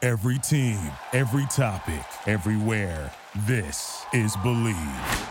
Every 0.00 0.38
team, 0.38 0.78
every 1.12 1.44
topic, 1.46 2.04
everywhere. 2.28 3.10
This 3.48 4.04
is 4.12 4.36
Bleav. 4.36 5.28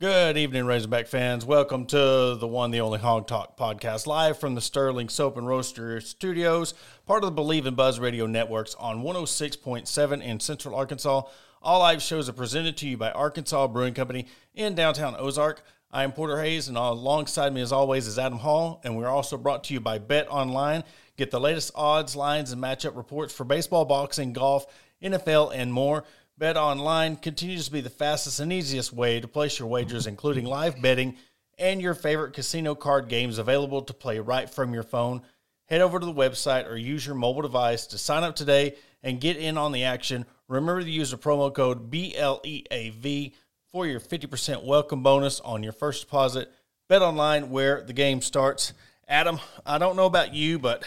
Good 0.00 0.36
evening, 0.36 0.64
Razorback 0.64 1.08
fans. 1.08 1.44
Welcome 1.44 1.84
to 1.86 2.36
the 2.36 2.46
one, 2.46 2.70
the 2.70 2.80
only 2.80 3.00
Hog 3.00 3.26
Talk 3.26 3.56
podcast, 3.56 4.06
live 4.06 4.38
from 4.38 4.54
the 4.54 4.60
Sterling 4.60 5.08
Soap 5.08 5.36
and 5.36 5.48
Roaster 5.48 6.00
Studios, 6.00 6.72
part 7.04 7.24
of 7.24 7.34
the 7.34 7.42
Bleav 7.42 7.66
in 7.66 7.74
Buzz 7.74 7.98
Radio 7.98 8.26
networks 8.26 8.76
on 8.76 9.02
106.7 9.02 10.22
in 10.22 10.38
Central 10.38 10.76
Arkansas. 10.76 11.22
All 11.60 11.80
live 11.80 12.00
shows 12.00 12.28
are 12.28 12.34
presented 12.34 12.76
to 12.76 12.88
you 12.88 12.96
by 12.96 13.10
Arkansas 13.10 13.66
Brewing 13.66 13.94
Company 13.94 14.26
in 14.54 14.76
downtown 14.76 15.16
Ozark. 15.18 15.62
I 15.90 16.04
am 16.04 16.12
Porter 16.12 16.40
Hayes, 16.40 16.68
and 16.68 16.76
alongside 16.76 17.52
me, 17.52 17.62
as 17.62 17.72
always, 17.72 18.06
is 18.06 18.16
Adam 18.16 18.38
Hall, 18.38 18.80
and 18.84 18.96
we're 18.96 19.08
also 19.08 19.36
brought 19.36 19.64
to 19.64 19.74
you 19.74 19.80
by 19.80 19.98
Bet 19.98 20.30
Online. 20.30 20.84
Get 21.16 21.32
the 21.32 21.40
latest 21.40 21.72
odds, 21.74 22.14
lines, 22.14 22.52
and 22.52 22.62
matchup 22.62 22.96
reports 22.96 23.34
for 23.34 23.42
baseball, 23.42 23.84
boxing, 23.84 24.32
golf, 24.32 24.66
NFL, 25.02 25.52
and 25.52 25.72
more. 25.72 26.04
Bet 26.36 26.56
Online 26.56 27.16
continues 27.16 27.66
to 27.66 27.72
be 27.72 27.80
the 27.80 27.90
fastest 27.90 28.38
and 28.38 28.52
easiest 28.52 28.92
way 28.92 29.18
to 29.18 29.26
place 29.26 29.58
your 29.58 29.66
wagers, 29.66 30.06
including 30.06 30.44
live 30.44 30.80
betting 30.80 31.16
and 31.58 31.82
your 31.82 31.94
favorite 31.94 32.34
casino 32.34 32.76
card 32.76 33.08
games 33.08 33.38
available 33.38 33.82
to 33.82 33.92
play 33.92 34.20
right 34.20 34.48
from 34.48 34.72
your 34.72 34.84
phone. 34.84 35.22
Head 35.66 35.80
over 35.80 35.98
to 35.98 36.06
the 36.06 36.14
website 36.14 36.70
or 36.70 36.76
use 36.76 37.04
your 37.04 37.16
mobile 37.16 37.42
device 37.42 37.88
to 37.88 37.98
sign 37.98 38.22
up 38.22 38.36
today 38.36 38.76
and 39.02 39.20
get 39.20 39.36
in 39.36 39.58
on 39.58 39.72
the 39.72 39.82
action. 39.82 40.24
Remember 40.48 40.82
to 40.82 40.90
use 40.90 41.10
the 41.10 41.18
promo 41.18 41.52
code 41.54 41.90
BLEAV 41.90 43.32
for 43.70 43.86
your 43.86 44.00
50% 44.00 44.64
welcome 44.64 45.02
bonus 45.02 45.40
on 45.40 45.62
your 45.62 45.72
first 45.72 46.02
deposit. 46.02 46.50
Bet 46.88 47.02
Online, 47.02 47.50
where 47.50 47.82
the 47.82 47.92
game 47.92 48.22
starts. 48.22 48.72
Adam, 49.06 49.38
I 49.66 49.78
don't 49.78 49.94
know 49.94 50.06
about 50.06 50.34
you, 50.34 50.58
but 50.58 50.84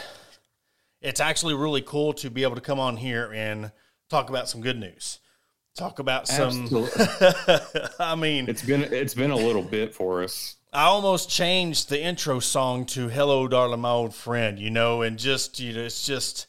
it's 1.00 1.20
actually 1.20 1.54
really 1.54 1.82
cool 1.82 2.14
to 2.14 2.30
be 2.30 2.44
able 2.44 2.56
to 2.56 2.62
come 2.62 2.80
on 2.80 2.98
here 2.98 3.32
and 3.34 3.72
talk 4.09 4.30
about 4.30 4.50
some 4.50 4.62
good 4.62 4.80
news 4.80 5.20
talk 5.76 6.00
about 6.00 6.28
some 6.28 6.67
I 8.00 8.16
mean 8.16 8.50
it's 8.50 8.62
been 8.62 8.82
it's 8.82 9.14
been 9.14 9.32
a 9.32 9.36
little 9.36 9.64
bit 9.64 9.94
for 9.94 10.23
us. 10.23 10.58
I 10.73 10.84
almost 10.84 11.30
changed 11.30 11.89
the 11.89 12.02
intro 12.02 12.39
song 12.39 12.86
to 12.88 13.09
Hello 13.09 13.48
Darling 13.48 13.82
My 13.82 13.89
Old 13.89 14.16
Friend, 14.16 14.58
you 14.58 14.70
know, 14.70 15.02
and 15.02 15.17
just 15.17 15.59
you 15.59 15.73
know 15.73 15.82
it's 15.82 16.06
just 16.06 16.48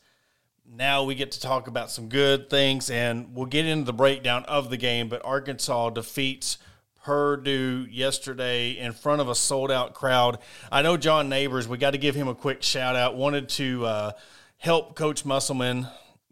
now 0.75 1.05
we 1.05 1.15
get 1.15 1.33
to 1.33 1.41
talk 1.41 1.67
about 1.69 1.91
some 1.91 2.09
good 2.09 2.49
things 2.49 2.91
and 2.91 3.35
we'll 3.35 3.47
get 3.47 3.67
into 3.67 3.85
the 3.85 3.93
breakdown 3.93 4.45
of 4.47 4.71
the 4.71 4.77
game, 4.77 5.09
but 5.09 5.25
Arkansas 5.25 5.91
defeats 5.91 6.59
Purdue 7.05 7.87
yesterday 7.91 8.71
in 8.79 8.93
front 8.93 9.21
of 9.21 9.29
a 9.29 9.35
sold 9.35 9.71
out 9.71 9.93
crowd. 9.93 10.39
I 10.71 10.83
know 10.83 10.97
John 10.97 11.29
Neighbors, 11.29 11.67
we 11.69 11.77
got 11.77 11.91
to 11.91 11.99
give 11.99 12.15
him 12.15 12.29
a 12.29 12.35
quick 12.35 12.63
shout 12.63 12.97
out. 12.97 13.17
Wanted 13.17 13.49
to 13.51 13.85
uh, 13.85 14.13
help 14.57 14.95
Coach 14.95 15.25
Musselman 15.25 15.89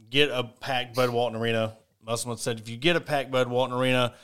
get 0.08 0.30
a 0.30 0.44
packed 0.44 0.94
Bud 0.94 1.10
Walton 1.10 1.40
Arena 1.40 1.76
Musselman 2.04 2.38
said, 2.38 2.58
if 2.58 2.68
you 2.68 2.76
get 2.76 2.96
a 2.96 3.00
packed 3.00 3.30
Bud 3.30 3.48
Walton 3.48 3.76
Arena, 3.76 4.14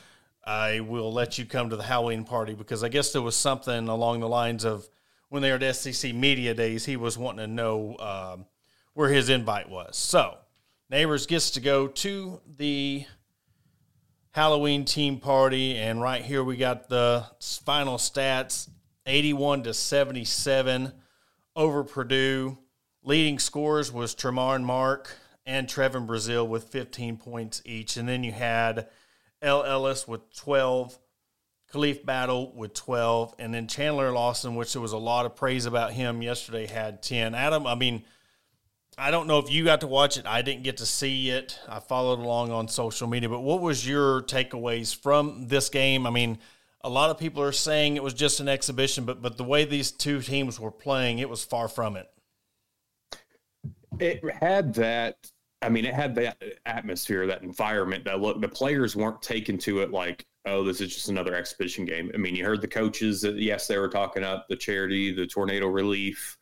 I 0.45 0.81
will 0.81 1.13
let 1.13 1.39
you 1.39 1.45
come 1.45 1.71
to 1.71 1.77
the 1.77 1.83
Halloween 1.83 2.25
party 2.25 2.55
because 2.55 2.83
I 2.83 2.89
guess 2.89 3.13
there 3.13 3.23
was 3.23 3.37
something 3.37 3.89
along 3.89 4.21
the 4.21 4.29
lines 4.29 4.65
of 4.65 4.89
when 5.29 5.43
they 5.43 5.51
were 5.51 5.59
at 5.63 5.77
SEC 5.77 6.15
Media 6.15 6.55
Days, 6.55 6.85
he 6.85 6.97
was 6.97 7.19
wanting 7.19 7.47
to 7.47 7.53
know 7.53 7.97
um, 7.99 8.47
where 8.97 9.11
his 9.11 9.29
invite 9.29 9.69
was. 9.69 9.95
So, 9.95 10.39
Neighbors 10.89 11.27
gets 11.27 11.51
to 11.51 11.61
go 11.61 11.87
to 11.87 12.41
the 12.57 13.05
Halloween 14.31 14.87
team 14.87 15.21
party, 15.21 15.77
and 15.77 16.01
right 16.01 16.25
here 16.25 16.43
we 16.43 16.57
got 16.57 16.89
the 16.89 17.27
final 17.39 17.99
stats 17.99 18.71
81 19.05 19.65
to 19.65 19.75
77 19.75 20.93
over 21.55 21.85
Purdue. 21.85 22.57
Leading 23.03 23.39
scores 23.39 23.93
was 23.93 24.15
Tramon 24.15 24.65
Mark 24.65 25.15
and 25.45 25.69
Trevon 25.69 26.07
Brazile 26.07 26.49
with 26.49 26.65
15 26.65 27.19
points 27.19 27.61
each. 27.67 27.99
And 27.99 28.09
then 28.09 28.25
you 28.25 28.33
had 28.33 28.89
El 29.43 29.63
Ellis 29.63 30.09
with 30.09 30.35
12, 30.37 30.99
Khalif 31.71 32.03
Battle 32.07 32.51
with 32.57 32.73
12, 32.73 33.35
and 33.39 33.53
then 33.53 33.69
Chandler 33.69 34.11
Lawson, 34.11 34.55
which 34.55 34.73
there 34.73 34.81
was 34.81 34.93
a 34.93 34.99
lot 34.99 35.27
of 35.27 35.37
praise 35.37 35.67
about 35.67 35.93
him 35.93 36.23
yesterday, 36.23 36.67
had 36.67 37.03
10. 37.03 37.35
Adam, 37.35 37.67
I 37.67 37.75
mean, 37.75 38.03
I 38.99 39.11
don't 39.11 39.27
know 39.27 39.39
if 39.39 39.51
you 39.51 39.65
got 39.65 39.83
to 39.83 39.87
watch 39.87 40.17
it. 40.17 40.27
I 40.27 40.41
didn't 40.41 40.63
get 40.63 40.79
to 40.79 40.87
see 40.87 41.29
it. 41.29 41.59
I 41.69 41.81
followed 41.81 42.19
along 42.19 42.51
on 42.51 42.67
social 42.67 43.07
media, 43.07 43.29
but 43.29 43.41
what 43.41 43.61
was 43.61 43.87
your 43.87 44.23
takeaways 44.23 44.97
from 44.97 45.49
this 45.49 45.69
game? 45.69 46.07
I 46.07 46.11
mean, 46.11 46.39
a 46.81 46.89
lot 46.89 47.11
of 47.11 47.19
people 47.19 47.43
are 47.43 47.53
saying 47.53 47.97
it 47.97 48.03
was 48.03 48.15
just 48.15 48.41
an 48.41 48.49
exhibition, 48.49 49.05
but 49.05 49.21
but 49.21 49.37
the 49.37 49.45
way 49.45 49.65
these 49.65 49.91
two 49.91 50.23
teams 50.23 50.59
were 50.59 50.71
playing, 50.71 51.19
it 51.19 51.29
was 51.29 51.45
far 51.45 51.69
from 51.69 51.97
it. 51.97 52.09
It 53.99 54.23
had 54.41 54.75
that 54.75 55.17
I 55.63 55.69
mean, 55.69 55.85
it 55.85 55.95
had 55.95 56.15
that 56.17 56.43
atmosphere, 56.65 57.27
that 57.27 57.43
environment. 57.43 58.05
That 58.05 58.21
look, 58.21 58.41
the 58.41 58.49
players 58.49 58.95
weren't 58.95 59.21
taken 59.21 59.59
to 59.59 59.81
it 59.81 59.91
like, 59.91 60.25
oh, 60.47 60.63
this 60.65 60.81
is 60.81 60.95
just 60.95 61.09
another 61.09 61.35
exhibition 61.35 61.85
game. 61.85 62.11
I 62.15 62.19
mean, 62.19 62.37
you 62.37 62.45
heard 62.45 62.61
the 62.61 62.69
coaches. 62.69 63.25
Yes, 63.25 63.67
they 63.67 63.79
were 63.79 63.89
talking 63.89 64.23
up 64.23 64.47
the 64.49 64.57
charity, 64.57 65.13
the 65.13 65.27
tornado 65.27 65.67
relief, 65.67 66.39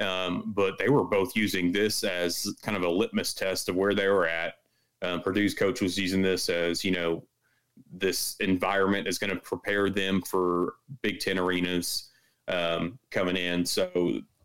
um, 0.00 0.52
but 0.54 0.78
they 0.78 0.88
were 0.88 1.04
both 1.04 1.36
using 1.36 1.72
this 1.72 2.04
as 2.04 2.54
kind 2.62 2.76
of 2.76 2.82
a 2.82 2.88
litmus 2.88 3.34
test 3.34 3.68
of 3.68 3.76
where 3.76 3.94
they 3.94 4.08
were 4.08 4.26
at. 4.26 4.54
Um, 5.02 5.20
Purdue's 5.20 5.54
coach 5.54 5.80
was 5.80 5.98
using 5.98 6.22
this 6.22 6.48
as, 6.48 6.84
you 6.84 6.92
know, 6.92 7.24
this 7.92 8.36
environment 8.40 9.06
is 9.08 9.18
going 9.18 9.30
to 9.30 9.40
prepare 9.40 9.90
them 9.90 10.22
for 10.22 10.74
Big 11.02 11.20
Ten 11.20 11.38
arenas 11.38 12.10
um, 12.48 12.98
coming 13.10 13.36
in. 13.36 13.64
So 13.64 13.90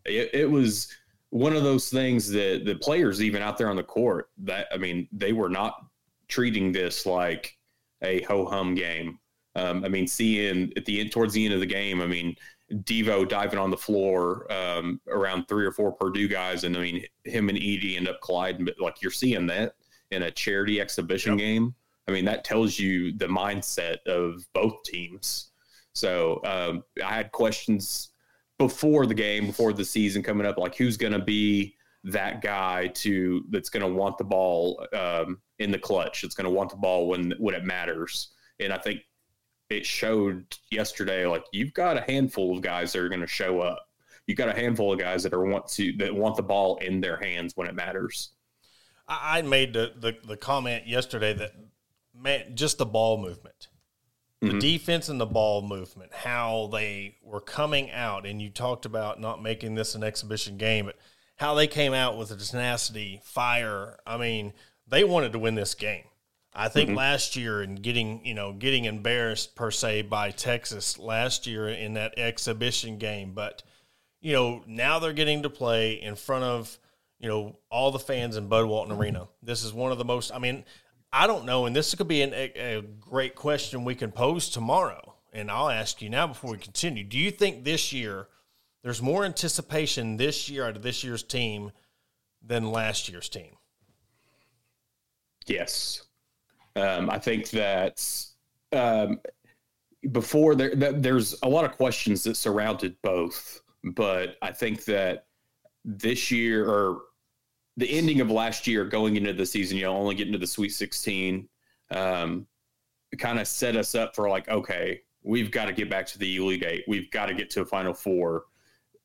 it, 0.06 0.30
it 0.34 0.50
was 0.50 0.88
one 1.30 1.56
of 1.56 1.64
those 1.64 1.90
things 1.90 2.30
that 2.30 2.64
the 2.66 2.76
players 2.76 3.22
even 3.22 3.42
out 3.42 3.58
there 3.58 3.70
on 3.70 3.76
the 3.76 3.84
court 3.84 4.30
that 4.40 4.68
I 4.72 4.78
mean 4.78 5.08
they 5.12 5.34
were 5.34 5.50
not 5.50 5.86
treating 6.28 6.72
this 6.72 7.06
like 7.06 7.58
a 8.02 8.22
ho 8.24 8.46
hum 8.46 8.76
game. 8.76 9.20
Um, 9.56 9.84
I 9.84 9.90
mean, 9.90 10.08
seeing 10.08 10.72
at 10.78 10.86
the 10.86 11.00
end 11.02 11.12
towards 11.12 11.34
the 11.34 11.44
end 11.44 11.54
of 11.54 11.60
the 11.60 11.66
game, 11.66 12.02
I 12.02 12.08
mean 12.08 12.36
Devo 12.72 13.28
diving 13.28 13.60
on 13.60 13.72
the 13.72 13.78
floor 13.78 14.52
um, 14.52 15.00
around 15.08 15.48
three 15.48 15.66
or 15.66 15.72
four 15.72 15.92
Purdue 15.92 16.28
guys, 16.28 16.64
and 16.64 16.76
I 16.76 16.82
mean 16.82 17.06
him 17.24 17.50
and 17.50 17.58
Edey 17.58 17.98
end 17.98 18.08
up 18.08 18.22
colliding. 18.22 18.66
But 18.66 18.80
like 18.80 19.02
you're 19.02 19.12
seeing 19.12 19.48
that 19.48 19.76
in 20.12 20.24
a 20.24 20.32
charity 20.32 20.82
exhibition 20.82 21.34
yep. 21.34 21.40
game. 21.40 21.76
I 22.08 22.12
mean 22.12 22.26
that 22.26 22.44
tells 22.44 22.78
you 22.78 23.12
the 23.18 23.28
mindset 23.28 23.98
of 24.06 24.46
both 24.54 24.84
teams. 24.84 25.52
So 25.94 26.42
um, 26.46 26.84
I 27.04 27.16
had 27.16 27.32
questions 27.32 28.10
before 28.58 29.06
the 29.06 29.14
game, 29.14 29.48
before 29.48 29.74
the 29.74 29.86
season 29.86 30.22
coming 30.22 30.46
up, 30.46 30.58
like 30.58 30.76
who's 30.76 30.98
going 30.98 31.14
to 31.14 31.20
be 31.20 31.76
that 32.04 32.42
guy 32.42 32.88
to 32.88 33.44
that's 33.50 33.70
going 33.70 33.82
to 33.82 33.94
want 33.94 34.18
the 34.18 34.24
ball 34.24 34.86
um, 34.94 35.40
in 35.60 35.72
the 35.72 35.80
clutch. 35.80 36.24
It's 36.24 36.36
going 36.36 36.46
to 36.46 36.52
want 36.52 36.70
the 36.70 36.76
ball 36.78 37.08
when 37.08 37.34
when 37.40 37.56
it 37.56 37.66
matters. 37.66 38.30
And 38.60 38.74
I 38.74 38.78
think 38.78 39.02
it 39.70 39.86
showed 39.86 40.46
yesterday. 40.72 41.26
Like 41.26 41.46
you've 41.52 41.74
got 41.74 41.98
a 41.98 42.02
handful 42.02 42.56
of 42.56 42.64
guys 42.64 42.94
that 42.94 43.00
are 43.00 43.10
going 43.10 43.22
to 43.22 43.28
show 43.28 43.62
up. 43.62 43.80
You've 44.26 44.38
got 44.38 44.50
a 44.50 44.54
handful 44.54 44.94
of 44.94 45.00
guys 45.00 45.24
that 45.24 45.34
are 45.34 45.46
want 45.46 45.68
to 45.70 45.94
that 45.98 46.14
want 46.14 46.36
the 46.36 46.44
ball 46.44 46.78
in 46.78 47.02
their 47.02 47.18
hands 47.18 47.54
when 47.56 47.68
it 47.68 47.76
matters. 47.76 48.32
I 49.08 49.42
made 49.42 49.74
the 49.74 49.94
the, 49.98 50.18
the 50.26 50.38
comment 50.38 50.88
yesterday 50.88 51.34
that 51.34 51.52
man, 52.14 52.56
just 52.56 52.78
the 52.78 52.86
ball 52.86 53.18
movement 53.18 53.68
the 54.42 54.48
mm-hmm. 54.50 54.60
defense 54.60 55.10
and 55.10 55.20
the 55.20 55.26
ball 55.26 55.64
movement, 55.64 56.14
how 56.14 56.70
they 56.72 57.18
were 57.24 57.42
coming 57.42 57.90
out, 57.90 58.26
and 58.26 58.42
you 58.42 58.50
talked 58.50 58.86
about 58.86 59.20
not 59.20 59.42
making 59.42 59.74
this 59.74 59.96
an 59.96 60.04
exhibition 60.04 60.58
game, 60.58 60.86
but 60.86 60.96
how 61.38 61.56
they 61.56 61.66
came 61.66 61.94
out 61.94 62.18
with 62.18 62.30
a 62.30 62.36
tenacity, 62.36 63.20
fire. 63.24 63.98
I 64.06 64.18
mean, 64.18 64.54
they 64.88 65.04
wanted 65.04 65.34
to 65.34 65.40
win 65.40 65.56
this 65.56 65.74
game. 65.74 66.04
I 66.58 66.70
think 66.70 66.90
mm-hmm. 66.90 66.98
last 66.98 67.36
year 67.36 67.62
and 67.62 67.82
getting 67.82 68.26
you 68.26 68.34
know 68.34 68.52
getting 68.52 68.86
embarrassed 68.86 69.56
per 69.56 69.70
se 69.70 70.04
by 70.04 70.32
Texas 70.32 70.98
last 70.98 71.46
year 71.46 71.70
in 71.70 71.94
that 71.94 72.18
exhibition 72.18 72.98
game, 72.98 73.34
but 73.34 73.62
you 74.22 74.34
know 74.34 74.64
now 74.66 74.98
they're 74.98 75.14
getting 75.14 75.44
to 75.44 75.52
play 75.52 76.02
in 76.02 76.16
front 76.16 76.44
of 76.44 76.80
you 77.20 77.30
know 77.30 77.60
all 77.70 77.92
the 77.92 78.00
fans 78.00 78.38
in 78.38 78.48
Bud 78.48 78.66
Walton 78.66 78.98
Arena. 78.98 79.28
This 79.44 79.64
is 79.64 79.72
one 79.72 79.92
of 79.92 80.00
the 80.00 80.06
most. 80.06 80.34
I 80.34 80.40
mean, 80.40 80.66
I 81.14 81.28
don't 81.28 81.46
know, 81.46 81.68
and 81.68 81.76
this 81.76 81.94
could 81.94 82.08
be 82.08 82.24
an, 82.24 82.34
a, 82.34 82.78
a 82.78 82.82
great 82.82 83.36
question 83.36 83.86
we 83.86 83.94
can 83.96 84.12
pose 84.12 84.50
tomorrow. 84.50 85.14
And 85.32 85.52
I'll 85.52 85.70
ask 85.70 86.02
you 86.02 86.10
now 86.10 86.26
before 86.26 86.52
we 86.52 86.58
continue. 86.58 87.04
Do 87.04 87.20
you 87.20 87.30
think 87.30 87.64
this 87.64 87.94
year 87.94 88.28
there's 88.82 89.02
more 89.02 89.26
anticipation 89.26 90.18
this 90.18 90.50
year 90.50 90.66
out 90.66 90.76
of 90.76 90.82
this 90.82 91.04
year's 91.04 91.22
team 91.22 91.72
than 92.42 92.72
last 92.72 93.10
year's 93.10 93.30
team? 93.30 93.58
Yes. 95.46 96.07
Um, 96.78 97.10
I 97.10 97.18
think 97.18 97.50
that 97.52 98.06
um, 98.72 99.20
before 100.12 100.54
there, 100.54 100.76
there's 100.76 101.36
a 101.42 101.50
lot 101.50 101.66
of 101.66 101.72
questions 101.72 102.24
that 102.24 102.38
surrounded 102.38 102.96
both, 103.02 103.62
but 103.84 104.38
I 104.44 104.52
think 104.52 104.86
that 104.86 105.26
this 105.84 106.30
year 106.30 106.70
or 106.70 107.02
the 107.78 107.90
ending 107.90 108.22
of 108.22 108.30
last 108.30 108.68
year, 108.68 108.86
going 108.86 109.16
into 109.16 109.34
the 109.34 109.46
season, 109.46 109.78
you 109.78 109.86
know, 109.86 109.96
only 109.96 110.16
getting 110.16 110.34
to 110.34 110.40
the 110.40 110.48
Sweet 110.48 110.70
16, 110.70 111.48
um, 111.92 112.46
kind 113.18 113.40
of 113.40 113.48
set 113.48 113.76
us 113.76 113.96
up 113.96 114.16
for 114.16 114.30
like, 114.30 114.48
okay, 114.50 115.02
we've 115.24 115.52
got 115.52 115.66
to 115.66 115.74
get 115.74 115.90
back 115.90 116.06
to 116.08 116.20
the 116.20 116.36
Elite 116.38 116.64
Eight. 116.64 116.84
We've 116.88 117.10
got 117.10 117.28
to 117.28 117.34
get 117.34 117.50
to 117.52 117.62
a 117.62 117.66
Final 117.66 117.94
Four. 117.94 118.46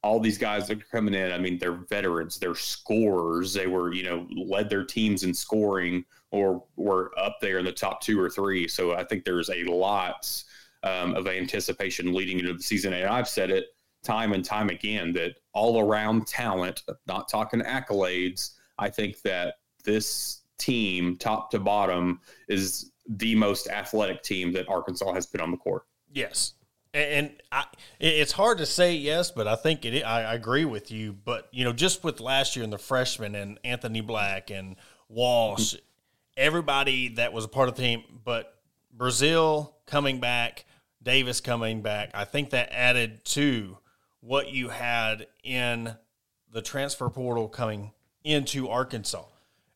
All 0.03 0.21
these 0.21 0.39
guys 0.39 0.67
that 0.69 0.79
are 0.79 0.87
coming 0.91 1.15
in, 1.15 1.33
I 1.33 1.39
mean, 1.39 1.59
they're 1.59 1.85
veterans, 1.89 2.39
they're 2.39 2.55
scorers. 2.55 3.55
They 3.55 3.67
were, 3.67 3.93
you 3.93 4.03
know, 4.03 4.27
led 4.35 4.69
their 4.69 4.85
teams 4.85 5.23
in 5.23 5.33
scoring 5.33 6.05
or 6.33 6.65
were 6.77 7.13
up 7.19 7.39
there 7.41 7.59
in 7.59 7.65
the 7.65 7.73
top 7.73 8.01
two 8.01 8.19
or 8.19 8.29
three. 8.29 8.67
So 8.67 8.95
I 8.95 9.05
think 9.05 9.25
there's 9.25 9.51
a 9.51 9.65
lot 9.65 10.43
um, 10.83 11.15
of 11.15 11.29
anticipation 11.29 12.13
leading 12.13 12.41
into 12.41 12.55
the 12.55 12.63
season. 12.63 12.93
And 12.95 13.07
I've 13.07 13.29
said 13.29 13.51
it 13.51 13.67
time 14.03 14.33
and 14.33 14.45
time 14.45 14.69
again 14.71 15.13
that 15.13 15.37
all 15.53 15.79
around 15.81 16.27
talent, 16.27 16.83
not 17.07 17.29
talking 17.29 17.61
accolades, 17.61 18.55
I 18.79 18.89
think 18.89 19.21
that 19.23 19.57
this 19.85 20.41
team, 20.59 21.17
top 21.19 21.51
to 21.51 21.59
bottom, 21.59 22.21
is 22.49 22.93
the 23.09 23.35
most 23.35 23.69
athletic 23.69 24.23
team 24.23 24.53
that 24.53 24.69
Arkansas 24.69 25.13
has 25.13 25.27
put 25.27 25.41
on 25.41 25.51
the 25.51 25.57
court. 25.57 25.85
Yes. 26.11 26.55
And 26.95 27.33
I, 27.51 27.65
it's 28.01 28.33
hard 28.33 28.59
to 28.59 28.67
say 28.67 28.95
yes, 28.95 29.31
but 29.31 29.47
I 29.49 29.57
think 29.57 29.85
it. 29.85 30.03
I 30.03 30.35
agree 30.35 30.67
with 30.67 30.91
you. 30.91 31.15
But 31.15 31.49
you 31.51 31.65
know, 31.65 31.73
just 31.73 32.05
with 32.05 32.21
last 32.21 32.55
year 32.55 32.65
and 32.65 32.73
the 32.73 32.79
freshmen 32.79 33.35
and 33.35 33.59
Anthony 33.65 34.03
Black 34.03 34.51
and 34.51 34.77
Walsh, 35.09 35.75
everybody 36.37 37.09
that 37.17 37.33
was 37.33 37.45
a 37.45 37.49
part 37.49 37.69
of 37.69 37.77
the 37.77 37.83
team, 37.83 38.05
but 38.25 38.59
Brazile 38.97 39.73
coming 39.87 40.21
back, 40.21 40.65
Davis 41.03 41.41
coming 41.41 41.83
back, 41.83 42.11
I 42.15 42.25
think 42.25 42.51
that 42.51 42.71
added 42.73 43.25
to 43.27 43.79
what 44.21 44.51
you 44.51 44.69
had 44.69 45.27
in 45.43 45.97
the 46.53 46.63
transfer 46.63 47.09
portal 47.09 47.49
coming 47.49 47.93
into 48.25 48.69
Arkansas. 48.69 49.25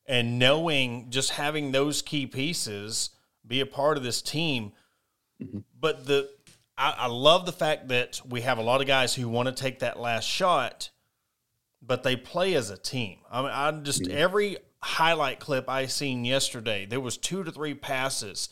And 0.07 0.39
knowing 0.39 1.11
just 1.11 1.31
having 1.31 1.73
those 1.73 2.01
key 2.01 2.27
pieces 2.27 3.11
be 3.47 3.61
a 3.61 3.67
part 3.67 3.97
of 3.97 4.03
this 4.03 4.23
team. 4.23 4.73
Mm-hmm. 5.43 5.59
But 5.79 6.07
the 6.07 6.31
I, 6.79 6.95
I 6.99 7.07
love 7.07 7.47
the 7.47 7.53
fact 7.53 7.89
that 7.89 8.21
we 8.29 8.43
have 8.43 8.59
a 8.59 8.63
lot 8.63 8.81
of 8.81 8.87
guys 8.87 9.15
who 9.15 9.29
want 9.29 9.49
to 9.49 9.55
take 9.55 9.81
that 9.81 9.99
last 9.99 10.25
shot, 10.25 10.91
but 11.83 12.03
they 12.03 12.17
play 12.17 12.55
as 12.55 12.71
a 12.71 12.77
team. 12.77 13.19
I 13.31 13.43
mean, 13.43 13.51
I 13.53 13.71
just 13.73 14.03
mm-hmm. 14.03 14.17
every 14.17 14.59
highlight 14.87 15.41
clip 15.41 15.69
I 15.69 15.87
seen 15.87 16.25
yesterday, 16.25 16.87
there 16.87 17.01
was 17.01 17.17
two 17.17 17.43
to 17.43 17.51
three 17.51 17.75
passes. 17.75 18.49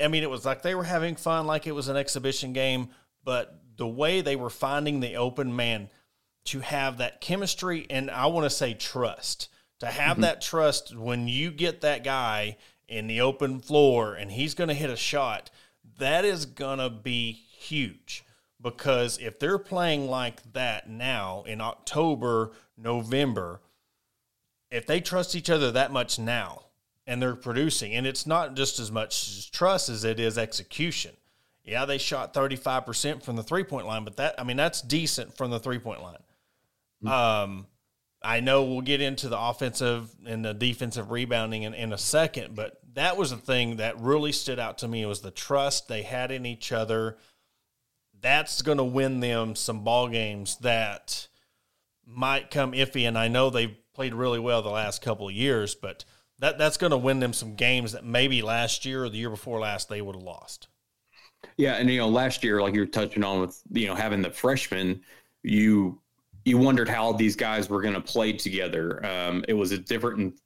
I 0.00 0.08
mean, 0.08 0.22
it 0.22 0.30
was 0.30 0.44
like 0.44 0.62
they 0.62 0.74
were 0.74 0.84
having 0.84 1.16
fun, 1.16 1.46
like 1.46 1.66
it 1.66 1.74
was 1.74 1.88
an 1.88 1.96
exhibition 1.96 2.52
game. 2.52 2.88
But 3.22 3.60
the 3.76 3.86
way 3.86 4.22
they 4.22 4.36
were 4.36 4.50
finding 4.50 5.00
the 5.00 5.16
open 5.16 5.54
man 5.54 5.90
to 6.46 6.60
have 6.60 6.98
that 6.98 7.20
chemistry 7.20 7.86
and 7.90 8.10
I 8.10 8.26
want 8.26 8.44
to 8.44 8.50
say 8.50 8.72
trust, 8.72 9.48
to 9.80 9.86
have 9.86 10.14
mm-hmm. 10.14 10.22
that 10.22 10.40
trust 10.40 10.96
when 10.96 11.28
you 11.28 11.50
get 11.50 11.82
that 11.82 12.04
guy 12.04 12.56
in 12.88 13.06
the 13.06 13.20
open 13.20 13.60
floor 13.60 14.14
and 14.14 14.32
he's 14.32 14.54
going 14.54 14.68
to 14.68 14.74
hit 14.74 14.90
a 14.90 14.96
shot, 14.96 15.50
that 15.98 16.24
is 16.24 16.46
going 16.46 16.78
to 16.78 16.90
be 16.90 17.32
huge. 17.32 18.24
Because 18.60 19.18
if 19.18 19.38
they're 19.38 19.58
playing 19.58 20.08
like 20.08 20.52
that 20.54 20.88
now 20.88 21.44
in 21.46 21.60
October, 21.60 22.52
November, 22.76 23.60
if 24.70 24.86
they 24.86 25.00
trust 25.00 25.34
each 25.34 25.50
other 25.50 25.72
that 25.72 25.92
much 25.92 26.18
now 26.18 26.62
and 27.06 27.20
they're 27.20 27.34
producing, 27.34 27.94
and 27.94 28.06
it's 28.06 28.26
not 28.26 28.54
just 28.54 28.78
as 28.78 28.90
much 28.90 29.50
trust 29.50 29.88
as 29.88 30.04
it 30.04 30.20
is 30.20 30.38
execution. 30.38 31.12
Yeah, 31.64 31.84
they 31.84 31.98
shot 31.98 32.32
35% 32.32 33.22
from 33.22 33.36
the 33.36 33.42
three 33.42 33.64
point 33.64 33.86
line, 33.86 34.04
but 34.04 34.16
that, 34.16 34.34
I 34.38 34.44
mean, 34.44 34.56
that's 34.56 34.80
decent 34.80 35.36
from 35.36 35.50
the 35.50 35.58
three 35.58 35.78
point 35.78 36.02
line. 36.02 36.22
Mm-hmm. 37.02 37.08
Um, 37.08 37.66
I 38.22 38.40
know 38.40 38.64
we'll 38.64 38.82
get 38.82 39.00
into 39.00 39.28
the 39.28 39.38
offensive 39.38 40.10
and 40.26 40.44
the 40.44 40.52
defensive 40.52 41.10
rebounding 41.10 41.62
in, 41.62 41.74
in 41.74 41.92
a 41.92 41.98
second, 41.98 42.54
but 42.54 42.80
that 42.94 43.16
was 43.16 43.30
the 43.30 43.36
thing 43.36 43.76
that 43.76 43.98
really 44.00 44.32
stood 44.32 44.58
out 44.58 44.78
to 44.78 44.88
me 44.88 45.06
was 45.06 45.20
the 45.20 45.30
trust 45.30 45.88
they 45.88 46.02
had 46.02 46.30
in 46.30 46.44
each 46.44 46.70
other. 46.72 47.16
That's 48.20 48.62
going 48.62 48.78
to 48.78 48.84
win 48.84 49.20
them 49.20 49.54
some 49.54 49.84
ball 49.84 50.08
games 50.08 50.56
that 50.58 51.28
might 52.06 52.50
come 52.50 52.72
iffy, 52.72 53.08
and 53.08 53.16
I 53.16 53.28
know 53.28 53.48
they've 53.48 53.76
played 54.00 54.14
really 54.14 54.38
well 54.38 54.62
the 54.62 54.70
last 54.70 55.02
couple 55.02 55.28
of 55.28 55.34
years, 55.34 55.74
but 55.74 56.06
that 56.38 56.56
that's 56.56 56.78
going 56.78 56.90
to 56.90 56.96
win 56.96 57.20
them 57.20 57.34
some 57.34 57.54
games 57.54 57.92
that 57.92 58.02
maybe 58.02 58.40
last 58.40 58.86
year 58.86 59.04
or 59.04 59.10
the 59.10 59.18
year 59.18 59.28
before 59.28 59.60
last 59.60 59.90
they 59.90 60.00
would 60.00 60.14
have 60.14 60.24
lost. 60.24 60.68
Yeah, 61.58 61.74
and 61.74 61.90
you 61.90 61.98
know, 61.98 62.08
last 62.08 62.42
year, 62.42 62.62
like 62.62 62.72
you 62.72 62.80
were 62.80 62.86
touching 62.86 63.22
on 63.22 63.42
with 63.42 63.60
you 63.72 63.86
know 63.86 63.94
having 63.94 64.22
the 64.22 64.30
freshmen, 64.30 65.02
you 65.42 66.00
you 66.46 66.56
wondered 66.56 66.88
how 66.88 67.12
these 67.12 67.36
guys 67.36 67.68
were 67.68 67.82
going 67.82 67.92
to 67.92 68.00
play 68.00 68.32
together. 68.32 69.04
Um, 69.04 69.44
it 69.48 69.52
was 69.52 69.70
a 69.70 69.76
different 69.76 70.40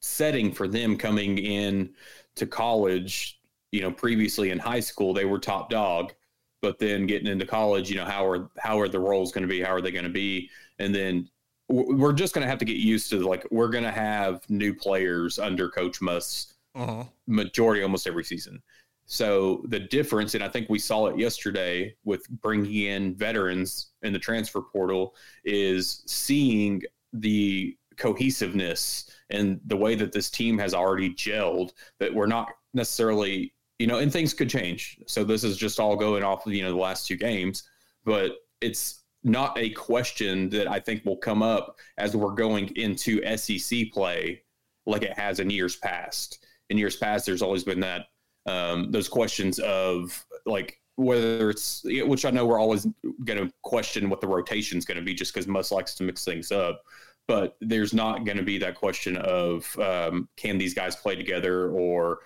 setting 0.00 0.50
for 0.50 0.66
them 0.66 0.96
coming 0.96 1.36
in 1.36 1.90
to 2.36 2.46
college. 2.46 3.40
You 3.72 3.82
know, 3.82 3.90
previously 3.90 4.52
in 4.52 4.58
high 4.58 4.80
school 4.80 5.12
they 5.12 5.26
were 5.26 5.38
top 5.38 5.68
dog, 5.68 6.14
but 6.62 6.78
then 6.78 7.04
getting 7.04 7.28
into 7.28 7.44
college, 7.44 7.90
you 7.90 7.96
know, 7.96 8.06
how 8.06 8.26
are 8.26 8.48
how 8.56 8.80
are 8.80 8.88
the 8.88 9.00
roles 9.00 9.32
going 9.32 9.42
to 9.42 9.48
be? 9.48 9.60
How 9.60 9.74
are 9.74 9.82
they 9.82 9.90
going 9.90 10.04
to 10.04 10.10
be? 10.10 10.48
And 10.78 10.94
then 10.94 11.28
we're 11.68 12.12
just 12.12 12.34
going 12.34 12.44
to 12.44 12.48
have 12.48 12.58
to 12.58 12.64
get 12.64 12.76
used 12.76 13.10
to 13.10 13.26
like 13.26 13.46
we're 13.50 13.68
going 13.68 13.84
to 13.84 13.90
have 13.90 14.48
new 14.48 14.72
players 14.72 15.38
under 15.38 15.68
Coach 15.68 16.00
Muss 16.00 16.54
uh-huh. 16.74 17.04
majority 17.26 17.82
almost 17.82 18.06
every 18.06 18.24
season. 18.24 18.62
So 19.06 19.64
the 19.68 19.80
difference, 19.80 20.34
and 20.34 20.42
I 20.42 20.48
think 20.48 20.68
we 20.68 20.80
saw 20.80 21.06
it 21.06 21.18
yesterday 21.18 21.94
with 22.04 22.28
bringing 22.28 22.74
in 22.74 23.14
veterans 23.14 23.88
in 24.02 24.12
the 24.12 24.18
transfer 24.18 24.60
portal, 24.60 25.14
is 25.44 26.02
seeing 26.06 26.82
the 27.12 27.76
cohesiveness 27.96 29.10
and 29.30 29.60
the 29.66 29.76
way 29.76 29.94
that 29.94 30.12
this 30.12 30.28
team 30.28 30.58
has 30.58 30.74
already 30.74 31.14
gelled. 31.14 31.72
That 32.00 32.12
we're 32.12 32.26
not 32.26 32.48
necessarily, 32.74 33.54
you 33.78 33.86
know, 33.86 33.98
and 33.98 34.12
things 34.12 34.34
could 34.34 34.50
change. 34.50 34.98
So 35.06 35.22
this 35.22 35.44
is 35.44 35.56
just 35.56 35.78
all 35.78 35.96
going 35.96 36.24
off 36.24 36.46
of 36.46 36.52
you 36.52 36.62
know 36.62 36.72
the 36.72 36.76
last 36.76 37.06
two 37.06 37.16
games, 37.16 37.62
but 38.04 38.32
it's 38.60 39.04
not 39.24 39.58
a 39.58 39.70
question 39.70 40.48
that 40.50 40.68
I 40.68 40.80
think 40.80 41.04
will 41.04 41.16
come 41.16 41.42
up 41.42 41.76
as 41.98 42.16
we're 42.16 42.34
going 42.34 42.74
into 42.76 43.20
SEC 43.36 43.90
play 43.92 44.42
like 44.86 45.02
it 45.02 45.18
has 45.18 45.40
in 45.40 45.50
years 45.50 45.76
past. 45.76 46.46
In 46.70 46.78
years 46.78 46.96
past, 46.96 47.26
there's 47.26 47.42
always 47.42 47.64
been 47.64 47.80
that 47.80 48.06
um, 48.46 48.90
those 48.92 49.08
questions 49.08 49.58
of 49.58 50.24
like 50.46 50.80
whether 50.96 51.50
it's 51.50 51.82
which 51.84 52.24
I 52.24 52.30
know 52.30 52.46
we're 52.46 52.60
always 52.60 52.86
going 53.24 53.46
to 53.46 53.52
question 53.62 54.08
what 54.08 54.20
the 54.20 54.28
rotation 54.28 54.78
is 54.78 54.84
going 54.84 54.98
to 54.98 55.04
be 55.04 55.14
just 55.14 55.34
because 55.34 55.46
Muss 55.46 55.70
likes 55.70 55.94
to 55.96 56.02
mix 56.04 56.24
things 56.24 56.50
up. 56.50 56.82
But 57.28 57.56
there's 57.60 57.92
not 57.92 58.24
going 58.24 58.38
to 58.38 58.44
be 58.44 58.56
that 58.58 58.76
question 58.76 59.16
of 59.16 59.76
um, 59.78 60.28
can 60.36 60.58
these 60.58 60.74
guys 60.74 60.94
play 60.94 61.16
together 61.16 61.70
or 61.70 62.20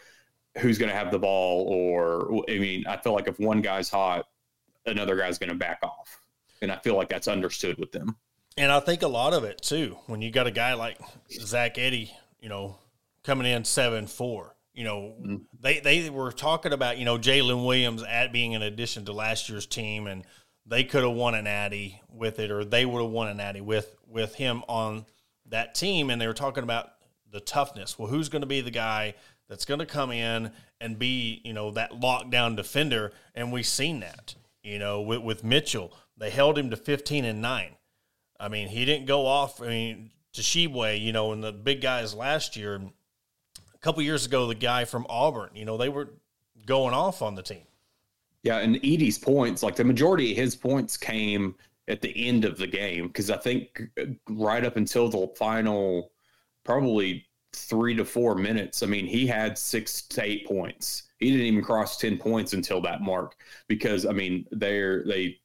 who's 0.59 0.79
going 0.79 0.91
to 0.91 0.97
have 0.97 1.11
the 1.11 1.19
ball 1.19 1.67
or 1.69 2.45
I 2.49 2.59
mean 2.59 2.87
I 2.87 2.97
feel 2.99 3.15
like 3.15 3.29
if 3.29 3.41
one 3.41 3.63
guy's 3.63 3.89
hot, 3.89 4.27
another 4.87 5.17
guy's 5.17 5.39
going 5.39 5.51
to 5.51 5.57
back 5.57 5.81
off, 5.83 6.21
and 6.63 6.71
I 6.71 6.77
feel 6.77 6.97
like 6.97 7.09
that's 7.09 7.29
understood 7.29 7.79
with 7.79 7.93
them. 7.93 8.17
And 8.57 8.71
I 8.73 8.81
think 8.81 9.03
a 9.03 9.09
lot 9.09 9.33
of 9.33 9.45
it 9.45 9.63
too 9.63 9.97
when 10.07 10.23
you 10.23 10.31
got 10.31 10.47
a 10.47 10.51
guy 10.51 10.75
like 10.75 10.99
Zach 11.31 11.77
Edey, 11.77 12.11
you 12.41 12.49
know, 12.49 12.77
coming 13.23 13.47
in 13.47 13.65
seven 13.65 14.07
four 14.07 14.55
you 14.73 14.85
know, 14.85 15.15
mm-hmm. 15.21 15.37
they 15.61 15.81
they 15.81 16.11
were 16.11 16.33
talking 16.33 16.73
about 16.73 16.99
you 16.99 17.05
know 17.05 17.19
Jaylin 17.19 17.67
Williams 17.67 18.03
at 18.03 18.33
being 18.33 18.55
an 18.55 18.63
addition 18.63 19.05
to 19.05 19.13
last 19.13 19.49
year's 19.49 19.67
team, 19.67 20.07
and 20.07 20.25
they 20.65 20.85
could 20.85 21.03
have 21.03 21.13
won 21.13 21.35
an 21.35 21.45
Natty 21.45 22.01
with 22.09 22.39
it, 22.39 22.51
or 22.51 22.65
they 22.65 22.87
would 22.87 23.03
have 23.03 23.11
won 23.11 23.29
an 23.29 23.39
Natty 23.39 23.61
with 23.61 23.97
with 24.07 24.37
him 24.37 24.63
on 24.69 25.07
that 25.47 25.75
team. 25.75 26.09
And 26.11 26.21
they 26.21 26.27
were 26.27 26.33
talking 26.33 26.63
about 26.63 26.93
the 27.31 27.41
toughness. 27.41 27.99
Well, 27.99 28.09
who's 28.09 28.29
going 28.29 28.43
to 28.43 28.47
be 28.47 28.61
the 28.61 28.71
guy 28.71 29.15
that's 29.49 29.65
going 29.65 29.81
to 29.81 29.87
come 29.87 30.13
in 30.13 30.53
and 30.81 30.99
be 30.99 31.41
you 31.45 31.53
know 31.53 31.73
that 31.73 31.93
lockdown 31.93 32.57
defender? 32.57 33.13
And 33.35 33.53
we've 33.53 33.67
seen 33.67 34.01
that. 34.01 34.35
You 34.63 34.79
know, 34.79 35.01
with, 35.01 35.23
with 35.23 35.43
Mitchell, 35.43 35.93
they 36.21 36.31
held 36.31 36.57
him 36.57 36.71
to 36.71 36.77
fifteen 36.77 37.25
and 37.25 37.43
nine. 37.43 37.75
I 38.39 38.49
mean, 38.49 38.69
he 38.69 38.85
didn't 38.85 39.07
go 39.07 39.27
off. 39.27 39.61
I 39.61 39.67
mean, 39.67 40.11
Tshiebwe, 40.33 41.01
you 41.01 41.13
know, 41.13 41.33
and 41.33 41.43
the 41.43 41.53
big 41.53 41.81
guys 41.81 42.15
last 42.15 42.57
year 42.57 42.81
a 43.75 43.79
couple 43.79 44.03
years 44.03 44.27
ago, 44.27 44.47
the 44.47 44.55
guy 44.55 44.85
from 44.85 45.07
Auburn, 45.09 45.51
you 45.55 45.65
know, 45.65 45.77
they 45.77 45.89
were 45.89 46.11
going 46.67 46.95
off 46.95 47.23
on 47.23 47.35
the 47.35 47.43
team. 47.43 47.63
Yeah, 48.43 48.59
and 48.59 48.77
Edey's 48.77 49.19
points, 49.19 49.63
like 49.63 49.77
the 49.77 49.85
majority 49.85 50.31
of 50.31 50.37
his 50.37 50.55
points 50.55 50.97
came 50.97 51.55
at 51.89 52.01
the 52.01 52.29
end 52.29 52.45
of 52.45 52.57
the 52.57 52.67
game 52.67 53.09
because 53.09 53.31
I 53.31 53.37
think 53.37 53.83
uh, 54.01 54.05
right 54.29 54.65
up 54.65 54.77
until 54.77 55.09
the 55.09 55.29
final, 55.37 56.13
probably 56.65 57.27
three 57.53 57.95
to 57.97 58.05
four 58.05 58.35
minutes, 58.35 58.83
I 58.83 58.87
mean, 58.87 59.07
he 59.07 59.27
had 59.27 59.59
six 59.59 60.03
to 60.03 60.23
eight 60.25 60.47
points. 60.47 61.05
He 61.19 61.31
didn't 61.31 61.47
even 61.47 61.63
cross 61.63 61.99
10 61.99 62.17
points 62.17 62.55
until 62.55 62.81
that 62.83 63.03
mark 63.03 63.37
because, 63.69 64.07
I 64.07 64.13
mean, 64.13 64.47
they're, 64.53 65.05
they 65.05 65.39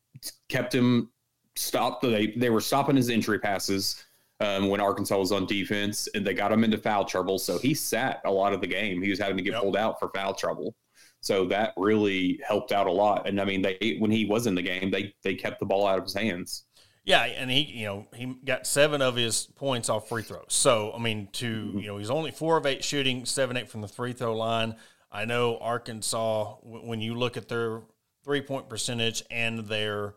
kept 0.50 0.74
him 0.74 1.12
stopped. 1.56 2.02
They, 2.02 2.28
they 2.36 2.50
were 2.50 2.62
stopping 2.62 2.96
his 2.96 3.10
entry 3.10 3.40
passes 3.40 4.04
um, 4.40 4.70
when 4.70 4.82
Arkansas 4.82 5.18
was 5.18 5.32
on 5.32 5.46
defense 5.46 6.08
and 6.14 6.26
they 6.26 6.34
got 6.34 6.52
him 6.52 6.64
into 6.64 6.78
foul 6.78 7.06
trouble. 7.06 7.40
So 7.40 7.58
he 7.58 7.74
sat 7.74 8.22
a 8.26 8.32
lot 8.32 8.54
of 8.54 8.62
the 8.62 8.68
game. 8.68 9.02
He 9.02 9.10
was 9.10 9.20
having 9.20 9.38
to 9.38 9.44
get 9.44 9.54
yep. 9.54 9.62
pulled 9.62 9.78
out 9.78 10.00
for 10.00 10.10
foul 10.14 10.34
trouble. 10.34 10.76
So 11.22 11.46
that 11.46 11.74
really 11.76 12.40
helped 12.48 12.72
out 12.72 12.88
a 12.88 12.92
lot. 12.92 13.28
And 13.28 13.42
I 13.42 13.46
mean, 13.46 13.62
they 13.62 13.98
when 14.00 14.12
he 14.12 14.26
was 14.26 14.46
in 14.46 14.54
the 14.54 14.62
game, 14.62 14.92
they 14.92 15.14
they 15.24 15.34
kept 15.34 15.60
the 15.60 15.66
ball 15.66 15.88
out 15.88 15.98
of 15.98 16.04
his 16.04 16.14
hands. 16.14 16.66
Yeah, 17.04 17.24
and 17.24 17.50
he 17.50 17.62
you 17.62 17.86
know 17.86 18.08
he 18.14 18.36
got 18.46 18.68
seven 18.68 19.02
of 19.02 19.16
his 19.16 19.48
points 19.56 19.90
off 19.90 20.08
free 20.08 20.22
throws. 20.22 20.46
So 20.50 20.92
I 20.94 21.00
mean, 21.00 21.30
to 21.34 21.48
mm-hmm. 21.48 21.80
you 21.80 21.88
know 21.88 21.98
he's 21.98 22.12
only 22.12 22.30
four 22.30 22.58
of 22.58 22.68
eight 22.68 22.84
shooting, 22.84 23.26
seven 23.26 23.58
eight 23.58 23.70
from 23.70 23.82
the 23.82 23.88
free 23.88 24.14
throw 24.14 24.36
line. 24.36 24.76
I 25.12 25.26
know 25.26 25.58
Arkansas 25.58 26.58
when 26.62 27.02
you 27.02 27.16
look 27.16 27.38
at 27.38 27.48
their 27.48 27.82
three 28.26 28.42
point 28.42 28.68
percentage 28.68 29.24
and 29.32 29.60
their 29.60 30.16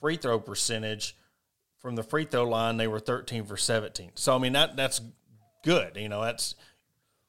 free 0.00 0.16
throw 0.16 0.38
percentage 0.38 1.16
from 1.80 1.96
the 1.96 2.04
free 2.04 2.24
throw 2.24 2.44
line, 2.44 2.76
they 2.76 2.86
were 2.86 3.00
thirteen 3.00 3.44
for 3.44 3.56
seventeen. 3.56 4.12
So 4.14 4.36
I 4.36 4.38
mean 4.38 4.52
that 4.52 4.76
that's 4.76 5.00
good. 5.64 5.96
You 5.96 6.08
know 6.08 6.22
that's 6.22 6.54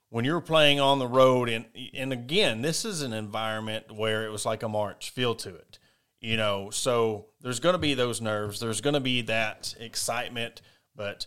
when 0.10 0.25
you're 0.25 0.41
playing 0.41 0.79
on 0.79 1.00
the 1.00 1.07
road 1.07 1.50
and 1.50 1.65
and 1.93 2.13
again 2.13 2.62
this 2.62 2.86
is 2.86 3.01
an 3.01 3.13
environment 3.13 3.91
where 3.91 4.25
it 4.25 4.29
was 4.29 4.46
like 4.46 4.63
a 4.63 4.69
march 4.69 5.10
feel 5.10 5.36
to 5.36 5.53
it 5.53 5.79
you 6.22 6.38
know 6.38 6.69
so 6.69 7.27
there's 7.41 7.60
going 7.60 7.74
to 7.74 7.79
be 7.79 7.93
those 7.93 8.22
nerves 8.22 8.60
there's 8.60 8.81
going 8.81 8.93
to 8.93 9.00
be 9.00 9.22
that 9.22 9.75
excitement 9.79 10.62
but 10.96 11.25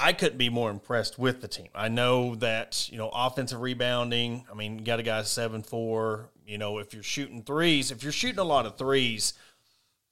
i 0.00 0.12
couldn't 0.12 0.38
be 0.38 0.48
more 0.48 0.70
impressed 0.70 1.18
with 1.18 1.40
the 1.40 1.48
team 1.48 1.68
i 1.74 1.88
know 1.88 2.34
that 2.34 2.88
you 2.90 2.98
know 2.98 3.10
offensive 3.12 3.60
rebounding 3.60 4.44
i 4.50 4.54
mean 4.54 4.78
you 4.78 4.84
got 4.84 5.00
a 5.00 5.02
guy 5.02 5.20
7-4 5.20 6.28
you 6.52 6.58
know 6.58 6.78
if 6.78 6.94
you're 6.94 7.02
shooting 7.02 7.42
threes 7.42 7.90
if 7.90 8.02
you're 8.02 8.12
shooting 8.12 8.38
a 8.38 8.44
lot 8.44 8.66
of 8.66 8.76
threes 8.76 9.34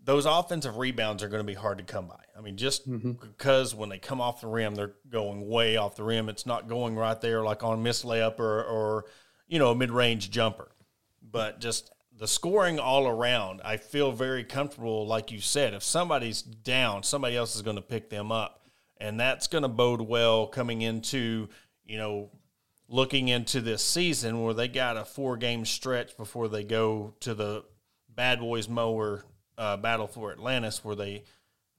those 0.05 0.27
offensive 0.27 0.77
rebounds 0.77 1.23
are 1.23 1.29
going 1.29 1.45
to 1.45 1.47
be 1.47 1.55
hard 1.55 1.79
to 1.79 1.85
come 1.85 2.07
by. 2.07 2.21
I 2.37 2.41
mean, 2.41 2.57
just 2.57 2.89
mm-hmm. 2.89 3.13
because 3.13 3.75
when 3.75 3.89
they 3.89 3.99
come 3.99 4.21
off 4.21 4.41
the 4.41 4.47
rim, 4.47 4.75
they're 4.75 4.95
going 5.11 5.47
way 5.47 5.77
off 5.77 5.97
the 5.97 6.05
rim. 6.05 6.29
It's 6.29 6.47
not 6.47 6.69
going 6.69 6.97
right 6.97 7.21
there 7.21 7.43
like 7.43 7.63
on 7.63 7.83
miss 7.83 8.03
layup 8.03 8.39
or, 8.39 8.65
or 8.65 9.05
you 9.47 9.59
know, 9.59 9.71
a 9.71 9.75
mid 9.75 9.91
range 9.91 10.31
jumper. 10.31 10.71
But 11.23 11.61
just 11.61 11.91
the 12.17 12.27
scoring 12.27 12.79
all 12.79 13.07
around, 13.07 13.61
I 13.63 13.77
feel 13.77 14.11
very 14.13 14.45
comfortable. 14.45 15.07
Like 15.07 15.31
you 15.31 15.41
said, 15.41 15.75
if 15.75 15.83
somebody's 15.83 16.41
down, 16.43 17.03
somebody 17.03 17.37
else 17.37 17.55
is 17.55 17.63
going 17.63 17.77
to 17.77 17.83
pick 17.83 18.09
them 18.09 18.33
up. 18.33 18.63
And 18.99 19.19
that's 19.19 19.47
going 19.47 19.63
to 19.63 19.69
bode 19.69 20.03
well 20.03 20.47
coming 20.47 20.83
into, 20.83 21.49
you 21.85 21.99
know, 21.99 22.31
looking 22.91 23.29
into 23.29 23.61
this 23.61 23.83
season 23.83 24.43
where 24.43 24.53
they 24.53 24.69
got 24.69 24.97
a 24.97 25.05
four 25.05 25.37
game 25.37 25.65
stretch 25.65 26.17
before 26.17 26.49
they 26.49 26.65
go 26.65 27.15
to 27.21 27.35
the 27.35 27.65
Bad 28.09 28.41
Boy 28.41 28.61
Mowers 28.69 29.23
uh, 29.57 29.77
battle 29.77 30.09
for 30.09 30.33
Atlantis, 30.33 30.85
where 30.85 30.97
they 30.97 31.23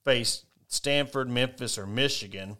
face 0.05 0.45
Stanford, 0.67 1.29
Memphis, 1.29 1.77
or 1.77 1.85
Michigan, 1.85 2.57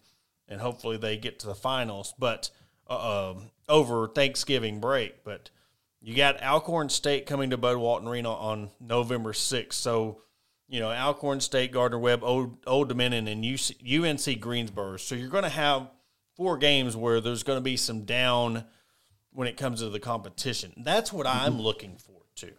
and 0.48 0.60
hopefully 0.60 0.98
they 0.98 1.15
get 1.15 1.39
to 1.39 1.48
the 1.48 1.55
finals. 1.55 2.13
But 2.20 2.50
uh, 2.88 3.36
over 3.70 4.08
Thanksgiving 4.10 4.81
break, 4.81 5.24
but 5.24 5.50
you 6.01 6.15
got 6.15 6.41
Alcorn 6.41 6.89
State 6.89 7.25
coming 7.25 7.51
to 7.51 7.58
Bud 7.58 7.77
Walton 7.77 8.08
Arena 8.08 8.34
on 8.34 8.72
November 8.81 9.31
sixth. 9.31 9.79
So 9.79 10.24
you 10.67 10.81
know 10.81 10.91
Alcorn 10.91 11.39
State, 11.39 11.72
Gardner 11.72 12.00
Webb, 12.00 12.24
Old, 12.24 12.58
Old 12.67 12.89
Dominion, 12.89 13.27
and 13.29 13.46
UC, 13.46 13.75
UNC 14.03 14.41
Greensboro. 14.41 14.98
So 14.98 15.15
you're 15.15 15.29
going 15.29 15.43
to 15.43 15.50
have 15.50 15.88
four 16.36 16.58
games 16.58 16.96
where 16.96 17.22
there's 17.22 17.44
going 17.44 17.58
to 17.58 17.64
be 17.64 17.78
some 17.78 18.06
down 18.06 18.66
when 19.34 19.48
it 19.48 19.58
comes 19.58 19.80
to 19.80 19.90
the 19.90 20.00
competition. 20.00 20.74
That's 20.78 21.14
what 21.14 21.28
I'm 21.28 21.54
mm-hmm. 21.54 21.62
looking 21.62 21.98
for 21.98 22.22
too. 22.36 22.54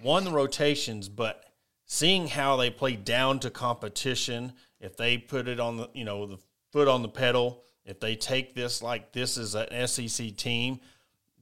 One, 0.00 0.24
the 0.24 0.32
rotations, 0.32 1.08
but 1.08 1.44
seeing 1.86 2.26
how 2.26 2.56
they 2.56 2.70
play 2.70 2.96
down 2.96 3.38
to 3.40 3.50
competition, 3.50 4.52
if 4.80 4.96
they 4.96 5.18
put 5.18 5.46
it 5.48 5.60
on 5.60 5.76
the 5.76 5.88
you 5.94 6.04
know 6.04 6.26
the 6.26 6.38
foot 6.72 6.88
on 6.88 7.02
the 7.02 7.08
pedal, 7.08 7.62
if 7.84 8.00
they 8.00 8.16
take 8.16 8.54
this 8.54 8.82
like 8.82 9.12
this 9.12 9.36
is 9.36 9.54
an 9.54 9.86
SEC 9.86 10.36
team, 10.36 10.80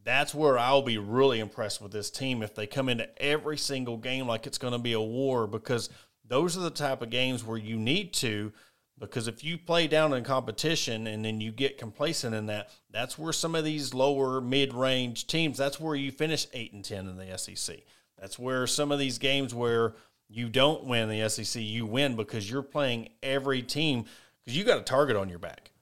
that's 0.04 0.34
where 0.34 0.58
I'll 0.58 0.82
be 0.82 0.98
really 0.98 1.40
impressed 1.40 1.80
with 1.80 1.92
this 1.92 2.10
team 2.10 2.42
if 2.42 2.54
they 2.54 2.66
come 2.66 2.88
into 2.88 3.08
every 3.22 3.56
single 3.56 3.96
game 3.96 4.26
like 4.26 4.46
it's 4.46 4.58
going 4.58 4.72
to 4.72 4.78
be 4.78 4.92
a 4.92 5.00
war 5.00 5.46
because 5.46 5.90
those 6.26 6.56
are 6.56 6.60
the 6.60 6.70
type 6.70 7.02
of 7.02 7.10
games 7.10 7.44
where 7.44 7.58
you 7.58 7.76
need 7.76 8.12
to 8.14 8.52
because 9.00 9.26
if 9.26 9.42
you 9.42 9.58
play 9.58 9.88
down 9.88 10.12
in 10.12 10.22
competition 10.22 11.06
and 11.06 11.24
then 11.24 11.40
you 11.40 11.50
get 11.50 11.78
complacent 11.78 12.34
in 12.34 12.46
that 12.46 12.70
that's 12.90 13.18
where 13.18 13.32
some 13.32 13.54
of 13.54 13.64
these 13.64 13.94
lower 13.94 14.40
mid-range 14.40 15.26
teams 15.26 15.58
that's 15.58 15.80
where 15.80 15.96
you 15.96 16.12
finish 16.12 16.46
8 16.52 16.72
and 16.72 16.84
10 16.84 17.08
in 17.08 17.16
the 17.16 17.36
SEC 17.36 17.78
that's 18.20 18.38
where 18.38 18.66
some 18.66 18.92
of 18.92 18.98
these 18.98 19.18
games 19.18 19.54
where 19.54 19.94
you 20.30 20.48
don't 20.48 20.84
win 20.84 21.08
the 21.08 21.28
SEC, 21.28 21.60
you 21.60 21.84
win 21.84 22.14
because 22.14 22.48
you're 22.48 22.62
playing 22.62 23.08
every 23.22 23.62
team 23.62 24.04
because 24.44 24.56
you 24.56 24.64
got 24.64 24.78
a 24.78 24.82
target 24.82 25.16
on 25.16 25.28
your 25.28 25.40
back. 25.40 25.72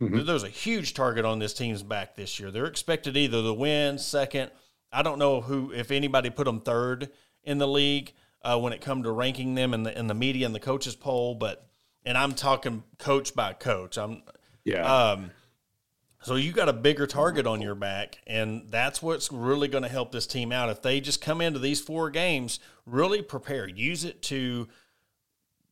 Mm-hmm. 0.00 0.24
There's 0.24 0.44
a 0.44 0.48
huge 0.48 0.94
target 0.94 1.24
on 1.24 1.38
this 1.38 1.54
team's 1.54 1.82
back 1.82 2.14
this 2.14 2.38
year. 2.38 2.50
They're 2.50 2.66
expected 2.66 3.16
either 3.16 3.42
to 3.42 3.52
win, 3.52 3.98
second. 3.98 4.50
I 4.92 5.02
don't 5.02 5.18
know 5.18 5.40
who, 5.40 5.72
if 5.72 5.90
anybody 5.90 6.30
put 6.30 6.44
them 6.44 6.60
third 6.60 7.10
in 7.42 7.58
the 7.58 7.66
league 7.66 8.12
uh, 8.42 8.58
when 8.58 8.72
it 8.72 8.80
come 8.80 9.02
to 9.02 9.10
ranking 9.10 9.54
them 9.54 9.74
in 9.74 9.82
the 9.82 9.98
in 9.98 10.06
the 10.06 10.14
media 10.14 10.46
and 10.46 10.54
the 10.54 10.60
coaches 10.60 10.94
poll, 10.94 11.34
but 11.34 11.66
and 12.06 12.16
I'm 12.16 12.32
talking 12.34 12.84
coach 12.98 13.34
by 13.34 13.52
coach. 13.52 13.98
I'm 13.98 14.22
yeah. 14.64 15.10
Um, 15.10 15.30
so 16.22 16.36
you 16.36 16.52
got 16.52 16.68
a 16.68 16.72
bigger 16.72 17.06
target 17.06 17.46
on 17.46 17.60
your 17.60 17.74
back, 17.74 18.18
and 18.26 18.66
that's 18.70 19.02
what's 19.02 19.30
really 19.30 19.68
going 19.68 19.82
to 19.82 19.88
help 19.88 20.10
this 20.10 20.26
team 20.26 20.50
out. 20.50 20.70
If 20.70 20.82
they 20.82 21.00
just 21.00 21.20
come 21.20 21.40
into 21.40 21.58
these 21.58 21.80
four 21.80 22.10
games, 22.10 22.58
really 22.86 23.22
prepare, 23.22 23.68
use 23.68 24.04
it 24.04 24.22
to 24.22 24.68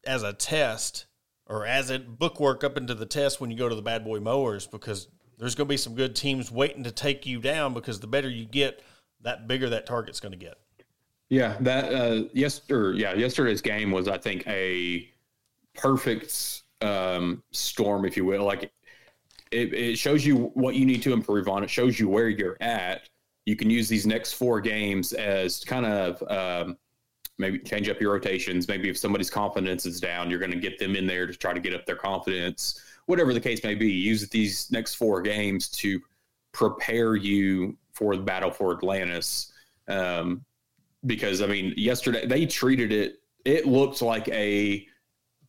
as 0.04 0.22
a 0.22 0.32
test 0.32 1.06
or 1.46 1.66
as 1.66 1.90
a 1.90 1.98
bookwork 1.98 2.62
up 2.62 2.76
into 2.76 2.94
the 2.94 3.06
test 3.06 3.40
when 3.40 3.50
you 3.50 3.56
go 3.56 3.68
to 3.68 3.74
the 3.74 3.82
bad 3.82 4.04
boy 4.04 4.20
mowers, 4.20 4.66
because 4.66 5.08
there's 5.38 5.54
going 5.54 5.66
to 5.66 5.72
be 5.72 5.76
some 5.76 5.94
good 5.94 6.14
teams 6.14 6.50
waiting 6.50 6.84
to 6.84 6.92
take 6.92 7.26
you 7.26 7.40
down. 7.40 7.74
Because 7.74 7.98
the 7.98 8.06
better 8.06 8.28
you 8.28 8.44
get, 8.44 8.82
that 9.22 9.48
bigger 9.48 9.70
that 9.70 9.86
target's 9.86 10.20
going 10.20 10.32
to 10.32 10.38
get. 10.38 10.54
Yeah, 11.30 11.56
that 11.60 11.92
uh, 11.92 12.28
yesterday, 12.32 13.00
yeah, 13.00 13.14
yesterday's 13.14 13.60
game 13.60 13.90
was, 13.90 14.06
I 14.06 14.18
think, 14.18 14.46
a 14.46 15.08
perfect 15.74 16.62
um, 16.80 17.42
storm, 17.52 18.04
if 18.04 18.16
you 18.16 18.24
will. 18.24 18.44
Like 18.44 18.72
it, 19.50 19.72
it 19.72 19.98
shows 19.98 20.24
you 20.24 20.50
what 20.54 20.74
you 20.74 20.86
need 20.86 21.02
to 21.02 21.12
improve 21.12 21.48
on. 21.48 21.62
It 21.62 21.70
shows 21.70 21.98
you 21.98 22.08
where 22.08 22.28
you're 22.28 22.56
at. 22.60 23.08
You 23.46 23.56
can 23.56 23.70
use 23.70 23.88
these 23.88 24.06
next 24.06 24.32
four 24.32 24.60
games 24.60 25.12
as 25.12 25.64
kind 25.64 25.86
of 25.86 26.22
um, 26.30 26.76
maybe 27.38 27.58
change 27.58 27.88
up 27.88 28.00
your 28.00 28.12
rotations. 28.12 28.68
Maybe 28.68 28.88
if 28.88 28.96
somebody's 28.98 29.30
confidence 29.30 29.86
is 29.86 30.00
down, 30.00 30.30
you're 30.30 30.38
going 30.38 30.52
to 30.52 30.58
get 30.58 30.78
them 30.78 30.96
in 30.96 31.06
there 31.06 31.26
to 31.26 31.34
try 31.34 31.52
to 31.52 31.60
get 31.60 31.74
up 31.74 31.86
their 31.86 31.96
confidence. 31.96 32.80
Whatever 33.06 33.34
the 33.34 33.40
case 33.40 33.62
may 33.62 33.74
be, 33.74 33.90
use 33.90 34.26
these 34.28 34.70
next 34.70 34.94
four 34.94 35.20
games 35.20 35.68
to 35.68 36.00
prepare 36.52 37.16
you 37.16 37.76
for 37.92 38.16
the 38.16 38.22
battle 38.22 38.50
for 38.50 38.74
Atlantis. 38.74 39.52
Um, 39.88 40.44
because 41.04 41.42
I 41.42 41.46
mean, 41.46 41.74
yesterday 41.76 42.26
they 42.26 42.46
treated 42.46 42.92
it. 42.92 43.20
It 43.44 43.66
looked 43.66 44.00
like 44.00 44.26
a 44.28 44.86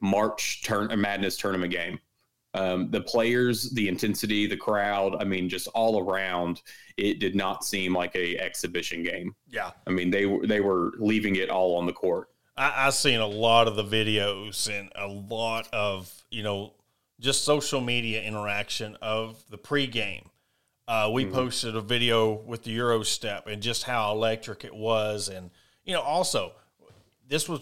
March 0.05 0.63
turn 0.63 0.91
a 0.91 0.97
madness 0.97 1.37
tournament 1.37 1.71
game 1.71 1.99
um, 2.55 2.89
the 2.89 3.01
players, 3.01 3.69
the 3.71 3.87
intensity, 3.89 4.47
the 4.47 4.55
crowd. 4.55 5.17
I 5.19 5.25
mean, 5.25 5.49
just 5.49 5.67
all 5.69 5.99
around, 5.99 6.61
it 6.95 7.19
did 7.19 7.35
not 7.35 7.65
seem 7.65 7.93
like 7.93 8.15
a 8.15 8.39
exhibition 8.39 9.03
game. 9.03 9.35
Yeah, 9.49 9.71
I 9.85 9.89
mean 9.91 10.09
they 10.09 10.25
were 10.25 10.47
they 10.47 10.61
were 10.61 10.93
leaving 10.97 11.35
it 11.35 11.49
all 11.49 11.75
on 11.75 11.85
the 11.85 11.93
court. 11.93 12.29
I, 12.55 12.87
I've 12.87 12.93
seen 12.93 13.19
a 13.19 13.27
lot 13.27 13.67
of 13.67 13.75
the 13.75 13.83
videos 13.83 14.69
and 14.69 14.89
a 14.95 15.07
lot 15.07 15.67
of 15.73 16.23
you 16.31 16.43
know 16.43 16.73
just 17.19 17.43
social 17.43 17.81
media 17.81 18.23
interaction 18.23 18.97
of 19.01 19.43
the 19.49 19.57
pregame. 19.57 20.27
Uh, 20.87 21.09
we 21.11 21.25
mm-hmm. 21.25 21.33
posted 21.33 21.75
a 21.75 21.81
video 21.81 22.31
with 22.31 22.63
the 22.63 22.71
Euro 22.71 23.03
step 23.03 23.47
and 23.47 23.61
just 23.61 23.83
how 23.83 24.13
electric 24.13 24.63
it 24.63 24.73
was, 24.73 25.27
and 25.27 25.51
you 25.83 25.93
know 25.93 26.01
also 26.01 26.53
this 27.27 27.49
was 27.49 27.59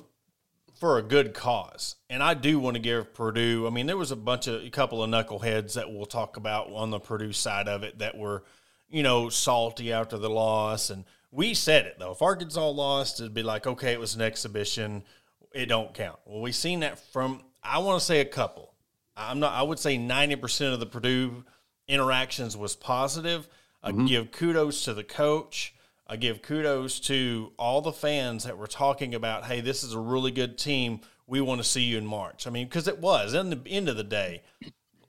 for 0.84 0.98
a 0.98 1.02
good 1.02 1.34
cause. 1.34 1.96
And 2.10 2.22
I 2.22 2.34
do 2.34 2.60
want 2.60 2.76
to 2.76 2.82
give 2.82 3.14
Purdue. 3.14 3.66
I 3.66 3.70
mean, 3.70 3.86
there 3.86 3.96
was 3.96 4.12
a 4.12 4.18
bunch 4.18 4.48
of 4.48 4.66
a 4.66 4.70
couple 4.70 5.02
of 5.02 5.10
knuckleheads 5.10 5.76
that 5.76 5.90
we'll 5.90 6.06
talk 6.06 6.36
about 6.36 6.74
on 6.74 6.90
the 6.90 7.00
Purdue 7.00 7.32
side 7.32 7.70
of 7.70 7.84
it 7.84 8.00
that 8.00 8.18
were, 8.18 8.44
you 8.90 9.02
know, 9.02 9.30
salty 9.30 9.94
after 9.94 10.18
the 10.18 10.30
loss. 10.30 10.90
And 10.90 11.06
we 11.32 11.54
said 11.54 11.86
it 11.86 12.00
though. 12.00 12.12
If 12.12 12.22
Arkansas 12.22 12.68
lost, 12.68 13.22
it'd 13.22 13.34
be 13.34 13.44
like, 13.44 13.66
okay, 13.66 13.94
it 13.94 14.00
was 14.02 14.14
an 14.14 14.22
exhibition. 14.22 15.06
It 15.54 15.68
don't 15.68 15.94
count. 15.94 16.20
Well, 16.26 16.42
we've 16.42 16.54
seen 16.54 16.82
that 16.82 17.00
from 17.00 17.44
I 17.64 17.78
want 17.78 18.02
to 18.02 18.06
say 18.06 18.20
a 18.20 18.26
couple. 18.26 18.74
I'm 19.16 19.40
not. 19.40 19.54
I 19.54 19.62
would 19.62 19.80
say 19.80 19.98
ninety 19.98 20.36
percent 20.36 20.74
of 20.74 20.82
the 20.82 20.86
Purdue 20.86 21.46
interactions 21.88 22.58
was 22.58 22.76
positive. 22.76 23.48
I 23.82 23.92
mm-hmm. 23.92 24.06
give 24.08 24.32
kudos 24.34 24.84
to 24.84 24.94
the 24.94 25.06
coach. 25.06 25.76
I 26.14 26.16
give 26.16 26.44
kudos 26.44 27.00
to 27.02 27.54
all 27.58 27.82
the 27.82 27.92
fans 27.92 28.44
that 28.44 28.56
were 28.56 28.68
talking 28.68 29.16
about, 29.16 29.46
hey, 29.46 29.62
this 29.62 29.84
is 29.84 29.94
a 29.94 30.00
really 30.00 30.30
good 30.30 30.60
team. 30.60 31.02
We 31.26 31.42
want 31.42 31.60
to 31.60 31.68
see 31.68 31.82
you 31.82 31.98
in 31.98 32.06
March. 32.06 32.46
I 32.46 32.52
mean, 32.52 32.68
because 32.68 32.88
it 32.88 33.00
was, 33.00 33.34
in 33.34 33.50
the 33.50 33.60
end 33.66 33.90
of 33.90 33.98
the 33.98 34.04
day, 34.04 34.44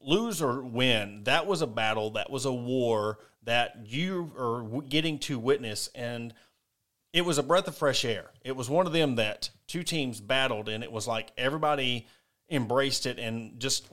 lose 0.00 0.40
or 0.40 0.62
win, 0.62 1.24
that 1.24 1.46
was 1.46 1.60
a 1.60 1.66
battle, 1.66 2.12
that 2.12 2.30
was 2.30 2.46
a 2.46 2.52
war 2.54 3.18
that 3.42 3.80
you 3.84 4.32
are 4.38 4.80
getting 4.80 5.18
to 5.18 5.38
witness. 5.38 5.90
And 5.94 6.32
it 7.12 7.26
was 7.26 7.36
a 7.36 7.42
breath 7.42 7.68
of 7.68 7.76
fresh 7.76 8.06
air. 8.06 8.30
It 8.42 8.56
was 8.56 8.70
one 8.70 8.86
of 8.86 8.94
them 8.94 9.16
that 9.16 9.50
two 9.66 9.82
teams 9.82 10.22
battled, 10.22 10.70
and 10.70 10.82
it 10.82 10.90
was 10.90 11.06
like 11.06 11.32
everybody 11.36 12.06
embraced 12.48 13.04
it 13.04 13.18
and 13.18 13.60
just 13.60 13.88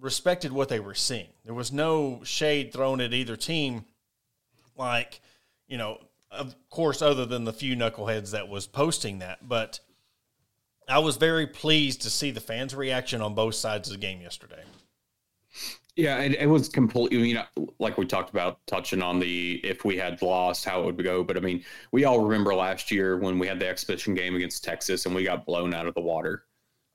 respected 0.00 0.50
what 0.50 0.70
they 0.70 0.80
were 0.80 0.94
seeing. 0.94 1.28
There 1.44 1.52
was 1.52 1.72
no 1.72 2.22
shade 2.24 2.72
thrown 2.72 3.02
at 3.02 3.12
either 3.12 3.36
team, 3.36 3.84
like, 4.78 5.20
you 5.66 5.76
know, 5.76 5.98
of 6.30 6.54
course, 6.70 7.02
other 7.02 7.26
than 7.26 7.44
the 7.44 7.52
few 7.52 7.76
knuckleheads 7.76 8.32
that 8.32 8.48
was 8.48 8.66
posting 8.66 9.18
that. 9.20 9.48
But 9.48 9.80
I 10.88 10.98
was 10.98 11.16
very 11.16 11.46
pleased 11.46 12.02
to 12.02 12.10
see 12.10 12.30
the 12.30 12.40
fans' 12.40 12.74
reaction 12.74 13.20
on 13.20 13.34
both 13.34 13.54
sides 13.54 13.88
of 13.88 13.92
the 13.92 14.00
game 14.00 14.20
yesterday. 14.20 14.62
Yeah, 15.96 16.18
it, 16.18 16.34
it 16.34 16.46
was 16.46 16.68
completely, 16.68 17.28
you 17.28 17.34
know, 17.34 17.72
like 17.80 17.98
we 17.98 18.06
talked 18.06 18.30
about 18.30 18.64
touching 18.66 19.02
on 19.02 19.18
the 19.18 19.60
if 19.64 19.84
we 19.84 19.96
had 19.96 20.22
lost, 20.22 20.64
how 20.64 20.82
it 20.82 20.86
would 20.86 21.02
go. 21.02 21.24
But 21.24 21.36
I 21.36 21.40
mean, 21.40 21.64
we 21.90 22.04
all 22.04 22.20
remember 22.20 22.54
last 22.54 22.92
year 22.92 23.16
when 23.18 23.38
we 23.38 23.48
had 23.48 23.58
the 23.58 23.68
exhibition 23.68 24.14
game 24.14 24.36
against 24.36 24.62
Texas 24.62 25.06
and 25.06 25.14
we 25.14 25.24
got 25.24 25.44
blown 25.44 25.74
out 25.74 25.86
of 25.86 25.94
the 25.94 26.00
water. 26.00 26.44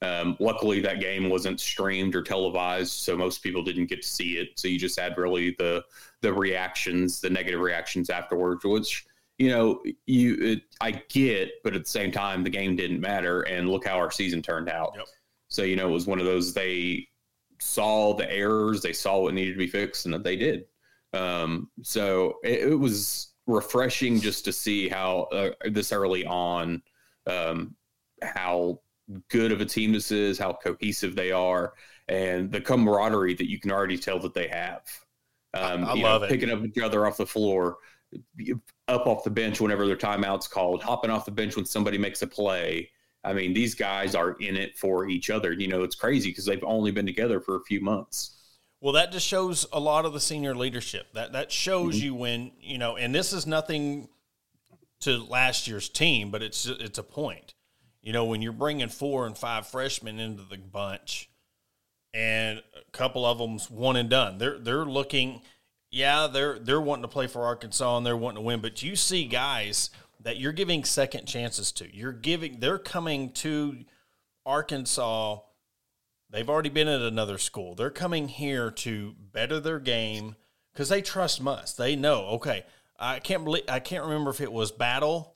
Um, 0.02 0.38
luckily, 0.40 0.80
that 0.82 1.00
game 1.00 1.30
wasn't 1.30 1.60
streamed 1.60 2.16
or 2.16 2.22
televised, 2.22 2.92
so 2.92 3.18
most 3.18 3.44
people 3.44 3.64
didn't 3.64 3.86
get 3.88 4.02
to 4.02 4.08
see 4.08 4.38
it. 4.38 4.50
So 4.58 4.70
you 4.70 4.80
just 4.80 5.00
had 5.00 5.18
really 5.18 5.56
the 5.60 5.84
the 6.22 6.34
reactions, 6.34 7.20
the 7.20 7.30
negative 7.30 7.60
reactions 7.60 8.10
afterwards, 8.10 8.64
which 8.64 9.06
you 9.44 9.50
know 9.50 9.82
you 10.06 10.38
it, 10.40 10.62
I 10.80 10.92
get, 11.10 11.52
but 11.64 11.76
at 11.76 11.84
the 11.84 11.90
same 11.90 12.12
time, 12.12 12.44
the 12.44 12.50
game 12.50 12.76
didn't 12.78 13.02
matter, 13.02 13.42
and 13.42 13.70
look 13.70 13.86
how 13.86 13.98
our 13.98 14.12
season 14.12 14.42
turned 14.42 14.70
out. 14.70 14.94
Yep. 14.96 15.08
So 15.50 15.64
you 15.64 15.76
know, 15.76 15.90
it 15.90 15.92
was 15.92 16.08
one 16.08 16.20
of 16.20 16.26
those 16.26 16.54
they 16.54 17.08
saw 17.60 18.14
the 18.14 18.32
errors, 18.32 18.82
they 18.82 18.94
saw 18.94 19.20
what 19.20 19.34
needed 19.34 19.54
to 19.54 19.58
be 19.58 19.68
fixed, 19.68 20.06
and 20.06 20.24
they 20.24 20.36
did. 20.38 20.66
Um, 21.14 21.70
so 21.82 22.36
it, 22.44 22.72
it, 22.72 22.80
was 22.80 23.34
refreshing 23.46 24.20
just 24.20 24.46
to 24.46 24.54
see 24.54 24.90
how 24.90 25.28
uh, 25.32 25.52
this 25.70 25.92
early 25.92 26.26
on 26.26 26.82
um, 27.28 27.76
how 28.24 28.80
good 29.30 29.52
of 29.52 29.62
a 29.62 29.66
team 29.66 29.92
this 29.92 30.12
is, 30.12 30.40
how 30.40 30.54
cohesive 30.54 31.16
they 31.16 31.32
are, 31.32 31.74
and 32.08 32.52
the 32.52 32.62
camaraderie 32.62 33.36
that 33.36 33.50
you 33.50 33.60
can 33.60 33.72
already 33.72 33.98
tell 33.98 34.20
that 34.20 34.34
they 34.34 34.48
have. 34.48 34.82
Um, 35.54 35.86
I, 35.86 35.92
I 35.92 35.94
love 35.94 36.22
know, 36.22 36.28
it. 36.28 36.30
Picking 36.30 36.50
up 36.50 36.64
each 36.66 36.80
other 36.80 37.06
off 37.06 37.18
the 37.18 37.26
floor, 37.26 37.78
up 38.88 39.08
off 39.08 39.24
the 39.24 39.30
bench 39.30 39.62
whenever 39.62 39.86
their 39.86 39.96
timeout's 39.96 40.48
called, 40.48 40.82
hopping 40.82 41.12
off 41.12 41.26
the 41.26 41.32
bench 41.32 41.56
when 41.56 41.66
somebody 41.66 41.98
makes 41.98 42.22
a 42.22 42.28
play. 42.28 42.90
I 43.24 43.34
mean, 43.34 43.54
these 43.54 43.74
guys 43.74 44.16
are 44.16 44.34
in 44.40 44.58
it 44.58 44.78
for 44.78 45.08
each 45.08 45.30
other. 45.30 45.54
You 45.54 45.68
know, 45.68 45.84
it's 45.84 45.96
crazy 45.96 46.30
because 46.30 46.46
they've 46.46 46.64
only 46.64 46.92
been 46.92 47.06
together 47.06 47.40
for 47.40 47.56
a 47.56 47.64
few 47.64 47.80
months. 47.82 48.38
Well, 48.82 48.94
that 48.94 49.14
just 49.14 49.26
shows 49.26 49.66
a 49.72 49.80
lot 49.80 50.04
of 50.04 50.12
the 50.12 50.20
senior 50.20 50.54
leadership. 50.56 51.08
That 51.14 51.32
that 51.34 51.52
shows 51.52 51.96
mm-hmm. 51.96 52.06
you 52.06 52.16
when 52.16 52.52
you 52.60 52.78
know, 52.78 52.98
and 52.98 53.16
this 53.16 53.32
is 53.32 53.48
nothing 53.48 54.10
to 55.02 55.24
last 55.24 55.68
year's 55.68 55.88
team, 55.88 56.32
but 56.32 56.44
it's 56.44 56.66
it's 56.66 56.98
a 56.98 57.04
point. 57.04 57.54
You 58.02 58.12
know, 58.12 58.26
when 58.26 58.42
you're 58.42 58.52
bringing 58.52 58.90
four 58.90 59.26
and 59.26 59.38
five 59.38 59.68
freshmen 59.68 60.20
into 60.20 60.44
the 60.44 60.58
bunch, 60.58 61.30
and 62.14 62.60
a 62.60 62.92
couple 62.92 63.26
of 63.26 63.38
them's 63.38 63.72
one 63.72 63.96
and 63.96 64.10
done, 64.10 64.38
they're 64.38 64.60
they're 64.60 64.86
looking. 64.86 65.42
Yeah, 65.94 66.28
they're 66.28 66.60
they're 66.60 66.82
wanting 66.82 67.04
to 67.04 67.08
play 67.08 67.28
for 67.28 67.44
Arkansas 67.44 67.98
and 67.98 68.06
they're 68.06 68.18
wanting 68.18 68.44
to 68.44 68.46
win, 68.46 68.62
but 68.62 68.82
you 68.82 68.96
see 68.96 69.26
guys 69.26 69.90
that 70.22 70.38
you're 70.38 70.52
giving 70.54 70.84
second 70.84 71.26
chances 71.26 71.72
to. 71.74 71.96
You're 71.96 72.12
giving. 72.12 72.60
They're 72.60 72.80
coming 72.80 73.32
to 73.34 73.86
Arkansas. 74.46 75.40
They've 76.30 76.50
already 76.50 76.70
been 76.70 76.88
at 76.88 77.02
another 77.02 77.38
school. 77.38 77.76
They're 77.76 77.92
coming 77.92 78.28
here 78.28 78.72
to 78.72 79.14
better 79.32 79.60
their 79.60 79.80
game 79.80 80.36
because 80.74 80.90
they 80.90 81.02
trust 81.02 81.42
Muss. 81.42 81.74
They 81.74 81.96
know. 81.96 82.26
Okay, 82.30 82.66
I 82.98 83.20
can't 83.20 83.44
believe 83.44 83.66
I 83.70 83.80
can't 83.80 84.04
remember 84.04 84.32
if 84.32 84.42
it 84.42 84.52
was 84.52 84.72
Battle 84.72 85.34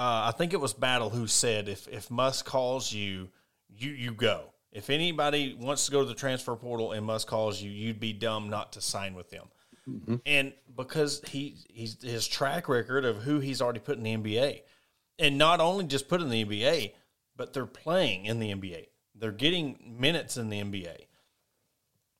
uh, 0.00 0.28
I 0.28 0.30
think 0.30 0.54
it 0.54 0.60
was 0.60 0.72
Battle 0.72 1.10
who 1.10 1.26
said 1.26 1.68
if 1.68 1.86
if 1.86 2.10
Muss 2.10 2.40
calls 2.40 2.90
you, 2.90 3.28
you 3.68 3.90
you 3.90 4.12
go. 4.12 4.44
If 4.72 4.88
anybody 4.88 5.54
wants 5.60 5.84
to 5.84 5.92
go 5.92 6.00
to 6.00 6.08
the 6.08 6.14
transfer 6.14 6.56
portal 6.56 6.92
and 6.92 7.04
Muss 7.04 7.26
calls 7.26 7.60
you, 7.60 7.70
you'd 7.70 8.00
be 8.00 8.14
dumb 8.14 8.48
not 8.48 8.72
to 8.72 8.80
sign 8.80 9.12
with 9.12 9.28
them. 9.28 9.48
Mm-hmm. 9.90 10.16
And 10.26 10.52
because 10.76 11.22
he 11.28 11.56
he's 11.68 12.02
his 12.02 12.26
track 12.26 12.68
record 12.68 13.04
of 13.04 13.18
who 13.22 13.40
he's 13.40 13.60
already 13.60 13.80
put 13.80 13.98
in 13.98 14.02
the 14.02 14.16
NBA, 14.16 14.62
and 15.18 15.38
not 15.38 15.60
only 15.60 15.84
just 15.84 16.08
put 16.08 16.20
in 16.20 16.30
the 16.30 16.44
NBA, 16.44 16.92
but 17.36 17.52
they're 17.52 17.66
playing 17.66 18.26
in 18.26 18.38
the 18.38 18.52
NBA. 18.52 18.86
They're 19.14 19.32
getting 19.32 19.96
minutes 19.98 20.36
in 20.36 20.48
the 20.48 20.60
NBA, 20.62 21.06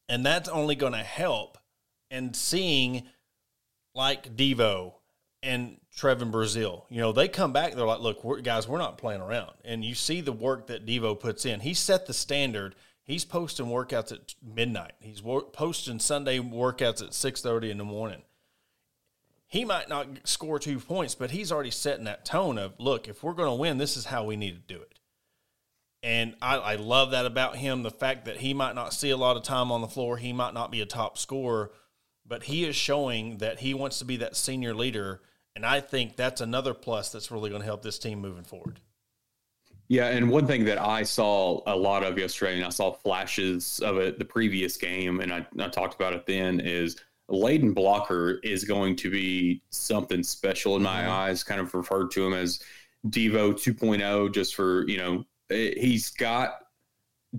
and 0.09 0.25
that's 0.25 0.49
only 0.49 0.75
going 0.75 0.93
to 0.93 0.99
help. 0.99 1.59
And 2.11 2.35
seeing 2.35 3.05
like 3.95 4.37
Devo 4.37 4.95
and 5.43 5.79
Trevon 5.97 6.31
Brazile. 6.31 6.85
You 6.89 7.01
know, 7.01 7.13
they 7.13 7.29
come 7.29 7.53
back, 7.53 7.75
they're 7.75 7.87
like, 7.87 8.01
look, 8.01 8.25
we're, 8.25 8.41
guys, 8.41 8.69
we're 8.69 8.79
not 8.79 8.99
playing 8.99 9.21
around. 9.21 9.53
And 9.65 9.85
you 9.85 9.95
see 9.95 10.21
the 10.21 10.33
work 10.33 10.67
that 10.67 10.87
Devo 10.87 11.19
puts 11.19 11.47
in. 11.47 11.61
He 11.61 11.75
set 11.75 12.07
the 12.07 12.15
standard. 12.15 12.75
He's 13.11 13.25
posting 13.25 13.67
workouts 13.67 14.13
at 14.13 14.35
midnight. 14.43 14.93
He's 15.01 15.21
posting 15.21 15.99
Sunday 15.99 16.39
workouts 16.39 17.03
at 17.03 17.11
6.30 17.11 17.71
in 17.71 17.79
the 17.79 17.85
morning. 17.85 18.23
He 19.47 19.65
might 19.65 19.89
not 19.89 20.07
score 20.25 20.59
two 20.59 20.79
points, 20.79 21.15
but 21.15 21.33
he's 21.33 21.51
already 21.51 21.73
setting 21.73 22.05
that 22.05 22.25
tone 22.25 22.57
of, 22.57 22.75
look, 22.79 23.09
if 23.09 23.23
we're 23.23 23.35
going 23.35 23.49
to 23.49 23.61
win, 23.61 23.79
this 23.79 23.97
is 23.97 24.07
how 24.07 24.25
we 24.25 24.37
need 24.37 24.53
to 24.53 24.75
do 24.75 24.81
it. 24.81 25.01
And 26.03 26.37
I, 26.41 26.57
I 26.57 26.75
love 26.77 27.11
that 27.11 27.27
about 27.27 27.57
him, 27.57 27.83
the 27.83 27.91
fact 27.91 28.27
that 28.27 28.39
he 28.39 28.55
might 28.55 28.77
not 28.77 28.95
see 28.95 29.11
a 29.11 29.17
lot 29.17 29.37
of 29.37 29.43
time 29.43 29.73
on 29.73 29.81
the 29.81 29.89
floor. 29.89 30.17
He 30.17 30.33
might 30.33 30.55
not 30.55 30.71
be 30.71 30.81
a 30.81 30.87
top 30.87 31.19
scorer, 31.19 31.73
but 32.25 32.45
he 32.45 32.65
is 32.65 32.77
showing 32.77 33.39
that 33.39 33.59
he 33.59 33.75
wants 33.75 33.99
to 33.99 34.05
be 34.05 34.17
that 34.19 34.37
senior 34.37 34.75
leader– 34.75 35.21
and 35.57 35.67
I 35.67 35.81
think 35.81 36.17
that's 36.17 36.41
another 36.41 36.75
plus 36.75 37.11
that's 37.11 37.31
really 37.31 37.51
going 37.51 37.63
to 37.63 37.67
help 37.67 37.83
this 37.83 37.99
team 37.99 38.21
moving 38.21 38.45
forward. 38.45 38.81
Yeah, 39.91 40.07
and 40.07 40.31
one 40.31 40.47
thing 40.47 40.65
that 40.67 40.81
I 40.81 41.03
saw 41.03 41.63
a 41.67 41.75
lot 41.75 42.05
of 42.05 42.17
yesterday, 42.17 42.55
and 42.55 42.65
I 42.65 42.69
saw 42.69 42.93
flashes 42.93 43.81
of 43.81 43.97
it 43.97 44.21
the 44.21 44.25
previous 44.25 44.77
game, 44.77 45.19
and 45.19 45.33
I, 45.33 45.45
I 45.59 45.69
talked 45.69 45.97
about 45.97 46.13
it 46.13 46.27
then, 46.27 46.61
is 46.61 46.97
Layden 47.29 47.75
Blocker 47.75 48.39
is 48.45 48.63
going 48.63 48.95
to 48.95 49.11
be 49.11 49.65
something 49.71 50.23
special 50.23 50.77
in 50.77 50.83
my 50.85 51.01
mm-hmm. 51.01 51.11
eyes. 51.11 51.43
Kind 51.43 51.61
of 51.61 51.75
referred 51.75 52.13
to 52.13 52.25
him 52.25 52.35
as 52.35 52.61
Devo 53.09 53.53
2.0, 53.53 54.33
just 54.33 54.55
for 54.55 54.87
you 54.87 54.97
know, 54.97 55.25
eh, 55.51 55.73
he's 55.77 56.11
got 56.11 56.53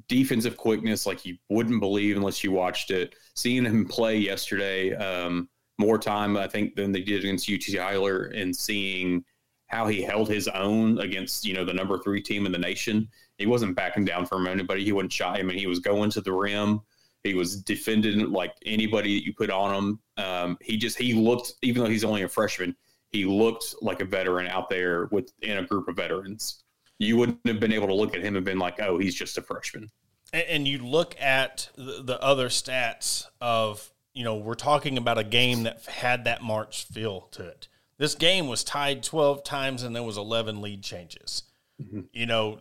defensive 0.09 0.57
quickness 0.57 1.05
like 1.05 1.25
you 1.25 1.37
wouldn't 1.47 1.79
believe 1.79 2.17
unless 2.17 2.43
you 2.43 2.51
watched 2.51 2.91
it. 2.91 3.15
Seeing 3.33 3.63
him 3.63 3.85
play 3.85 4.17
yesterday, 4.17 4.93
um, 4.95 5.47
more 5.77 5.97
time, 5.97 6.35
I 6.35 6.49
think, 6.49 6.75
than 6.75 6.91
they 6.91 7.01
did 7.01 7.23
against 7.23 7.49
UT 7.49 7.61
Tyler 7.73 8.25
and 8.25 8.53
seeing 8.53 9.23
how 9.71 9.87
he 9.87 10.01
held 10.01 10.27
his 10.27 10.49
own 10.49 10.99
against, 10.99 11.45
you 11.45 11.53
know, 11.53 11.63
the 11.63 11.73
number 11.73 11.97
three 11.97 12.21
team 12.21 12.45
in 12.45 12.51
the 12.51 12.57
nation. 12.57 13.07
He 13.37 13.45
wasn't 13.45 13.75
backing 13.75 14.03
down 14.03 14.25
from 14.25 14.45
anybody. 14.45 14.83
He 14.83 14.91
wasn't 14.91 15.13
shy. 15.13 15.37
I 15.37 15.43
mean, 15.43 15.57
he 15.57 15.65
was 15.65 15.79
going 15.79 16.09
to 16.11 16.21
the 16.21 16.33
rim. 16.33 16.81
He 17.23 17.35
was 17.35 17.61
defending 17.61 18.31
like 18.31 18.53
anybody 18.65 19.17
that 19.17 19.25
you 19.25 19.33
put 19.33 19.49
on 19.49 19.73
him. 19.73 19.99
Um, 20.17 20.57
he 20.61 20.75
just, 20.75 20.97
he 20.97 21.13
looked, 21.13 21.53
even 21.61 21.83
though 21.83 21.89
he's 21.89 22.03
only 22.03 22.23
a 22.23 22.27
freshman, 22.27 22.75
he 23.11 23.23
looked 23.23 23.75
like 23.81 24.01
a 24.01 24.05
veteran 24.05 24.47
out 24.47 24.69
there 24.69 25.07
with 25.11 25.31
in 25.41 25.57
a 25.57 25.63
group 25.63 25.87
of 25.87 25.95
veterans. 25.95 26.63
You 26.99 27.15
wouldn't 27.15 27.39
have 27.45 27.59
been 27.59 27.73
able 27.73 27.87
to 27.87 27.95
look 27.95 28.13
at 28.13 28.21
him 28.21 28.35
and 28.35 28.43
been 28.43 28.59
like, 28.59 28.81
oh, 28.81 28.97
he's 28.97 29.15
just 29.15 29.37
a 29.37 29.41
freshman. 29.41 29.89
And, 30.33 30.45
and 30.49 30.67
you 30.67 30.79
look 30.79 31.15
at 31.19 31.69
the, 31.77 32.03
the 32.03 32.21
other 32.21 32.49
stats 32.49 33.25
of 33.39 33.91
you 34.13 34.23
know, 34.23 34.35
we're 34.35 34.55
talking 34.55 34.97
about 34.97 35.17
a 35.17 35.23
game 35.23 35.63
that 35.63 35.85
had 35.85 36.25
that 36.25 36.41
March 36.41 36.83
feel 36.83 37.21
to 37.31 37.47
it. 37.47 37.67
This 38.01 38.15
game 38.15 38.47
was 38.47 38.63
tied 38.63 39.03
12 39.03 39.43
times 39.43 39.83
and 39.83 39.95
there 39.95 40.01
was 40.01 40.17
11 40.17 40.59
lead 40.59 40.81
changes. 40.81 41.43
Mm-hmm. 41.79 41.99
You 42.11 42.25
know, 42.25 42.57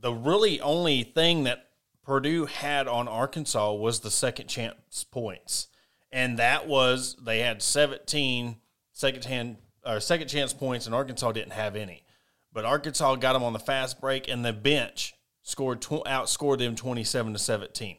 the 0.00 0.14
really 0.14 0.62
only 0.62 1.02
thing 1.02 1.44
that 1.44 1.68
Purdue 2.02 2.46
had 2.46 2.88
on 2.88 3.06
Arkansas 3.06 3.74
was 3.74 4.00
the 4.00 4.10
second 4.10 4.46
chance 4.46 5.04
points. 5.04 5.68
And 6.10 6.38
that 6.38 6.66
was 6.66 7.16
they 7.22 7.40
had 7.40 7.60
17 7.60 8.56
second 8.94 9.24
hand 9.26 9.58
or 9.84 10.00
second 10.00 10.28
chance 10.28 10.54
points 10.54 10.86
and 10.86 10.94
Arkansas 10.94 11.32
didn't 11.32 11.52
have 11.52 11.76
any. 11.76 12.06
But 12.50 12.64
Arkansas 12.64 13.16
got 13.16 13.34
them 13.34 13.42
on 13.42 13.52
the 13.52 13.58
fast 13.58 14.00
break 14.00 14.26
and 14.26 14.42
the 14.42 14.54
bench 14.54 15.12
scored 15.42 15.82
outscored 15.82 16.60
them 16.60 16.76
27 16.76 17.34
to 17.34 17.38
17. 17.38 17.98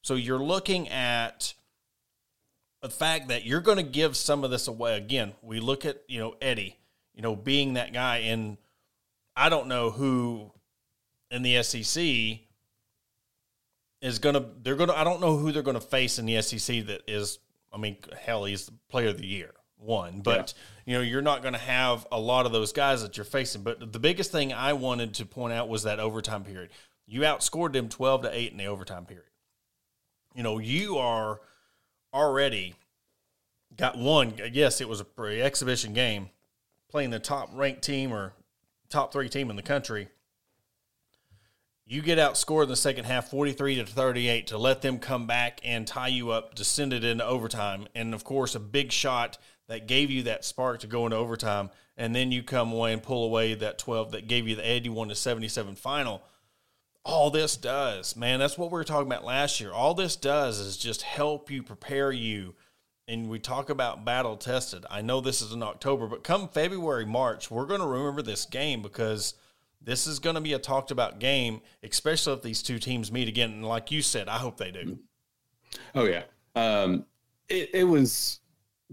So 0.00 0.14
you're 0.14 0.42
looking 0.42 0.88
at 0.88 1.52
the 2.80 2.90
fact 2.90 3.28
that 3.28 3.44
you're 3.44 3.60
going 3.60 3.78
to 3.78 3.82
give 3.82 4.16
some 4.16 4.44
of 4.44 4.50
this 4.50 4.68
away. 4.68 4.96
Again 4.96 5.32
we 5.42 5.60
look 5.60 5.84
at 5.84 6.02
you 6.08 6.18
know 6.18 6.34
Edey 6.40 6.74
you 7.18 7.22
know 7.22 7.36
being 7.36 7.74
that 7.74 7.92
guy 7.92 8.18
and 8.18 8.56
i 9.36 9.48
don't 9.48 9.66
know 9.66 9.90
who 9.90 10.50
in 11.30 11.42
the 11.42 11.62
sec 11.62 12.04
is 14.00 14.18
going 14.20 14.34
to 14.34 14.46
they're 14.62 14.76
going 14.76 14.88
to 14.88 14.96
i 14.96 15.04
don't 15.04 15.20
know 15.20 15.36
who 15.36 15.52
they're 15.52 15.62
going 15.62 15.74
to 15.74 15.80
face 15.80 16.18
in 16.18 16.26
the 16.26 16.40
sec 16.40 16.86
that 16.86 17.02
is 17.06 17.40
i 17.72 17.76
mean 17.76 17.96
hell 18.18 18.44
he's 18.44 18.66
the 18.66 18.72
player 18.88 19.08
of 19.08 19.18
the 19.18 19.26
year 19.26 19.52
one. 19.80 20.22
But 20.22 20.54
yeah. 20.56 20.92
you 20.92 20.98
know 20.98 21.04
you're 21.04 21.22
not 21.22 21.40
going 21.42 21.54
to 21.54 21.60
have 21.60 22.04
a 22.10 22.18
lot 22.18 22.46
of 22.46 22.52
those 22.52 22.72
guys 22.72 23.02
that 23.02 23.16
you're 23.16 23.24
facing. 23.24 23.62
But 23.62 23.92
the 23.92 23.98
biggest 23.98 24.32
thing 24.32 24.52
i 24.52 24.72
wanted 24.72 25.14
to 25.14 25.24
point 25.24 25.52
out 25.52 25.68
was 25.68 25.84
that 25.84 26.00
overtime 26.00 26.42
period. 26.42 26.70
You 27.06 27.20
outscored 27.20 27.72
them 27.72 27.88
12 27.88 28.22
to 28.22 28.36
8 28.36 28.52
in 28.52 28.58
the 28.58 28.66
overtime 28.66 29.06
period. 29.06 29.24
You 30.34 30.42
know, 30.42 30.58
you 30.58 30.98
are 30.98 31.40
already 32.12 32.74
got 33.76 33.98
one. 33.98 34.34
Yes, 34.52 34.80
it 34.80 34.88
was 34.88 35.00
a 35.00 35.04
pre 35.04 35.40
exhibition 35.40 35.92
game, 35.92 36.30
playing 36.88 37.10
the 37.10 37.18
top 37.18 37.50
ranked 37.52 37.82
team 37.82 38.12
or 38.12 38.32
top 38.88 39.12
three 39.12 39.28
team 39.28 39.50
in 39.50 39.56
the 39.56 39.62
country. 39.62 40.08
You 41.86 42.02
get 42.02 42.18
outscored 42.18 42.64
in 42.64 42.68
the 42.68 42.76
second 42.76 43.06
half, 43.06 43.30
forty-three 43.30 43.76
to 43.76 43.86
thirty-eight, 43.86 44.48
to 44.48 44.58
let 44.58 44.82
them 44.82 44.98
come 44.98 45.26
back 45.26 45.60
and 45.64 45.86
tie 45.86 46.08
you 46.08 46.30
up, 46.30 46.54
to 46.54 46.64
send 46.64 46.92
it 46.92 47.02
into 47.02 47.24
overtime, 47.24 47.86
and 47.94 48.12
of 48.12 48.24
course, 48.24 48.54
a 48.54 48.60
big 48.60 48.92
shot 48.92 49.38
that 49.68 49.86
gave 49.86 50.10
you 50.10 50.22
that 50.24 50.44
spark 50.44 50.80
to 50.80 50.86
go 50.86 51.06
into 51.06 51.16
overtime, 51.16 51.70
and 51.96 52.14
then 52.14 52.30
you 52.30 52.42
come 52.42 52.72
away 52.72 52.92
and 52.92 53.02
pull 53.02 53.24
away 53.24 53.54
that 53.54 53.78
twelve 53.78 54.12
that 54.12 54.28
gave 54.28 54.46
you 54.46 54.54
the 54.54 54.70
eighty-one 54.70 55.08
to 55.08 55.14
seventy-seven 55.14 55.76
final 55.76 56.22
all 57.08 57.30
this 57.30 57.56
does, 57.56 58.16
man, 58.16 58.38
that's 58.38 58.58
what 58.58 58.70
we 58.70 58.74
were 58.74 58.84
talking 58.84 59.06
about 59.06 59.24
last 59.24 59.60
year. 59.60 59.72
All 59.72 59.94
this 59.94 60.14
does 60.14 60.58
is 60.58 60.76
just 60.76 61.00
help 61.00 61.50
you 61.50 61.62
prepare 61.62 62.12
you. 62.12 62.54
And 63.08 63.30
we 63.30 63.38
talk 63.38 63.70
about 63.70 64.04
battle 64.04 64.36
tested. 64.36 64.84
I 64.90 65.00
know 65.00 65.22
this 65.22 65.40
is 65.40 65.54
in 65.54 65.62
October, 65.62 66.06
but 66.06 66.22
come 66.22 66.48
February, 66.48 67.06
March, 67.06 67.50
we're 67.50 67.64
going 67.64 67.80
to 67.80 67.86
remember 67.86 68.20
this 68.20 68.44
game 68.44 68.82
because 68.82 69.32
this 69.80 70.06
is 70.06 70.18
going 70.18 70.34
to 70.34 70.42
be 70.42 70.52
a 70.52 70.58
talked 70.58 70.90
about 70.90 71.18
game, 71.18 71.62
especially 71.82 72.34
if 72.34 72.42
these 72.42 72.62
two 72.62 72.78
teams 72.78 73.10
meet 73.10 73.26
again. 73.26 73.52
And 73.52 73.64
like 73.64 73.90
you 73.90 74.02
said, 74.02 74.28
I 74.28 74.36
hope 74.36 74.58
they 74.58 74.70
do. 74.70 74.98
Oh, 75.94 76.04
yeah. 76.04 76.24
Um, 76.54 77.06
it, 77.48 77.70
it 77.72 77.84
was 77.84 78.40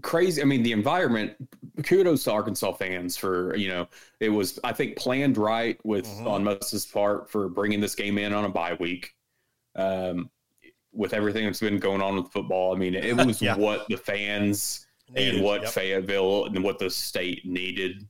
crazy. 0.02 0.42
I 0.42 0.44
mean, 0.44 0.62
the 0.62 0.72
environment. 0.72 1.34
Kudos 1.82 2.24
to 2.24 2.32
Arkansas 2.32 2.72
fans 2.72 3.18
for 3.18 3.54
you 3.54 3.68
know 3.68 3.86
it 4.18 4.30
was 4.30 4.58
I 4.64 4.72
think 4.72 4.96
planned 4.96 5.36
right 5.36 5.78
with 5.84 6.06
mm-hmm. 6.06 6.26
on 6.26 6.44
Moses' 6.44 6.86
part 6.86 7.30
for 7.30 7.48
bringing 7.48 7.80
this 7.80 7.94
game 7.94 8.16
in 8.16 8.32
on 8.32 8.44
a 8.44 8.48
bye 8.48 8.76
week. 8.80 9.14
Um, 9.74 10.30
with 10.92 11.12
everything 11.12 11.44
that's 11.44 11.60
been 11.60 11.78
going 11.78 12.00
on 12.00 12.16
with 12.16 12.32
football, 12.32 12.74
I 12.74 12.78
mean, 12.78 12.94
it 12.94 13.14
was 13.26 13.42
yeah. 13.42 13.56
what 13.56 13.86
the 13.88 13.96
fans 13.96 14.86
needed, 15.10 15.34
and 15.34 15.44
what 15.44 15.62
yep. 15.62 15.70
Fayetteville 15.70 16.46
and 16.46 16.64
what 16.64 16.78
the 16.78 16.88
state 16.88 17.44
needed. 17.44 18.06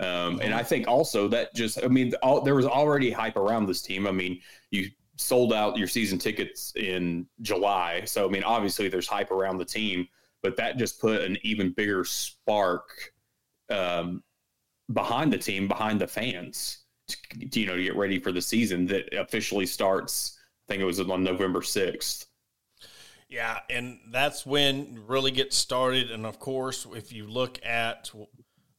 Um, 0.00 0.06
mm-hmm. 0.08 0.40
And 0.42 0.54
I 0.54 0.64
think 0.64 0.88
also 0.88 1.28
that 1.28 1.54
just, 1.54 1.82
I 1.82 1.86
mean, 1.86 2.12
all, 2.22 2.40
there 2.40 2.56
was 2.56 2.66
already 2.66 3.12
hype 3.12 3.36
around 3.36 3.66
this 3.66 3.80
team. 3.80 4.08
I 4.08 4.10
mean, 4.10 4.40
you 4.72 4.88
sold 5.16 5.52
out 5.52 5.78
your 5.78 5.86
season 5.86 6.18
tickets 6.18 6.72
in 6.74 7.26
July, 7.42 8.02
so 8.04 8.26
I 8.26 8.28
mean, 8.28 8.42
obviously 8.42 8.88
there's 8.88 9.06
hype 9.06 9.30
around 9.30 9.58
the 9.58 9.64
team 9.64 10.08
but 10.44 10.56
that 10.56 10.76
just 10.76 11.00
put 11.00 11.22
an 11.22 11.38
even 11.42 11.72
bigger 11.72 12.04
spark 12.04 13.14
um, 13.70 14.22
behind 14.92 15.32
the 15.32 15.38
team, 15.38 15.66
behind 15.66 15.98
the 15.98 16.06
fans, 16.06 16.84
to, 17.08 17.60
you 17.60 17.66
know, 17.66 17.76
to 17.76 17.82
get 17.82 17.96
ready 17.96 18.20
for 18.20 18.30
the 18.30 18.42
season 18.42 18.86
that 18.86 19.12
officially 19.14 19.64
starts. 19.64 20.38
I 20.68 20.72
think 20.72 20.82
it 20.82 20.84
was 20.84 21.00
on 21.00 21.24
November 21.24 21.62
sixth. 21.62 22.26
Yeah, 23.26 23.58
and 23.70 23.98
that's 24.12 24.44
when 24.44 25.02
really 25.06 25.30
gets 25.30 25.56
started. 25.56 26.10
And 26.10 26.26
of 26.26 26.38
course, 26.38 26.86
if 26.94 27.10
you 27.10 27.26
look 27.26 27.58
at 27.64 28.10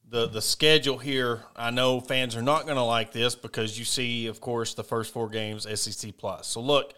the 0.08 0.28
the 0.28 0.40
schedule 0.40 0.98
here, 0.98 1.42
I 1.56 1.72
know 1.72 1.98
fans 1.98 2.36
are 2.36 2.42
not 2.42 2.66
going 2.66 2.76
to 2.76 2.82
like 2.82 3.10
this 3.10 3.34
because 3.34 3.76
you 3.76 3.84
see, 3.84 4.28
of 4.28 4.40
course, 4.40 4.74
the 4.74 4.84
first 4.84 5.12
four 5.12 5.28
games 5.28 5.66
SEC 5.80 6.16
plus. 6.16 6.46
So 6.46 6.60
look, 6.60 6.94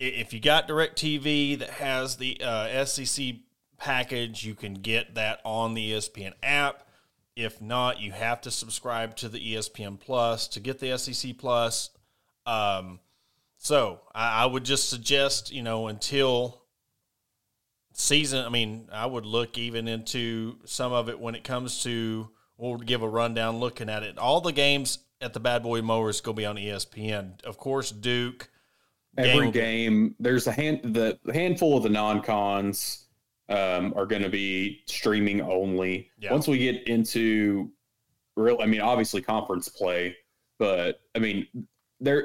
if 0.00 0.32
you 0.32 0.40
got 0.40 0.66
DirecTV 0.66 1.60
that 1.60 1.70
has 1.70 2.16
the 2.16 2.40
uh, 2.42 2.84
SEC 2.84 3.36
package. 3.82 4.44
You 4.44 4.54
can 4.54 4.74
get 4.74 5.16
that 5.16 5.40
on 5.44 5.74
the 5.74 5.92
ESPN 5.92 6.32
app. 6.42 6.84
If 7.34 7.60
not, 7.60 8.00
you 8.00 8.12
have 8.12 8.40
to 8.42 8.50
subscribe 8.50 9.16
to 9.16 9.28
the 9.28 9.54
ESPN 9.54 9.98
Plus 9.98 10.46
to 10.48 10.60
get 10.60 10.78
the 10.78 10.96
SEC 10.96 11.36
Plus. 11.36 11.90
Um, 12.46 13.00
so 13.58 14.00
I, 14.14 14.44
I 14.44 14.46
would 14.46 14.64
just 14.64 14.88
suggest, 14.88 15.52
you 15.52 15.62
know, 15.62 15.88
until 15.88 16.62
season, 17.92 18.44
I 18.44 18.50
mean, 18.50 18.88
I 18.92 19.06
would 19.06 19.26
look 19.26 19.58
even 19.58 19.88
into 19.88 20.58
some 20.64 20.92
of 20.92 21.08
it 21.08 21.18
when 21.18 21.34
it 21.34 21.42
comes 21.42 21.82
to, 21.82 22.28
we'll 22.56 22.78
give 22.78 23.02
a 23.02 23.08
rundown 23.08 23.58
looking 23.58 23.88
at 23.88 24.04
it. 24.04 24.16
All 24.16 24.40
the 24.40 24.52
games 24.52 24.98
at 25.20 25.32
the 25.32 25.40
Bad 25.40 25.64
Boy 25.64 25.82
Mowers 25.82 26.20
going 26.20 26.36
to 26.36 26.40
be 26.40 26.46
on 26.46 26.56
ESPN. 26.56 27.42
Of 27.44 27.58
course, 27.58 27.90
Duke. 27.90 28.48
Every 29.18 29.50
game, 29.50 29.52
game 29.52 30.14
there's 30.20 30.46
a 30.46 30.52
hand 30.52 30.80
the 30.94 31.18
handful 31.34 31.76
of 31.76 31.82
the 31.82 31.90
non-cons 31.90 33.01
um, 33.52 33.92
are 33.96 34.06
going 34.06 34.22
to 34.22 34.30
be 34.30 34.82
streaming 34.86 35.42
only. 35.42 36.10
Yeah. 36.18 36.32
Once 36.32 36.48
we 36.48 36.58
get 36.58 36.88
into 36.88 37.70
real, 38.34 38.58
I 38.60 38.66
mean, 38.66 38.80
obviously 38.80 39.20
conference 39.20 39.68
play, 39.68 40.16
but 40.58 41.00
I 41.14 41.18
mean, 41.18 41.46
there, 42.00 42.24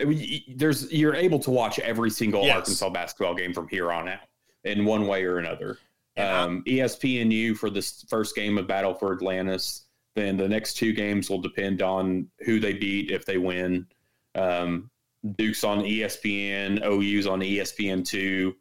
there's 0.56 0.92
you're 0.92 1.16
able 1.16 1.40
to 1.40 1.52
watch 1.52 1.80
every 1.80 2.10
single 2.10 2.44
yes. 2.44 2.56
Arkansas 2.56 2.90
basketball 2.90 3.36
game 3.36 3.54
from 3.54 3.68
here 3.68 3.92
on 3.92 4.08
out 4.08 4.22
in 4.64 4.86
one 4.86 5.06
way 5.06 5.26
or 5.26 5.38
another. 5.38 5.78
Um, 6.16 6.64
ESPNU 6.66 7.56
for 7.58 7.70
this 7.70 8.04
first 8.10 8.36
game 8.36 8.58
of 8.58 8.66
Battle 8.66 8.96
for 8.96 9.14
Atlantis. 9.14 9.84
Then 10.16 10.36
the 10.36 10.48
next 10.48 10.74
two 10.76 10.94
games 10.94 11.30
will 11.30 11.42
depend 11.42 11.84
on 11.84 12.28
who 12.40 12.60
they 12.60 12.74
beat 12.74 13.12
if 13.12 13.24
they 13.24 13.38
win. 13.38 13.86
Um, 14.34 14.90
Duke's 15.36 15.64
on 15.64 15.80
ESPN, 15.82 16.84
OU's 16.84 17.28
on 17.28 17.42
ESPN 17.42 18.04
two. 18.04 18.56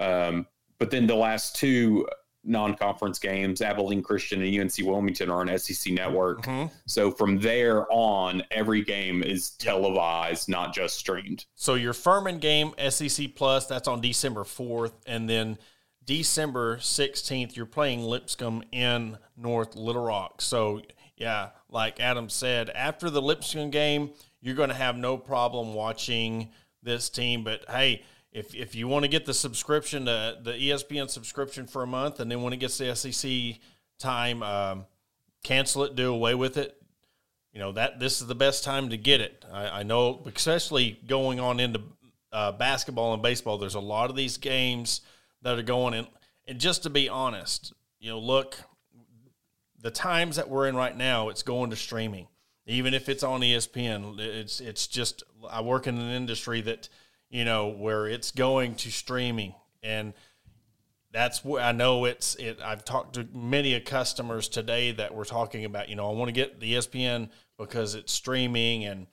Um, 0.00 0.46
but 0.78 0.90
then 0.90 1.06
the 1.06 1.14
last 1.14 1.56
two 1.56 2.06
non-conference 2.46 3.18
games, 3.18 3.60
Abilene 3.60 4.02
Christian 4.02 4.40
and 4.40 4.60
UNC 4.60 4.74
Wilmington 4.78 5.30
are 5.30 5.40
on 5.40 5.58
SEC 5.58 5.92
Network. 5.92 6.42
Mm-hmm. 6.42 6.72
So 6.86 7.10
from 7.10 7.38
there 7.38 7.90
on, 7.92 8.42
every 8.50 8.82
game 8.82 9.22
is 9.22 9.50
televised, 9.50 10.48
not 10.48 10.72
just 10.72 10.96
streamed. 10.96 11.46
So 11.54 11.74
your 11.74 11.92
Furman 11.92 12.38
game, 12.38 12.72
SEC 12.88 13.34
Plus, 13.34 13.66
that's 13.66 13.88
on 13.88 14.00
December 14.00 14.44
fourth, 14.44 14.94
and 15.06 15.28
then 15.28 15.58
December 16.04 16.78
sixteenth, 16.80 17.56
you're 17.56 17.66
playing 17.66 18.02
Lipscomb 18.02 18.62
in 18.70 19.18
North 19.36 19.74
Little 19.74 20.04
Rock. 20.04 20.40
So 20.40 20.82
yeah, 21.16 21.50
like 21.68 21.98
Adam 21.98 22.28
said, 22.28 22.70
after 22.70 23.10
the 23.10 23.20
Lipscomb 23.22 23.70
game, 23.70 24.10
you're 24.40 24.54
going 24.54 24.68
to 24.68 24.74
have 24.74 24.96
no 24.96 25.16
problem 25.16 25.74
watching 25.74 26.50
this 26.82 27.10
team. 27.10 27.42
But 27.42 27.64
hey 27.68 28.04
if 28.36 28.54
if 28.54 28.74
you 28.74 28.86
want 28.86 29.02
to 29.04 29.08
get 29.08 29.24
the 29.24 29.32
subscription, 29.32 30.04
the 30.04 30.38
the 30.42 30.52
ESPN 30.52 31.08
subscription 31.08 31.66
for 31.66 31.82
a 31.82 31.86
month, 31.86 32.20
and 32.20 32.30
then 32.30 32.42
when 32.42 32.52
it 32.52 32.58
gets 32.58 32.76
the 32.76 32.94
SEC 32.94 33.58
time, 33.98 34.42
um, 34.42 34.84
cancel 35.42 35.84
it, 35.84 35.96
do 35.96 36.12
away 36.12 36.34
with 36.34 36.58
it. 36.58 36.76
You 37.52 37.60
know 37.60 37.72
that 37.72 37.98
this 37.98 38.20
is 38.20 38.26
the 38.26 38.34
best 38.34 38.62
time 38.62 38.90
to 38.90 38.98
get 38.98 39.22
it. 39.22 39.46
I, 39.50 39.80
I 39.80 39.82
know, 39.84 40.22
especially 40.34 41.00
going 41.06 41.40
on 41.40 41.58
into 41.58 41.80
uh, 42.30 42.52
basketball 42.52 43.14
and 43.14 43.22
baseball. 43.22 43.56
There's 43.56 43.74
a 43.74 43.80
lot 43.80 44.10
of 44.10 44.16
these 44.16 44.36
games 44.36 45.00
that 45.40 45.58
are 45.58 45.62
going 45.62 45.94
in. 45.94 46.06
And 46.46 46.60
just 46.60 46.82
to 46.82 46.90
be 46.90 47.08
honest, 47.08 47.72
you 47.98 48.10
know, 48.10 48.18
look, 48.18 48.58
the 49.80 49.90
times 49.90 50.36
that 50.36 50.50
we're 50.50 50.68
in 50.68 50.76
right 50.76 50.96
now, 50.96 51.30
it's 51.30 51.42
going 51.42 51.70
to 51.70 51.76
streaming. 51.76 52.28
Even 52.66 52.92
if 52.92 53.08
it's 53.08 53.22
on 53.22 53.40
ESPN, 53.40 54.18
it's 54.18 54.60
it's 54.60 54.86
just. 54.86 55.22
I 55.48 55.62
work 55.62 55.86
in 55.86 55.96
an 55.96 56.10
industry 56.10 56.60
that 56.62 56.90
you 57.30 57.44
know, 57.44 57.68
where 57.68 58.06
it's 58.06 58.30
going 58.30 58.74
to 58.76 58.90
streaming. 58.90 59.54
And 59.82 60.14
that's 61.12 61.44
what 61.44 61.62
I 61.62 61.72
know 61.72 62.04
it's 62.04 62.34
it. 62.36 62.58
I've 62.62 62.84
talked 62.84 63.14
to 63.14 63.26
many 63.32 63.74
of 63.74 63.84
customers 63.84 64.48
today 64.48 64.92
that 64.92 65.14
were 65.14 65.24
talking 65.24 65.64
about, 65.64 65.88
you 65.88 65.96
know, 65.96 66.10
I 66.10 66.14
want 66.14 66.28
to 66.28 66.32
get 66.32 66.60
the 66.60 66.74
ESPN 66.74 67.30
because 67.58 67.94
it's 67.94 68.12
streaming 68.12 68.84
and 68.84 69.06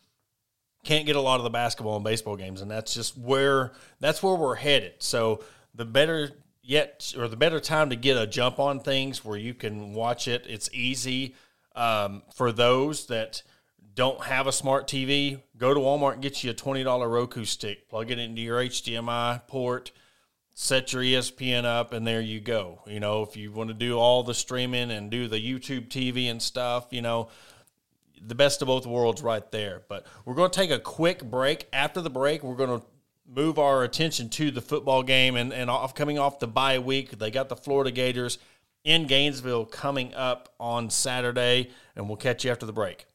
can't 0.84 1.06
get 1.06 1.16
a 1.16 1.22
lot 1.22 1.40
of 1.40 1.44
the 1.44 1.50
basketball 1.50 1.96
and 1.96 2.04
baseball 2.04 2.36
games. 2.36 2.62
And 2.62 2.70
that's 2.70 2.94
just 2.94 3.18
where, 3.18 3.72
that's 4.00 4.22
where 4.22 4.36
we're 4.36 4.56
headed. 4.56 4.96
So 5.00 5.44
the 5.74 5.86
better 5.86 6.32
yet, 6.62 7.14
or 7.18 7.28
the 7.28 7.38
better 7.38 7.60
time 7.60 7.90
to 7.90 7.96
get 7.96 8.18
a 8.18 8.28
jump 8.28 8.60
on 8.60 8.80
things 8.80 9.24
where 9.24 9.38
you 9.38 9.54
can 9.54 9.94
watch 9.94 10.28
it. 10.28 10.46
It's 10.48 10.70
easy 10.74 11.36
um, 11.76 12.24
for 12.34 12.52
those 12.52 13.08
that, 13.08 13.44
don't 13.96 14.24
have 14.24 14.48
a 14.48 14.52
smart 14.52 14.88
TV, 14.88 15.42
go 15.58 15.74
to 15.74 15.80
Walmart 15.80 16.14
and 16.14 16.22
get 16.22 16.44
you 16.44 16.52
a 16.52 16.54
$20 16.54 17.12
Roku 17.12 17.46
stick, 17.46 17.90
plug 17.90 18.12
it 18.12 18.20
into 18.20 18.42
your 18.42 18.60
HDMI 18.60 19.46
port, 19.48 19.92
set 20.54 20.94
your 20.94 21.04
ESPN 21.04 21.66
up, 21.66 21.94
and 21.94 22.06
there 22.06 22.22
you 22.22 22.40
go. 22.40 22.82
You 22.88 23.00
know, 23.00 23.24
if 23.24 23.38
you 23.38 23.52
want 23.52 23.70
to 23.70 23.74
do 23.74 23.98
all 23.98 24.24
the 24.24 24.34
streaming 24.34 24.92
and 24.92 25.12
do 25.12 25.28
the 25.28 25.38
YouTube 25.38 25.90
TV 25.90 26.30
and 26.30 26.42
stuff, 26.42 26.88
you 26.92 27.02
know, 27.02 27.30
the 28.26 28.36
best 28.36 28.62
of 28.62 28.68
both 28.68 28.86
worlds 28.86 29.22
right 29.22 29.50
there. 29.52 29.84
But 29.88 30.08
we're 30.26 30.36
going 30.36 30.50
to 30.50 30.60
take 30.60 30.72
a 30.72 30.80
quick 30.80 31.24
break. 31.24 31.68
After 31.74 32.02
the 32.02 32.10
break, 32.10 32.44
we're 32.44 32.56
going 32.56 32.80
to 32.80 32.86
move 33.28 33.60
our 33.60 33.84
attention 33.84 34.30
to 34.30 34.52
the 34.52 34.62
football 34.62 35.04
game 35.04 35.36
and, 35.36 35.54
and 35.54 35.70
off 35.70 35.94
coming 35.94 36.20
off 36.20 36.40
the 36.40 36.48
bye 36.48 36.80
week. 36.80 37.18
They 37.20 37.32
got 37.32 37.50
the 37.50 37.56
Florida 37.56 37.92
Gators 37.92 38.38
in 38.84 39.08
Gainesville 39.08 39.66
coming 39.66 40.14
up 40.14 40.54
on 40.60 40.90
Saturday, 40.90 41.70
and 41.96 42.08
we'll 42.08 42.18
catch 42.18 42.44
you 42.46 42.52
after 42.52 42.66
the 42.66 42.74
break. 42.74 43.06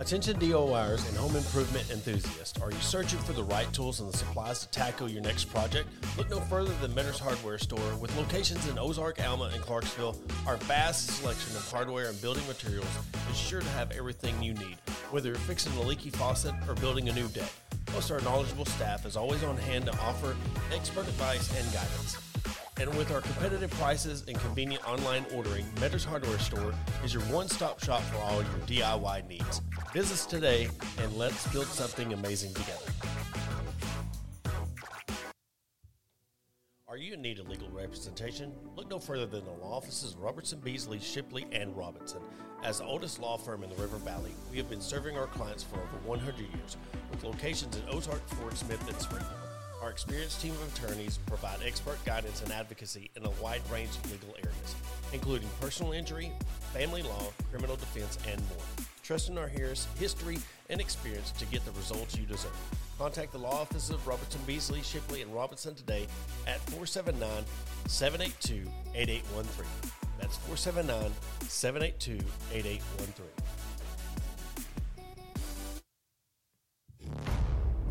Attention 0.00 0.36
DIYers 0.40 1.08
and 1.08 1.16
home 1.16 1.36
improvement 1.36 1.88
enthusiasts. 1.90 2.60
Are 2.60 2.70
you 2.70 2.80
searching 2.80 3.18
for 3.20 3.32
the 3.32 3.44
right 3.44 3.72
tools 3.72 4.00
and 4.00 4.12
the 4.12 4.16
supplies 4.16 4.60
to 4.60 4.68
tackle 4.70 5.08
your 5.08 5.22
next 5.22 5.44
project? 5.44 5.88
Look 6.18 6.28
no 6.30 6.40
further 6.40 6.74
than 6.80 6.92
Mentor's 6.92 7.20
Hardware 7.20 7.58
Store. 7.58 7.96
With 8.00 8.14
locations 8.16 8.66
in 8.68 8.76
Ozark, 8.76 9.24
Alma, 9.24 9.50
and 9.54 9.62
Clarksville, 9.62 10.16
our 10.46 10.56
vast 10.56 11.10
selection 11.10 11.56
of 11.56 11.70
hardware 11.70 12.08
and 12.08 12.20
building 12.20 12.46
materials 12.48 12.88
is 13.30 13.38
sure 13.38 13.60
to 13.60 13.68
have 13.68 13.92
everything 13.92 14.42
you 14.42 14.54
need. 14.54 14.76
Whether 15.12 15.28
you're 15.28 15.38
fixing 15.38 15.72
a 15.76 15.82
leaky 15.82 16.10
faucet 16.10 16.54
or 16.68 16.74
building 16.74 17.08
a 17.08 17.12
new 17.12 17.28
deck, 17.28 17.50
Plus, 17.94 18.10
our 18.10 18.20
knowledgeable 18.22 18.64
staff 18.64 19.06
is 19.06 19.16
always 19.16 19.44
on 19.44 19.56
hand 19.56 19.86
to 19.86 19.92
offer 20.00 20.34
expert 20.74 21.06
advice 21.06 21.48
and 21.56 21.72
guidance. 21.72 22.16
And 22.80 22.92
with 22.98 23.12
our 23.12 23.20
competitive 23.20 23.70
prices 23.70 24.24
and 24.26 24.36
convenient 24.40 24.84
online 24.88 25.24
ordering, 25.32 25.64
Metters 25.76 26.04
Hardware 26.04 26.40
Store 26.40 26.74
is 27.04 27.14
your 27.14 27.22
one 27.24 27.46
stop 27.48 27.80
shop 27.80 28.02
for 28.02 28.16
all 28.18 28.42
your 28.42 28.60
DIY 28.66 29.28
needs. 29.28 29.62
Visit 29.94 30.14
us 30.14 30.26
today 30.26 30.68
and 31.00 31.12
let's 31.12 31.46
build 31.52 31.66
something 31.66 32.12
amazing 32.12 32.52
together. 32.52 32.84
Are 36.88 36.96
you 36.96 37.14
in 37.14 37.22
need 37.22 37.38
of 37.38 37.48
legal 37.48 37.68
representation? 37.68 38.52
Look 38.74 38.90
no 38.90 38.98
further 38.98 39.26
than 39.26 39.44
the 39.44 39.52
law 39.52 39.76
offices 39.76 40.14
of 40.14 40.20
Robertson, 40.20 40.58
Beasley, 40.58 40.98
Shipley, 40.98 41.46
and 41.52 41.76
Robinson. 41.76 42.20
As 42.64 42.78
the 42.78 42.84
oldest 42.84 43.20
law 43.20 43.36
firm 43.36 43.62
in 43.62 43.70
the 43.70 43.76
River 43.76 43.98
Valley, 43.98 44.32
we 44.50 44.56
have 44.56 44.68
been 44.68 44.80
serving 44.80 45.16
our 45.16 45.28
clients 45.28 45.62
for 45.62 45.76
over 45.76 46.08
100 46.08 46.40
years, 46.40 46.76
with 47.12 47.22
locations 47.22 47.76
in 47.76 47.82
Ozark, 47.88 48.28
Fort 48.30 48.56
Smith, 48.56 48.84
and 48.88 49.00
Springfield. 49.00 49.38
Our 49.80 49.90
experienced 49.90 50.40
team 50.40 50.54
of 50.54 50.76
attorneys 50.76 51.18
provide 51.18 51.60
expert 51.64 52.04
guidance 52.04 52.42
and 52.42 52.50
advocacy 52.50 53.12
in 53.14 53.24
a 53.26 53.30
wide 53.40 53.62
range 53.70 53.90
of 53.90 54.10
legal 54.10 54.34
areas, 54.38 54.74
including 55.12 55.48
personal 55.60 55.92
injury, 55.92 56.32
family 56.72 57.02
law, 57.02 57.30
criminal 57.52 57.76
defense, 57.76 58.18
and 58.26 58.40
more. 58.48 58.73
Trust 59.04 59.28
in 59.28 59.36
our 59.36 59.48
history 59.48 60.38
and 60.70 60.80
experience 60.80 61.30
to 61.32 61.44
get 61.46 61.62
the 61.66 61.72
results 61.72 62.16
you 62.16 62.24
deserve. 62.24 62.56
Contact 62.98 63.32
the 63.32 63.38
law 63.38 63.60
offices 63.60 63.90
of 63.90 64.06
Robertson, 64.06 64.40
Beasley, 64.46 64.80
Shipley, 64.80 65.20
and 65.20 65.32
Robinson 65.34 65.74
today 65.74 66.06
at 66.46 66.58
479 66.70 67.44
782 67.86 68.66
8813. 68.94 69.92
That's 70.18 70.38
479 70.38 71.12
782 71.46 72.24
8813. 72.54 73.26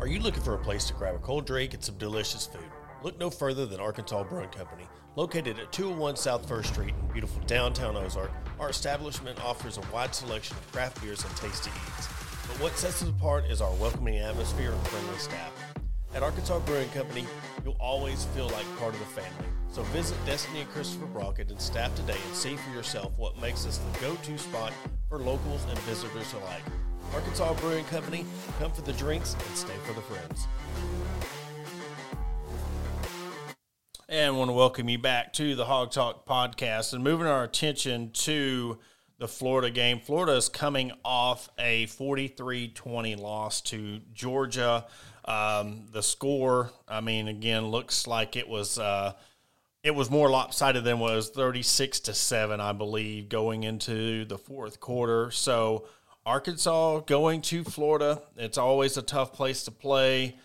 Are 0.00 0.08
you 0.08 0.18
looking 0.18 0.42
for 0.42 0.54
a 0.54 0.58
place 0.58 0.84
to 0.86 0.94
grab 0.94 1.14
a 1.14 1.18
cold 1.18 1.46
drink 1.46 1.74
and 1.74 1.84
some 1.84 1.96
delicious 1.96 2.44
food? 2.44 2.60
Look 3.04 3.20
no 3.20 3.30
further 3.30 3.66
than 3.66 3.78
Arkansas 3.78 4.24
Brewing 4.24 4.48
Company. 4.48 4.88
Located 5.16 5.60
at 5.60 5.70
201 5.70 6.16
South 6.16 6.48
First 6.48 6.72
Street 6.72 6.92
in 7.00 7.06
beautiful 7.12 7.40
downtown 7.46 7.96
Ozark, 7.96 8.32
our 8.58 8.70
establishment 8.70 9.42
offers 9.44 9.78
a 9.78 9.92
wide 9.92 10.12
selection 10.12 10.56
of 10.56 10.72
craft 10.72 11.00
beers 11.00 11.22
and 11.24 11.36
tasty 11.36 11.70
eats. 11.70 12.08
But 12.48 12.58
what 12.60 12.76
sets 12.76 13.00
us 13.00 13.08
apart 13.08 13.44
is 13.44 13.60
our 13.60 13.72
welcoming 13.74 14.18
atmosphere 14.18 14.72
and 14.72 14.86
friendly 14.88 15.18
staff. 15.18 15.52
At 16.16 16.24
Arkansas 16.24 16.58
Brewing 16.60 16.88
Company, 16.88 17.26
you'll 17.64 17.76
always 17.78 18.24
feel 18.34 18.48
like 18.48 18.64
part 18.76 18.92
of 18.92 18.98
the 18.98 19.06
family. 19.06 19.46
So 19.70 19.84
visit 19.84 20.16
Destiny 20.26 20.62
and 20.62 20.70
Christopher 20.70 21.06
Brockett 21.06 21.48
and 21.48 21.60
staff 21.60 21.94
today 21.94 22.18
and 22.26 22.34
see 22.34 22.56
for 22.56 22.70
yourself 22.74 23.16
what 23.16 23.40
makes 23.40 23.66
us 23.66 23.78
the 23.78 24.00
go-to 24.00 24.36
spot 24.36 24.72
for 25.08 25.18
locals 25.18 25.64
and 25.68 25.78
visitors 25.80 26.32
alike. 26.32 26.64
Arkansas 27.14 27.54
Brewing 27.54 27.84
Company, 27.84 28.26
come 28.58 28.72
for 28.72 28.82
the 28.82 28.92
drinks 28.94 29.34
and 29.34 29.56
stay 29.56 29.76
for 29.86 29.92
the 29.92 30.02
friends. 30.02 30.48
And 34.06 34.36
want 34.36 34.50
to 34.50 34.52
welcome 34.52 34.90
you 34.90 34.98
back 34.98 35.32
to 35.34 35.54
the 35.54 35.64
Hog 35.64 35.90
Talk 35.90 36.26
podcast 36.26 36.92
and 36.92 37.02
moving 37.02 37.26
our 37.26 37.42
attention 37.42 38.10
to 38.12 38.78
the 39.16 39.26
Florida 39.26 39.70
game. 39.70 39.98
Florida 39.98 40.32
is 40.32 40.50
coming 40.50 40.92
off 41.02 41.48
a 41.58 41.86
43 41.86 42.68
20 42.68 43.16
loss 43.16 43.62
to 43.62 44.02
Georgia. 44.12 44.84
Um, 45.24 45.86
the 45.90 46.02
score, 46.02 46.70
I 46.86 47.00
mean, 47.00 47.28
again, 47.28 47.68
looks 47.68 48.06
like 48.06 48.36
it 48.36 48.46
was. 48.46 48.78
Uh, 48.78 49.14
it 49.82 49.94
was 49.94 50.10
more 50.10 50.28
lopsided 50.28 50.84
than 50.84 50.98
was 50.98 51.28
36 51.28 52.00
to 52.00 52.14
7 52.14 52.58
i 52.58 52.72
believe 52.72 53.28
going 53.28 53.64
into 53.64 54.24
the 54.24 54.38
fourth 54.38 54.80
quarter 54.80 55.30
so 55.30 55.86
arkansas 56.24 57.00
going 57.00 57.42
to 57.42 57.62
florida 57.62 58.22
it's 58.38 58.56
always 58.56 58.96
a 58.96 59.02
tough 59.02 59.34
place 59.34 59.62
to 59.62 59.70
play 59.70 60.36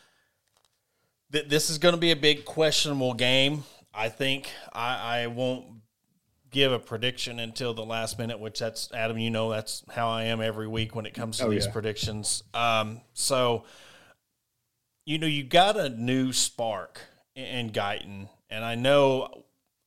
this 1.29 1.69
is 1.69 1.77
going 1.77 1.93
to 1.93 2.01
be 2.01 2.11
a 2.11 2.15
big 2.15 2.45
questionable 2.45 3.13
game 3.13 3.63
i 3.93 4.09
think 4.09 4.49
I, 4.73 5.21
I 5.21 5.27
won't 5.27 5.65
give 6.51 6.71
a 6.71 6.79
prediction 6.79 7.39
until 7.39 7.73
the 7.73 7.85
last 7.85 8.17
minute, 8.17 8.39
which 8.39 8.59
that's 8.59 8.91
Adam. 8.93 9.17
You 9.17 9.29
know 9.29 9.49
that's 9.49 9.83
how 9.91 10.09
I 10.09 10.25
am 10.25 10.41
every 10.41 10.67
week 10.67 10.95
when 10.95 11.05
it 11.05 11.13
comes 11.13 11.37
to 11.37 11.45
oh, 11.45 11.49
these 11.49 11.65
yeah. 11.65 11.71
predictions. 11.71 12.43
Um, 12.53 13.01
so, 13.13 13.65
you 15.05 15.17
know, 15.17 15.27
you 15.27 15.43
got 15.43 15.77
a 15.77 15.89
new 15.89 16.33
spark 16.33 17.01
in 17.35 17.71
Guiton, 17.71 18.29
and 18.49 18.65
I 18.65 18.75
know 18.75 19.43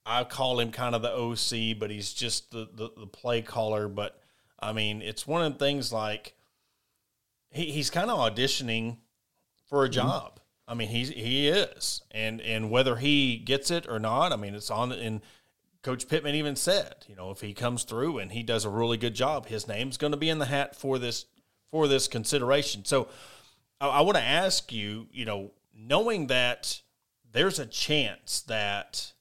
I 0.07 0.25
call 0.25 0.61
him 0.61 0.73
kind 0.73 0.95
of 0.95 1.03
the 1.03 1.13
OC, 1.13 1.79
but 1.79 1.91
he's 1.91 2.13
just 2.13 2.51
the, 2.51 2.69
the, 2.73 2.91
the 2.97 3.07
play 3.07 3.43
caller. 3.43 3.89
But 3.89 4.21
I 4.59 4.73
mean, 4.73 5.03
it's 5.03 5.27
one 5.27 5.43
of 5.43 5.53
the 5.53 5.59
things 5.59 5.93
like 5.93 6.35
he, 7.51 7.67
he's 7.73 7.91
kind 7.91 8.11
of 8.11 8.19
auditioning 8.19 8.99
for 9.69 9.85
a 9.85 9.89
mm-hmm. 9.89 9.95
job. 9.95 10.41
I 10.69 10.75
mean, 10.75 10.89
he's 10.89 11.09
he 11.11 11.49
is, 11.49 12.03
and 12.11 12.41
and 12.41 12.71
whether 12.71 12.97
he 12.97 13.37
gets 13.37 13.71
it 13.71 13.87
or 13.89 13.99
not, 13.99 14.33
I 14.33 14.37
mean, 14.37 14.55
it's 14.55 14.71
on 14.71 14.93
And 14.93 15.21
Coach 15.83 16.09
Pittman 16.09 16.35
even 16.37 16.55
said, 16.55 17.05
you 17.09 17.17
know, 17.17 17.31
if 17.31 17.41
he 17.41 17.55
comes 17.55 17.83
through 17.83 18.19
and 18.19 18.31
he 18.31 18.43
does 18.43 18.65
a 18.65 18.71
really 18.71 18.97
good 18.97 19.15
job, 19.15 19.47
his 19.47 19.67
name's 19.67 19.97
going 19.97 20.13
to 20.13 20.17
be 20.17 20.31
in 20.31 20.39
the 20.39 20.47
hat 20.47 20.77
for 20.77 20.99
this 20.99 21.27
for 21.71 21.89
this 21.89 22.07
consideration. 22.07 22.85
So 22.85 23.09
I, 23.81 23.89
I 23.89 24.01
want 24.03 24.17
to 24.17 24.23
ask 24.23 24.73
you, 24.73 25.09
you 25.11 25.25
know, 25.25 25.51
knowing 25.75 26.29
that 26.29 26.81
there's 27.33 27.59
a 27.59 27.67
chance 27.67 28.43
that 28.43 29.13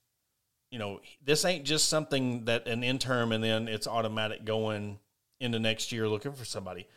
you 0.69 0.77
know 0.77 1.01
this 1.23 1.43
ain't 1.43 1.65
just 1.65 1.89
something 1.89 2.45
that 2.45 2.67
an 2.67 2.83
interim 2.83 3.31
and 3.31 3.43
then 3.43 3.67
it's 3.67 3.87
automatic 3.87 4.45
going 4.45 4.99
into 5.39 5.59
next 5.59 5.91
year 5.91 6.07
looking 6.07 6.33
for 6.33 6.45
somebody. 6.45 6.87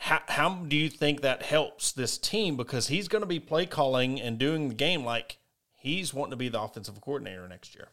How, 0.00 0.22
how 0.28 0.54
do 0.54 0.76
you 0.76 0.88
think 0.88 1.20
that 1.20 1.42
helps 1.42 1.92
this 1.92 2.16
team? 2.16 2.56
Because 2.56 2.88
he's 2.88 3.06
going 3.06 3.20
to 3.20 3.26
be 3.26 3.38
play 3.38 3.66
calling 3.66 4.20
and 4.20 4.38
doing 4.38 4.68
the 4.68 4.74
game 4.74 5.04
like 5.04 5.38
he's 5.76 6.14
wanting 6.14 6.30
to 6.30 6.36
be 6.36 6.48
the 6.48 6.60
offensive 6.60 6.98
coordinator 7.02 7.46
next 7.46 7.74
year. 7.74 7.88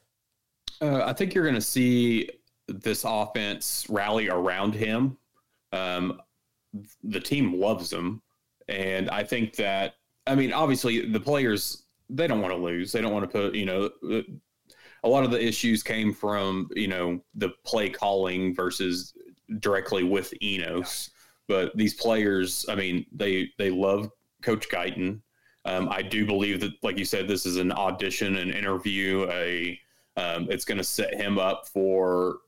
Uh, 0.82 1.04
I 1.06 1.12
think 1.12 1.34
you're 1.34 1.44
going 1.44 1.56
to 1.56 1.62
see 1.62 2.30
this 2.68 3.04
offense 3.06 3.86
rally 3.90 4.30
around 4.30 4.74
him. 4.74 5.18
Um, 5.74 6.22
the 7.04 7.20
team 7.20 7.60
loves 7.60 7.92
him, 7.92 8.22
and 8.70 9.10
I 9.10 9.24
think 9.24 9.56
that 9.56 9.96
I 10.26 10.36
mean, 10.36 10.54
obviously, 10.54 11.10
the 11.10 11.20
players 11.20 11.84
they 12.10 12.28
don't 12.28 12.42
want 12.42 12.54
to 12.54 12.60
lose. 12.60 12.92
They 12.94 13.02
don't 13.02 13.14
want 13.14 13.30
to 13.30 13.38
put 13.38 13.56
you 13.56 13.66
know. 13.66 13.90
A 15.04 15.08
lot 15.08 15.24
of 15.24 15.32
the 15.32 15.44
issues 15.44 15.84
came 15.84 16.14
from 16.14 16.70
you 16.74 16.88
know 16.88 17.20
the 17.36 17.50
play 17.66 17.90
calling 17.90 18.56
versus 18.56 19.14
directly 19.60 20.04
with 20.04 20.34
Enos, 20.42 21.10
but 21.48 21.76
these 21.76 21.94
players, 21.94 22.66
I 22.70 22.76
mean, 22.76 23.06
they 23.12 23.50
they 23.58 23.70
love 23.70 24.10
Coach 24.42 24.70
Guiton. 24.70 25.22
Um, 25.66 25.90
I 25.90 26.02
do 26.02 26.26
believe 26.26 26.62
that, 26.62 26.72
like 26.82 26.98
you 26.98 27.06
said, 27.06 27.28
this 27.28 27.46
is 27.46 27.58
an 27.58 27.72
audition, 27.72 28.38
an 28.38 28.52
interview, 28.52 29.28
a 29.30 29.80
um, 30.16 30.48
it's 30.50 30.66
going 30.66 30.80
to 30.80 30.84
set 30.84 31.14
him 31.14 31.38
up 31.38 31.68
for 31.68 32.40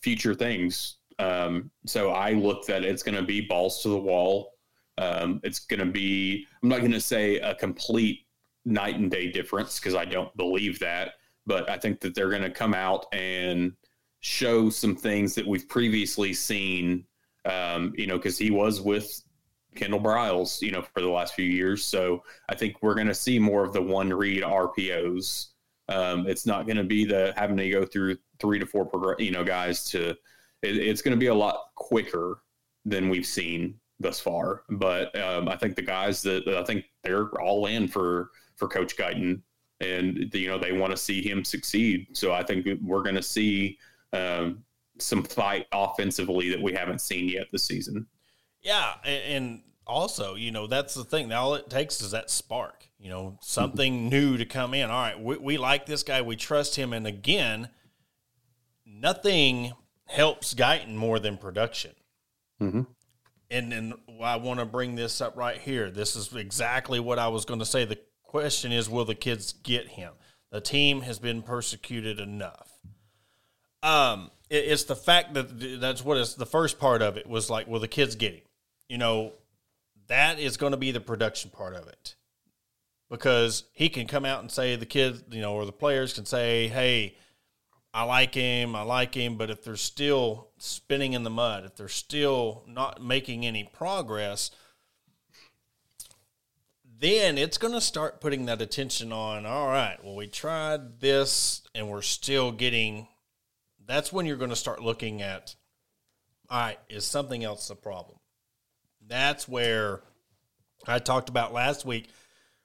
future 0.00 0.34
things. 0.34 0.96
Um, 1.18 1.70
so 1.86 2.10
I 2.10 2.32
look 2.32 2.64
that 2.66 2.84
it's 2.84 3.02
going 3.02 3.16
to 3.16 3.22
be 3.22 3.42
balls 3.42 3.82
to 3.82 3.88
the 3.88 3.98
wall. 3.98 4.54
Um, 4.96 5.40
it's 5.44 5.60
going 5.60 5.80
to 5.80 5.86
be, 5.86 6.46
I'm 6.62 6.68
not 6.68 6.80
going 6.80 6.92
to 6.92 7.00
say 7.00 7.36
a 7.38 7.54
complete 7.54 8.26
night 8.64 8.96
and 8.96 9.10
day 9.10 9.30
difference 9.30 9.78
because 9.78 9.94
I 9.94 10.04
don't 10.04 10.34
believe 10.36 10.78
that, 10.80 11.12
but 11.46 11.68
I 11.68 11.76
think 11.78 12.00
that 12.00 12.14
they're 12.14 12.30
going 12.30 12.42
to 12.42 12.50
come 12.50 12.74
out 12.74 13.06
and 13.12 13.72
show 14.20 14.70
some 14.70 14.96
things 14.96 15.34
that 15.34 15.46
we've 15.46 15.68
previously 15.68 16.32
seen, 16.34 17.04
um, 17.48 17.92
you 17.96 18.06
know, 18.06 18.16
because 18.16 18.38
he 18.38 18.50
was 18.50 18.80
with 18.80 19.22
Kendall 19.74 20.00
Briles, 20.00 20.62
you 20.62 20.70
know, 20.70 20.82
for 20.82 21.00
the 21.00 21.08
last 21.08 21.34
few 21.34 21.44
years. 21.44 21.84
So 21.84 22.22
I 22.48 22.54
think 22.54 22.76
we're 22.82 22.94
going 22.94 23.06
to 23.08 23.14
see 23.14 23.38
more 23.38 23.64
of 23.64 23.72
the 23.72 23.82
one 23.82 24.12
read 24.12 24.42
RPOs 24.42 25.48
um, 25.88 26.26
it's 26.26 26.46
not 26.46 26.66
going 26.66 26.76
to 26.76 26.84
be 26.84 27.04
the 27.04 27.32
having 27.36 27.56
to 27.56 27.70
go 27.70 27.84
through 27.84 28.18
three 28.38 28.58
to 28.58 28.66
four, 28.66 28.88
progr- 28.88 29.20
you 29.20 29.30
know, 29.30 29.44
guys 29.44 29.84
to. 29.90 30.10
It, 30.62 30.76
it's 30.76 31.02
going 31.02 31.12
to 31.12 31.20
be 31.20 31.28
a 31.28 31.34
lot 31.34 31.70
quicker 31.76 32.42
than 32.84 33.08
we've 33.08 33.26
seen 33.26 33.78
thus 34.00 34.20
far. 34.20 34.62
But 34.70 35.18
um, 35.18 35.48
I 35.48 35.56
think 35.56 35.76
the 35.76 35.82
guys 35.82 36.22
that 36.22 36.46
I 36.48 36.64
think 36.64 36.84
they're 37.02 37.28
all 37.40 37.66
in 37.66 37.88
for 37.88 38.30
for 38.56 38.68
Coach 38.68 38.96
Guiton, 38.96 39.40
and 39.80 40.32
you 40.34 40.48
know 40.48 40.58
they 40.58 40.72
want 40.72 40.90
to 40.90 40.96
see 40.96 41.26
him 41.26 41.44
succeed. 41.44 42.08
So 42.12 42.32
I 42.32 42.42
think 42.42 42.66
we're 42.82 43.02
going 43.02 43.14
to 43.14 43.22
see 43.22 43.78
um, 44.12 44.62
some 44.98 45.22
fight 45.22 45.66
offensively 45.72 46.50
that 46.50 46.60
we 46.60 46.72
haven't 46.72 47.00
seen 47.00 47.28
yet 47.28 47.46
this 47.52 47.64
season. 47.64 48.06
Yeah, 48.62 48.94
and 49.04 49.62
also, 49.86 50.34
you 50.34 50.50
know, 50.50 50.66
that's 50.66 50.94
the 50.94 51.04
thing. 51.04 51.32
All 51.32 51.54
it 51.54 51.70
takes 51.70 52.02
is 52.02 52.10
that 52.10 52.30
spark, 52.30 52.86
you 52.98 53.08
know, 53.08 53.38
something 53.40 54.08
new 54.08 54.36
to 54.36 54.44
come 54.44 54.74
in. 54.74 54.90
All 54.90 55.00
right, 55.00 55.20
we, 55.20 55.36
we 55.38 55.56
like 55.56 55.86
this 55.86 56.02
guy, 56.02 56.20
we 56.22 56.36
trust 56.36 56.76
him. 56.76 56.92
And 56.92 57.06
again, 57.06 57.70
nothing 58.84 59.72
helps 60.06 60.54
Guiton 60.54 60.94
more 60.94 61.18
than 61.18 61.38
production. 61.38 61.92
Mm-hmm. 62.60 62.82
And 63.50 63.72
then 63.72 63.94
I 64.22 64.36
want 64.36 64.60
to 64.60 64.66
bring 64.66 64.94
this 64.94 65.20
up 65.20 65.36
right 65.36 65.56
here. 65.56 65.90
This 65.90 66.16
is 66.16 66.34
exactly 66.34 67.00
what 67.00 67.18
I 67.18 67.28
was 67.28 67.46
going 67.46 67.60
to 67.60 67.66
say. 67.66 67.86
The 67.86 67.98
question 68.22 68.72
is, 68.72 68.90
will 68.90 69.06
the 69.06 69.14
kids 69.14 69.52
get 69.52 69.88
him? 69.88 70.12
The 70.50 70.60
team 70.60 71.02
has 71.02 71.18
been 71.18 71.42
persecuted 71.42 72.20
enough. 72.20 72.70
Um, 73.82 74.30
it's 74.50 74.84
the 74.84 74.96
fact 74.96 75.34
that 75.34 75.80
that's 75.80 76.04
what 76.04 76.16
is 76.16 76.34
the 76.34 76.46
first 76.46 76.78
part 76.78 77.02
of 77.02 77.16
it 77.16 77.26
was 77.26 77.50
like, 77.50 77.68
well, 77.68 77.80
the 77.80 77.88
kids 77.88 78.14
get 78.14 78.48
you 78.88 78.98
know, 78.98 79.32
that 80.08 80.38
is 80.38 80.56
going 80.56 80.72
to 80.72 80.78
be 80.78 80.90
the 80.90 81.00
production 81.00 81.50
part 81.50 81.74
of 81.74 81.86
it. 81.86 82.16
Because 83.10 83.64
he 83.72 83.88
can 83.88 84.06
come 84.06 84.24
out 84.24 84.40
and 84.40 84.50
say 84.50 84.76
the 84.76 84.86
kids, 84.86 85.22
you 85.30 85.40
know, 85.40 85.54
or 85.54 85.64
the 85.64 85.72
players 85.72 86.12
can 86.12 86.26
say, 86.26 86.68
"Hey, 86.68 87.16
I 87.94 88.02
like 88.02 88.34
him, 88.34 88.76
I 88.76 88.82
like 88.82 89.14
him," 89.14 89.36
but 89.36 89.48
if 89.48 89.64
they're 89.64 89.76
still 89.76 90.48
spinning 90.58 91.14
in 91.14 91.22
the 91.22 91.30
mud, 91.30 91.64
if 91.64 91.76
they're 91.76 91.88
still 91.88 92.64
not 92.66 93.02
making 93.02 93.46
any 93.46 93.64
progress, 93.64 94.50
then 96.84 97.38
it's 97.38 97.56
going 97.56 97.72
to 97.72 97.80
start 97.80 98.20
putting 98.20 98.44
that 98.46 98.60
attention 98.60 99.10
on, 99.10 99.46
all 99.46 99.68
right, 99.68 100.02
well, 100.04 100.16
we 100.16 100.26
tried 100.26 101.00
this 101.00 101.62
and 101.74 101.88
we're 101.88 102.02
still 102.02 102.52
getting 102.52 103.08
that's 103.88 104.12
when 104.12 104.26
you're 104.26 104.36
going 104.36 104.50
to 104.50 104.56
start 104.56 104.80
looking 104.82 105.22
at 105.22 105.56
all 106.50 106.60
right, 106.60 106.78
is 106.88 107.04
something 107.04 107.44
else 107.44 107.68
a 107.68 107.74
problem? 107.74 108.18
That's 109.06 109.48
where 109.48 110.00
I 110.86 110.98
talked 110.98 111.28
about 111.28 111.52
last 111.52 111.84
week 111.84 112.08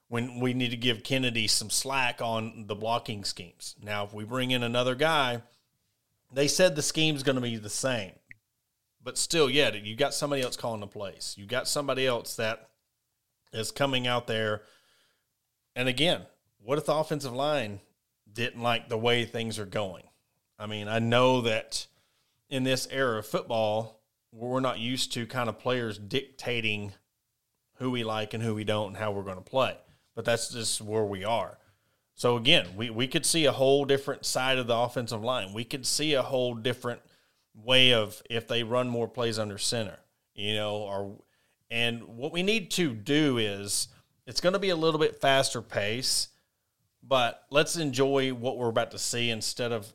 when 0.08 0.40
we 0.40 0.54
need 0.54 0.72
to 0.72 0.78
give 0.78 1.04
Kennedy 1.04 1.48
some 1.48 1.70
slack 1.70 2.22
on 2.22 2.66
the 2.68 2.76
blocking 2.76 3.24
schemes. 3.24 3.76
Now, 3.82 4.06
if 4.06 4.14
we 4.14 4.24
bring 4.24 4.52
in 4.52 4.64
another 4.64 4.96
guy, 4.96 5.42
they 6.32 6.48
said 6.48 6.76
the 6.76 6.82
scheme's 6.82 7.24
going 7.24 7.36
to 7.36 7.42
be 7.42 7.58
the 7.58 7.70
same. 7.70 8.14
But 9.04 9.18
still, 9.18 9.50
yeah, 9.50 9.74
you 9.74 9.96
got 9.96 10.14
somebody 10.14 10.42
else 10.42 10.56
calling 10.56 10.80
the 10.80 10.88
plays. 10.88 11.36
You 11.38 11.46
got 11.46 11.68
somebody 11.68 12.08
else 12.08 12.36
that 12.38 12.70
is 13.52 13.72
coming 13.72 14.08
out 14.08 14.28
there. 14.28 14.62
And 15.76 15.90
again, 15.90 16.22
what 16.62 16.78
if 16.78 16.86
the 16.86 16.94
offensive 16.94 17.34
line 17.34 17.82
didn't 18.32 18.62
like 18.62 18.88
the 18.88 18.98
way 18.98 19.26
things 19.26 19.60
are 19.60 19.66
going? 19.66 20.04
I 20.63 20.65
mean, 20.65 20.88
I 20.88 20.99
know 20.99 21.41
that 21.41 21.88
in 22.49 22.63
this 22.63 22.88
era 22.89 23.19
of 23.19 23.26
football, 23.26 23.99
we're 24.32 24.62
not 24.62 24.80
used 24.80 25.12
to 25.12 25.28
kind 25.28 25.49
of 25.49 25.60
players 25.60 25.97
dictating 25.97 26.93
who 27.80 27.91
we 27.91 28.06
like 28.06 28.34
and 28.34 28.41
who 28.41 28.56
we 28.56 28.63
don't 28.63 28.88
and 28.88 28.97
how 28.97 29.12
we're 29.12 29.23
going 29.23 29.36
to 29.36 29.41
play. 29.41 29.76
But 30.15 30.23
that's 30.23 30.54
just 30.54 30.80
where 30.80 31.04
we 31.04 31.26
are. 31.26 31.58
So 32.15 32.38
again, 32.38 32.78
we, 32.78 32.89
we 32.89 33.08
could 33.10 33.26
see 33.26 33.43
a 33.43 33.52
whole 33.52 33.84
different 33.84 34.23
side 34.26 34.58
of 34.58 34.67
the 34.67 34.78
offensive 34.78 35.21
line. 35.21 35.52
We 35.52 35.65
could 35.65 35.86
see 35.86 36.13
a 36.13 36.21
whole 36.21 36.56
different 36.56 37.02
way 37.54 37.93
of 37.93 38.23
if 38.30 38.47
they 38.47 38.63
run 38.63 38.88
more 38.88 39.10
plays 39.10 39.38
under 39.38 39.58
center, 39.58 39.99
you 40.34 40.56
know, 40.56 40.78
or 40.78 41.17
and 41.69 42.04
what 42.04 42.32
we 42.32 42.41
need 42.41 42.71
to 42.71 42.93
do 42.93 43.38
is 43.38 43.89
it's 44.26 44.39
going 44.39 44.54
to 44.54 44.60
be 44.60 44.69
a 44.69 44.78
little 44.78 44.99
bit 44.99 45.19
faster 45.19 45.62
pace, 45.62 46.30
but 47.06 47.43
let's 47.49 47.76
enjoy 47.76 48.34
what 48.34 48.58
we're 48.58 48.69
about 48.69 48.91
to 48.91 48.99
see 48.99 49.30
instead 49.30 49.73
of 49.73 49.93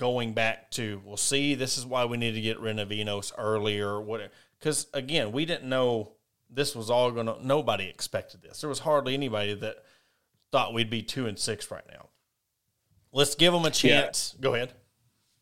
going 0.00 0.32
back 0.32 0.70
to, 0.70 1.02
well, 1.04 1.18
see, 1.18 1.54
this 1.54 1.76
is 1.76 1.84
why 1.84 2.06
we 2.06 2.16
need 2.16 2.32
to 2.32 2.40
get 2.40 2.58
rid 2.58 2.78
of 2.78 2.90
Enos 2.90 3.34
earlier, 3.36 4.00
whatever. 4.00 4.32
Because 4.58 4.86
again, 4.94 5.30
we 5.30 5.44
didn't 5.44 5.68
know 5.68 6.12
this 6.48 6.74
was 6.74 6.88
all 6.90 7.10
going 7.10 7.26
to. 7.26 7.36
Nobody 7.46 7.84
expected 7.84 8.40
this. 8.40 8.62
There 8.62 8.70
was 8.70 8.78
hardly 8.78 9.12
anybody 9.12 9.52
that 9.54 9.76
thought 10.50 10.72
we'd 10.72 10.88
be 10.88 11.02
two 11.02 11.26
and 11.26 11.38
six 11.38 11.70
right 11.70 11.84
now. 11.92 12.08
Let's 13.12 13.34
give 13.34 13.52
them 13.52 13.66
a 13.66 13.70
chance. 13.70 14.34
Yeah. 14.36 14.42
Go 14.42 14.54
ahead. 14.54 14.72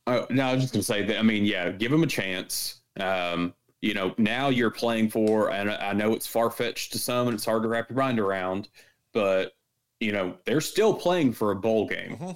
Uh, 0.09 0.27
no, 0.31 0.47
I 0.47 0.55
was 0.55 0.63
just 0.65 0.75
going 0.75 0.81
to 0.81 0.87
say 0.87 1.03
that. 1.05 1.19
I 1.19 1.23
mean, 1.23 1.45
yeah, 1.45 1.71
give 1.71 1.93
them 1.93 2.03
a 2.03 2.09
chance. 2.09 2.81
Um, 2.99 3.55
you 3.81 3.95
know, 3.95 4.13
now 4.19 4.49
you're 4.49 4.71
playing 4.71 5.11
for, 5.11 5.53
and 5.53 5.71
I 5.71 5.93
know 5.93 6.15
it's 6.15 6.27
far 6.27 6.51
fetched 6.51 6.93
to 6.93 6.99
some, 6.99 7.29
and 7.29 7.35
it's 7.35 7.45
hard 7.45 7.63
to 7.63 7.69
wrap 7.69 7.91
your 7.91 7.99
mind 7.99 8.19
around, 8.19 8.69
but 9.13 9.53
you 10.01 10.11
know, 10.13 10.35
they're 10.45 10.61
still 10.61 10.95
playing 10.95 11.33
for 11.33 11.53
a 11.53 11.57
bowl 11.57 11.87
game. 11.87 12.17
Mm-hmm. 12.17 12.31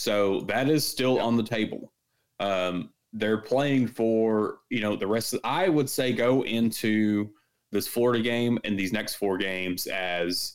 So 0.00 0.40
that 0.42 0.68
is 0.68 0.86
still 0.86 1.20
on 1.20 1.36
the 1.36 1.42
table. 1.42 1.92
Um, 2.38 2.90
they're 3.12 3.38
playing 3.38 3.88
for, 3.88 4.58
you 4.70 4.80
know, 4.80 4.96
the 4.96 5.06
rest 5.06 5.34
of, 5.34 5.40
I 5.44 5.68
would 5.68 5.90
say 5.90 6.12
go 6.12 6.44
into 6.44 7.30
this 7.72 7.86
Florida 7.86 8.22
game 8.22 8.58
and 8.64 8.78
these 8.78 8.92
next 8.92 9.14
four 9.14 9.36
games 9.36 9.86
as 9.86 10.54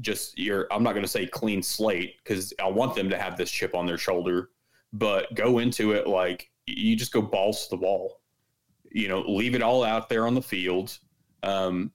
just 0.00 0.38
your, 0.38 0.66
I'm 0.72 0.82
not 0.82 0.92
going 0.92 1.04
to 1.04 1.08
say 1.10 1.26
clean 1.26 1.62
slate 1.62 2.14
because 2.22 2.52
I 2.62 2.68
want 2.68 2.94
them 2.94 3.10
to 3.10 3.18
have 3.18 3.36
this 3.36 3.50
chip 3.50 3.74
on 3.74 3.86
their 3.86 3.98
shoulder, 3.98 4.50
but 4.92 5.34
go 5.34 5.58
into 5.58 5.92
it 5.92 6.06
like 6.06 6.50
you 6.66 6.96
just 6.96 7.12
go 7.12 7.22
balls 7.22 7.64
to 7.64 7.76
the 7.76 7.82
wall 7.82 8.20
you 8.90 9.08
know, 9.08 9.20
leave 9.20 9.54
it 9.54 9.62
all 9.62 9.84
out 9.84 10.08
there 10.08 10.26
on 10.26 10.34
the 10.34 10.42
field. 10.42 10.98
Um, 11.42 11.92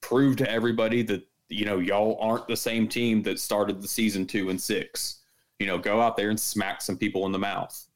prove 0.00 0.36
to 0.36 0.50
everybody 0.50 1.02
that 1.02 1.26
you 1.48 1.64
know 1.64 1.78
y'all 1.78 2.18
aren't 2.20 2.46
the 2.46 2.56
same 2.56 2.88
team 2.88 3.22
that 3.22 3.40
started 3.40 3.80
the 3.80 3.88
season 3.88 4.26
two 4.26 4.50
and 4.50 4.60
six. 4.60 5.17
You 5.58 5.66
know, 5.66 5.78
go 5.78 6.00
out 6.00 6.16
there 6.16 6.30
and 6.30 6.38
smack 6.38 6.82
some 6.82 6.96
people 6.96 7.26
in 7.26 7.32
the 7.32 7.38
mouth. 7.38 7.86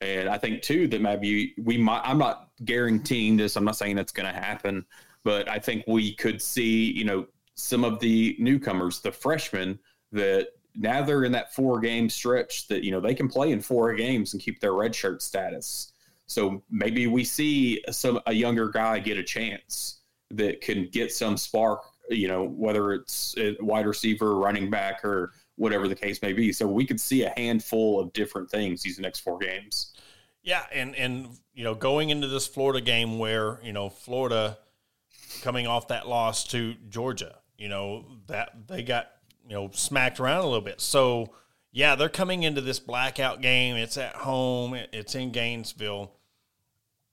And 0.00 0.28
I 0.28 0.38
think 0.38 0.62
too 0.62 0.88
that 0.88 1.02
maybe 1.02 1.54
we 1.58 1.76
might. 1.76 2.00
I'm 2.04 2.18
not 2.18 2.48
guaranteeing 2.64 3.36
this. 3.36 3.56
I'm 3.56 3.64
not 3.64 3.76
saying 3.76 3.96
that's 3.96 4.12
going 4.12 4.32
to 4.32 4.38
happen, 4.38 4.86
but 5.24 5.48
I 5.48 5.58
think 5.58 5.84
we 5.86 6.14
could 6.14 6.40
see 6.40 6.90
you 6.92 7.04
know 7.04 7.26
some 7.54 7.84
of 7.84 8.00
the 8.00 8.36
newcomers, 8.38 9.00
the 9.00 9.12
freshmen 9.12 9.78
that 10.12 10.48
now 10.74 11.02
they're 11.02 11.24
in 11.24 11.32
that 11.32 11.54
four 11.54 11.80
game 11.80 12.08
stretch 12.08 12.68
that 12.68 12.84
you 12.84 12.90
know 12.90 13.00
they 13.00 13.14
can 13.14 13.28
play 13.28 13.52
in 13.52 13.60
four 13.60 13.92
games 13.94 14.32
and 14.32 14.42
keep 14.42 14.60
their 14.60 14.72
redshirt 14.72 15.20
status. 15.20 15.92
So 16.26 16.62
maybe 16.70 17.06
we 17.06 17.24
see 17.24 17.82
some 17.90 18.20
a 18.26 18.32
younger 18.32 18.68
guy 18.68 19.00
get 19.00 19.18
a 19.18 19.22
chance 19.22 20.00
that 20.30 20.60
can 20.60 20.88
get 20.92 21.12
some 21.12 21.36
spark, 21.36 21.82
you 22.08 22.28
know, 22.28 22.44
whether 22.44 22.92
it's 22.92 23.34
wide 23.60 23.86
receiver, 23.86 24.36
running 24.36 24.70
back, 24.70 25.04
or 25.04 25.32
whatever 25.60 25.88
the 25.88 25.94
case 25.94 26.22
may 26.22 26.32
be. 26.32 26.54
So 26.54 26.66
we 26.66 26.86
could 26.86 26.98
see 26.98 27.24
a 27.24 27.34
handful 27.36 28.00
of 28.00 28.14
different 28.14 28.50
things 28.50 28.82
these 28.82 28.98
next 28.98 29.20
four 29.20 29.38
games. 29.38 29.92
Yeah, 30.42 30.64
and 30.72 30.96
and 30.96 31.28
you 31.52 31.64
know, 31.64 31.74
going 31.74 32.08
into 32.08 32.28
this 32.28 32.46
Florida 32.46 32.80
game 32.80 33.18
where 33.18 33.60
you 33.62 33.74
know 33.74 33.90
Florida 33.90 34.56
coming 35.42 35.66
off 35.66 35.88
that 35.88 36.08
loss 36.08 36.44
to 36.48 36.74
Georgia, 36.88 37.36
you 37.58 37.68
know 37.68 38.06
that 38.26 38.68
they 38.68 38.82
got 38.82 39.10
you 39.46 39.54
know 39.54 39.70
smacked 39.74 40.18
around 40.18 40.40
a 40.40 40.46
little 40.46 40.62
bit. 40.62 40.80
So 40.80 41.34
yeah, 41.72 41.94
they're 41.94 42.08
coming 42.08 42.42
into 42.42 42.62
this 42.62 42.80
blackout 42.80 43.42
game. 43.42 43.76
It's 43.76 43.98
at 43.98 44.16
home. 44.16 44.74
It's 44.74 45.14
in 45.14 45.30
Gainesville. 45.30 46.10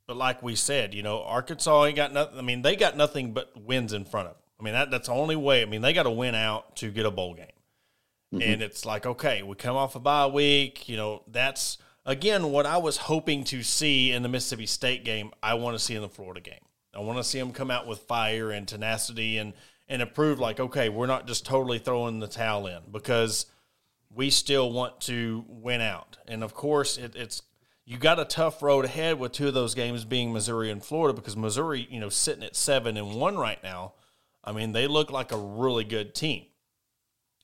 But 0.07 0.15
like 0.15 0.41
we 0.41 0.55
said, 0.55 0.93
you 0.93 1.03
know, 1.03 1.21
Arkansas 1.21 1.83
ain't 1.83 1.97
got 1.97 2.13
nothing. 2.13 2.39
I 2.39 2.41
mean, 2.43 2.61
they 2.61 2.77
got 2.77 2.95
nothing 2.95 3.33
but 3.33 3.51
wins 3.61 3.91
in 3.91 4.05
front 4.05 4.29
of 4.29 4.35
them. 4.35 4.43
I 4.57 4.63
mean, 4.63 4.73
that, 4.73 4.89
that's 4.89 5.09
the 5.09 5.13
only 5.13 5.35
way. 5.35 5.61
I 5.61 5.65
mean, 5.65 5.81
they 5.81 5.91
got 5.91 6.03
to 6.03 6.11
win 6.11 6.33
out 6.33 6.77
to 6.77 6.89
get 6.91 7.05
a 7.05 7.11
bowl 7.11 7.33
game. 7.33 7.47
Mm-hmm. 8.33 8.41
And 8.41 8.61
it's 8.61 8.85
like, 8.85 9.05
okay, 9.05 9.41
we 9.41 9.55
come 9.55 9.75
off 9.75 9.95
a 9.95 9.99
bye 9.99 10.27
week. 10.27 10.89
You 10.89 10.97
know, 10.97 11.23
that's, 11.27 11.77
again, 12.05 12.51
what 12.51 12.65
I 12.65 12.77
was 12.77 12.97
hoping 12.97 13.43
to 13.45 13.63
see 13.63 14.11
in 14.11 14.23
the 14.23 14.29
Mississippi 14.29 14.65
State 14.65 15.05
game, 15.05 15.31
I 15.41 15.53
want 15.53 15.77
to 15.77 15.83
see 15.83 15.95
in 15.95 16.01
the 16.01 16.09
Florida 16.09 16.41
game. 16.41 16.59
I 16.93 16.99
want 16.99 17.19
to 17.19 17.23
see 17.23 17.39
them 17.39 17.53
come 17.53 17.71
out 17.71 17.87
with 17.87 17.99
fire 17.99 18.51
and 18.51 18.67
tenacity 18.67 19.37
and, 19.37 19.53
and 19.87 20.01
improve, 20.01 20.39
like, 20.39 20.59
okay, 20.59 20.89
we're 20.89 21.05
not 21.05 21.27
just 21.27 21.45
totally 21.45 21.79
throwing 21.79 22.19
the 22.19 22.27
towel 22.27 22.67
in 22.67 22.81
because 22.91 23.45
we 24.13 24.29
still 24.29 24.71
want 24.71 24.99
to 25.01 25.45
win 25.47 25.79
out. 25.79 26.17
And 26.27 26.43
of 26.43 26.53
course, 26.53 26.97
it, 26.97 27.15
it's 27.15 27.43
you 27.85 27.97
got 27.97 28.19
a 28.19 28.25
tough 28.25 28.61
road 28.61 28.83
ahead 28.83 29.17
with 29.17 29.31
two 29.31 29.47
of 29.47 29.53
those 29.53 29.73
games 29.73 30.03
being 30.03 30.33
Missouri 30.33 30.69
and 30.71 30.83
Florida 30.83 31.13
because 31.13 31.37
Missouri, 31.37 31.87
you 31.89 32.01
know, 32.01 32.09
sitting 32.09 32.43
at 32.43 32.55
seven 32.55 32.97
and 32.97 33.15
one 33.15 33.37
right 33.37 33.63
now. 33.63 33.93
I 34.43 34.51
mean, 34.51 34.73
they 34.73 34.87
look 34.87 35.09
like 35.09 35.31
a 35.31 35.37
really 35.37 35.85
good 35.85 36.13
team. 36.13 36.45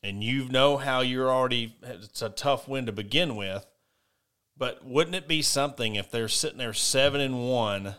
And 0.04 0.24
you 0.24 0.50
know 0.50 0.78
how 0.78 1.00
you're 1.00 1.32
already, 1.32 1.78
it's 1.82 2.22
a 2.22 2.30
tough 2.30 2.68
win 2.68 2.86
to 2.88 2.92
begin 2.92 3.36
with. 3.36 3.66
But 4.58 4.86
wouldn't 4.86 5.16
it 5.16 5.28
be 5.28 5.42
something 5.42 5.96
if 5.96 6.12
they're 6.12 6.28
sitting 6.28 6.58
there 6.58 6.74
seven 6.74 7.22
and 7.22 7.50
one 7.50 7.96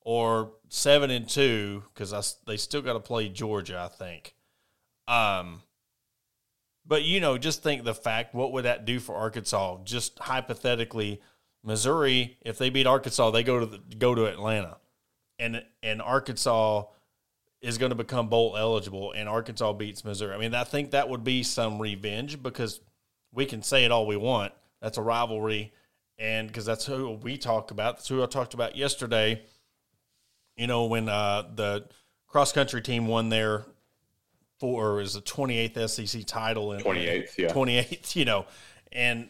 or 0.00 0.52
seven 0.68 1.10
and 1.10 1.28
two, 1.28 1.82
because 1.92 2.36
they 2.46 2.56
still 2.56 2.80
got 2.80 2.92
to 2.92 3.00
play 3.00 3.28
Georgia, 3.28 3.78
I 3.78 3.88
think. 3.88 4.34
Um, 5.08 5.62
but, 6.86 7.02
you 7.02 7.20
know, 7.20 7.36
just 7.38 7.62
think 7.62 7.82
the 7.82 7.94
fact, 7.94 8.34
what 8.34 8.52
would 8.52 8.64
that 8.64 8.84
do 8.84 9.00
for 9.00 9.16
Arkansas? 9.16 9.78
Just 9.84 10.18
hypothetically, 10.20 11.20
Missouri, 11.64 12.38
if 12.42 12.58
they 12.58 12.70
beat 12.70 12.86
Arkansas, 12.86 13.32
they 13.32 13.42
go 13.42 13.58
to 13.58 13.66
the, 13.66 13.78
go 13.98 14.14
to 14.14 14.26
Atlanta, 14.26 14.76
and 15.38 15.64
and 15.82 16.00
Arkansas 16.00 16.84
is 17.66 17.78
going 17.78 17.90
to 17.90 17.96
become 17.96 18.28
bowl 18.28 18.56
eligible, 18.56 19.10
and 19.10 19.28
Arkansas 19.28 19.72
beats 19.72 20.04
Missouri. 20.04 20.32
I 20.32 20.38
mean, 20.38 20.54
I 20.54 20.62
think 20.62 20.92
that 20.92 21.08
would 21.08 21.24
be 21.24 21.42
some 21.42 21.80
revenge 21.80 22.40
because 22.40 22.80
we 23.32 23.44
can 23.44 23.60
say 23.60 23.84
it 23.84 23.90
all 23.90 24.06
we 24.06 24.16
want. 24.16 24.52
That's 24.80 24.98
a 24.98 25.02
rivalry, 25.02 25.72
and 26.16 26.46
because 26.46 26.64
that's 26.64 26.86
who 26.86 27.10
we 27.10 27.36
talk 27.36 27.72
about. 27.72 27.96
That's 27.96 28.08
who 28.08 28.22
I 28.22 28.26
talked 28.26 28.54
about 28.54 28.76
yesterday. 28.76 29.42
You 30.56 30.68
know, 30.68 30.84
when 30.84 31.08
uh, 31.08 31.42
the 31.56 31.88
cross 32.28 32.52
country 32.52 32.80
team 32.82 33.08
won 33.08 33.30
their 33.30 33.64
for 34.60 35.00
is 35.00 35.14
the 35.14 35.20
28th 35.20 35.90
SEC 35.90 36.24
title 36.24 36.70
and 36.70 36.84
28th, 36.84 37.36
yeah, 37.36 37.48
28th, 37.48 38.14
you 38.14 38.24
know, 38.24 38.46
and 38.92 39.26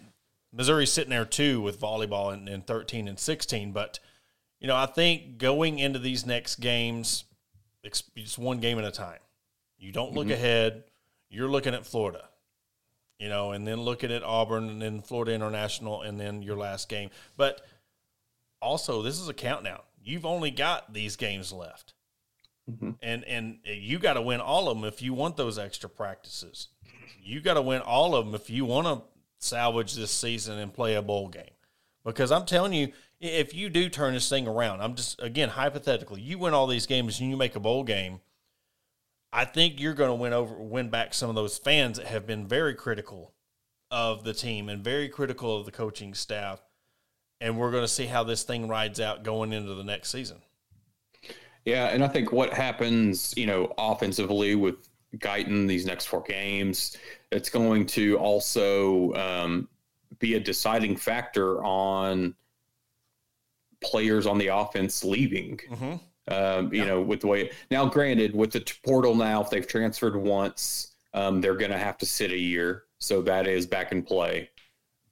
Missouri's 0.52 0.92
sitting 0.92 1.10
there 1.10 1.24
too 1.24 1.62
with 1.62 1.80
volleyball 1.80 2.34
in, 2.34 2.48
in 2.48 2.60
13 2.60 3.08
and 3.08 3.18
16. 3.18 3.72
But, 3.72 3.98
you 4.60 4.68
know, 4.68 4.76
I 4.76 4.84
think 4.84 5.38
going 5.38 5.78
into 5.78 5.98
these 5.98 6.26
next 6.26 6.56
games, 6.56 7.24
it's 7.86 8.38
one 8.38 8.58
game 8.58 8.78
at 8.78 8.84
a 8.84 8.90
time. 8.90 9.18
You 9.78 9.92
don't 9.92 10.12
look 10.12 10.26
mm-hmm. 10.26 10.34
ahead. 10.34 10.84
You're 11.28 11.48
looking 11.48 11.74
at 11.74 11.86
Florida, 11.86 12.24
you 13.18 13.28
know, 13.28 13.52
and 13.52 13.66
then 13.66 13.80
looking 13.80 14.12
at 14.12 14.22
Auburn 14.22 14.68
and 14.68 14.80
then 14.80 15.02
Florida 15.02 15.32
International 15.32 16.02
and 16.02 16.18
then 16.20 16.42
your 16.42 16.56
last 16.56 16.88
game. 16.88 17.10
But 17.36 17.60
also, 18.62 19.02
this 19.02 19.20
is 19.20 19.28
a 19.28 19.34
countdown. 19.34 19.80
You've 20.02 20.26
only 20.26 20.50
got 20.50 20.92
these 20.92 21.16
games 21.16 21.52
left. 21.52 21.94
Mm-hmm. 22.70 22.90
And 23.00 23.24
and 23.24 23.58
you 23.64 23.98
got 23.98 24.14
to 24.14 24.22
win 24.22 24.40
all 24.40 24.68
of 24.68 24.76
them 24.76 24.84
if 24.84 25.00
you 25.00 25.14
want 25.14 25.36
those 25.36 25.58
extra 25.58 25.88
practices. 25.88 26.68
You 27.22 27.40
got 27.40 27.54
to 27.54 27.62
win 27.62 27.80
all 27.80 28.14
of 28.14 28.26
them 28.26 28.34
if 28.34 28.50
you 28.50 28.64
want 28.64 28.86
to 28.86 29.02
salvage 29.38 29.94
this 29.94 30.10
season 30.10 30.58
and 30.58 30.72
play 30.72 30.94
a 30.94 31.02
bowl 31.02 31.28
game. 31.28 31.44
Because 32.04 32.32
I'm 32.32 32.44
telling 32.44 32.72
you, 32.72 32.92
if 33.20 33.54
you 33.54 33.68
do 33.68 33.88
turn 33.88 34.14
this 34.14 34.28
thing 34.28 34.46
around, 34.46 34.80
I'm 34.80 34.94
just 34.94 35.20
again 35.22 35.50
hypothetically, 35.50 36.20
you 36.20 36.38
win 36.38 36.54
all 36.54 36.66
these 36.66 36.86
games 36.86 37.20
and 37.20 37.30
you 37.30 37.36
make 37.36 37.56
a 37.56 37.60
bowl 37.60 37.84
game. 37.84 38.20
I 39.32 39.44
think 39.44 39.80
you're 39.80 39.94
going 39.94 40.10
to 40.10 40.14
win 40.14 40.32
over, 40.32 40.54
win 40.54 40.88
back 40.88 41.12
some 41.12 41.28
of 41.28 41.34
those 41.34 41.58
fans 41.58 41.98
that 41.98 42.06
have 42.06 42.26
been 42.26 42.46
very 42.46 42.74
critical 42.74 43.34
of 43.90 44.24
the 44.24 44.32
team 44.32 44.68
and 44.68 44.82
very 44.82 45.08
critical 45.08 45.58
of 45.58 45.66
the 45.66 45.72
coaching 45.72 46.14
staff. 46.14 46.60
And 47.40 47.58
we're 47.58 47.70
going 47.70 47.84
to 47.84 47.88
see 47.88 48.06
how 48.06 48.24
this 48.24 48.44
thing 48.44 48.66
rides 48.66 48.98
out 48.98 49.24
going 49.24 49.52
into 49.52 49.74
the 49.74 49.84
next 49.84 50.10
season. 50.10 50.38
Yeah, 51.66 51.88
and 51.88 52.02
I 52.02 52.08
think 52.08 52.32
what 52.32 52.54
happens, 52.54 53.34
you 53.36 53.46
know, 53.46 53.74
offensively 53.76 54.54
with 54.54 54.88
Guiton 55.16 55.68
these 55.68 55.84
next 55.84 56.06
four 56.06 56.22
games, 56.22 56.96
it's 57.30 57.50
going 57.50 57.84
to 57.86 58.16
also 58.18 59.12
um, 59.14 59.68
be 60.18 60.34
a 60.34 60.40
deciding 60.40 60.96
factor 60.96 61.62
on 61.62 62.34
players 63.86 64.26
on 64.26 64.38
the 64.38 64.48
offense 64.48 65.04
leaving. 65.04 65.58
Mm-hmm. 65.70 65.94
Um, 66.28 66.74
you 66.74 66.80
yeah. 66.80 66.88
know, 66.88 67.02
with 67.02 67.20
the 67.20 67.28
way 67.28 67.50
now, 67.70 67.86
granted, 67.86 68.34
with 68.34 68.50
the 68.50 68.60
portal 68.84 69.14
now, 69.14 69.42
if 69.42 69.48
they've 69.48 69.66
transferred 69.66 70.16
once, 70.16 70.88
um, 71.14 71.40
they're 71.40 71.54
going 71.54 71.70
to 71.70 71.78
have 71.78 71.96
to 71.98 72.06
sit 72.06 72.32
a 72.32 72.38
year, 72.38 72.84
so 72.98 73.22
that 73.22 73.46
is 73.46 73.64
back 73.64 73.92
in 73.92 74.02
play. 74.02 74.50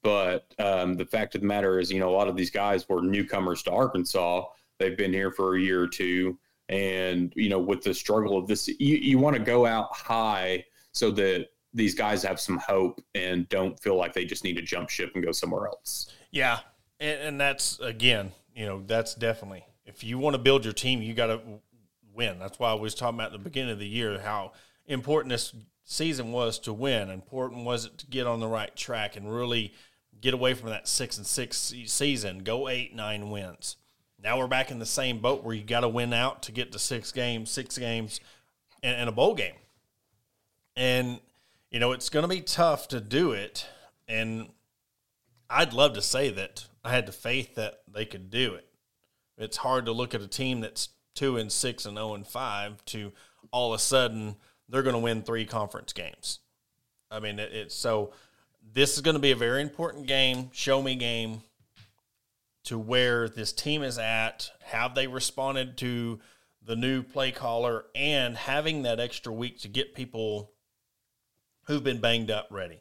But 0.02 0.52
um, 0.58 0.96
the 0.96 1.06
fact 1.06 1.34
of 1.34 1.40
the 1.40 1.46
matter 1.46 1.78
is, 1.78 1.90
you 1.90 2.00
know, 2.00 2.10
a 2.10 2.16
lot 2.16 2.28
of 2.28 2.36
these 2.36 2.50
guys 2.50 2.88
were 2.88 3.00
newcomers 3.00 3.62
to 3.62 3.70
Arkansas. 3.70 4.44
They've 4.78 4.96
been 4.96 5.12
here 5.12 5.30
for 5.30 5.56
a 5.56 5.60
year 5.60 5.82
or 5.82 5.88
two, 5.88 6.36
and 6.68 7.32
you 7.36 7.48
know, 7.48 7.60
with 7.60 7.82
the 7.82 7.94
struggle 7.94 8.36
of 8.36 8.48
this, 8.48 8.66
you, 8.66 8.96
you 8.96 9.18
want 9.18 9.36
to 9.36 9.42
go 9.42 9.66
out 9.66 9.94
high 9.94 10.64
so 10.92 11.10
that 11.12 11.48
these 11.72 11.94
guys 11.94 12.22
have 12.22 12.40
some 12.40 12.58
hope 12.58 13.00
and 13.14 13.48
don't 13.48 13.78
feel 13.80 13.96
like 13.96 14.12
they 14.12 14.24
just 14.24 14.44
need 14.44 14.56
to 14.56 14.62
jump 14.62 14.88
ship 14.88 15.12
and 15.14 15.24
go 15.24 15.32
somewhere 15.32 15.68
else. 15.68 16.12
Yeah, 16.32 16.60
and, 17.00 17.20
and 17.20 17.40
that's 17.40 17.78
again, 17.80 18.32
you 18.54 18.66
know, 18.66 18.82
that's 18.86 19.14
definitely 19.14 19.64
if 19.86 20.02
you 20.02 20.18
want 20.18 20.34
to 20.34 20.38
build 20.38 20.64
your 20.64 20.72
team, 20.72 21.02
you 21.02 21.14
got 21.14 21.26
to 21.26 21.40
win. 22.14 22.38
That's 22.38 22.58
why 22.58 22.70
I 22.70 22.74
was 22.74 22.94
talking 22.94 23.18
about 23.18 23.32
at 23.32 23.38
the 23.38 23.38
beginning 23.38 23.72
of 23.72 23.78
the 23.78 23.86
year 23.86 24.18
how 24.20 24.52
important 24.86 25.30
this 25.30 25.54
season 25.84 26.32
was 26.32 26.58
to 26.60 26.72
win. 26.72 27.10
Important 27.10 27.64
was 27.64 27.86
it 27.86 27.98
to 27.98 28.06
get 28.06 28.26
on 28.26 28.40
the 28.40 28.46
right 28.46 28.74
track 28.74 29.16
and 29.16 29.32
really 29.32 29.74
get 30.20 30.34
away 30.34 30.54
from 30.54 30.70
that 30.70 30.88
six 30.88 31.18
and 31.18 31.26
six 31.26 31.74
season. 31.86 32.38
Go 32.38 32.68
eight 32.68 32.94
nine 32.94 33.30
wins. 33.30 33.76
Now 34.22 34.38
we're 34.38 34.46
back 34.46 34.70
in 34.70 34.78
the 34.78 34.86
same 34.86 35.18
boat 35.18 35.44
where 35.44 35.54
you 35.54 35.62
got 35.62 35.80
to 35.80 35.88
win 35.88 36.14
out 36.14 36.42
to 36.44 36.52
get 36.52 36.72
to 36.72 36.78
six 36.78 37.12
games, 37.12 37.50
six 37.50 37.76
games, 37.76 38.20
and, 38.82 38.96
and 38.96 39.08
a 39.08 39.12
bowl 39.12 39.34
game. 39.34 39.56
And 40.76 41.20
you 41.70 41.78
know 41.78 41.92
it's 41.92 42.08
going 42.08 42.22
to 42.22 42.28
be 42.28 42.40
tough 42.40 42.88
to 42.88 43.00
do 43.00 43.32
it. 43.32 43.66
And 44.08 44.48
I'd 45.50 45.72
love 45.72 45.92
to 45.94 46.02
say 46.02 46.30
that 46.30 46.66
I 46.84 46.90
had 46.92 47.06
the 47.06 47.12
faith 47.12 47.54
that 47.54 47.80
they 47.92 48.04
could 48.04 48.30
do 48.30 48.54
it. 48.54 48.66
It's 49.38 49.56
hard 49.56 49.86
to 49.86 49.92
look 49.92 50.14
at 50.14 50.20
a 50.20 50.28
team 50.28 50.60
that's 50.60 50.90
two 51.14 51.36
and 51.36 51.50
six 51.50 51.86
and 51.86 51.96
zero 51.96 52.10
oh 52.10 52.14
and 52.14 52.26
five 52.26 52.84
to 52.86 53.12
all 53.50 53.72
of 53.72 53.78
a 53.78 53.82
sudden 53.82 54.36
they're 54.68 54.82
going 54.82 54.94
to 54.94 55.00
win 55.00 55.22
three 55.22 55.46
conference 55.46 55.92
games. 55.92 56.40
I 57.10 57.20
mean, 57.20 57.38
it, 57.38 57.52
it's 57.52 57.74
so 57.74 58.12
this 58.72 58.94
is 58.94 59.00
going 59.00 59.14
to 59.14 59.20
be 59.20 59.30
a 59.30 59.36
very 59.36 59.62
important 59.62 60.06
game, 60.06 60.50
show 60.52 60.82
me 60.82 60.94
game 60.94 61.42
to 62.64 62.78
where 62.78 63.28
this 63.28 63.52
team 63.52 63.82
is 63.82 63.98
at. 63.98 64.50
Have 64.64 64.94
they 64.94 65.06
responded 65.06 65.76
to 65.78 66.20
the 66.62 66.76
new 66.76 67.02
play 67.02 67.30
caller 67.30 67.84
and 67.94 68.36
having 68.36 68.82
that 68.82 69.00
extra 69.00 69.32
week 69.32 69.60
to 69.60 69.68
get 69.68 69.94
people 69.94 70.52
who've 71.64 71.84
been 71.84 72.00
banged 72.00 72.30
up 72.30 72.48
ready? 72.50 72.80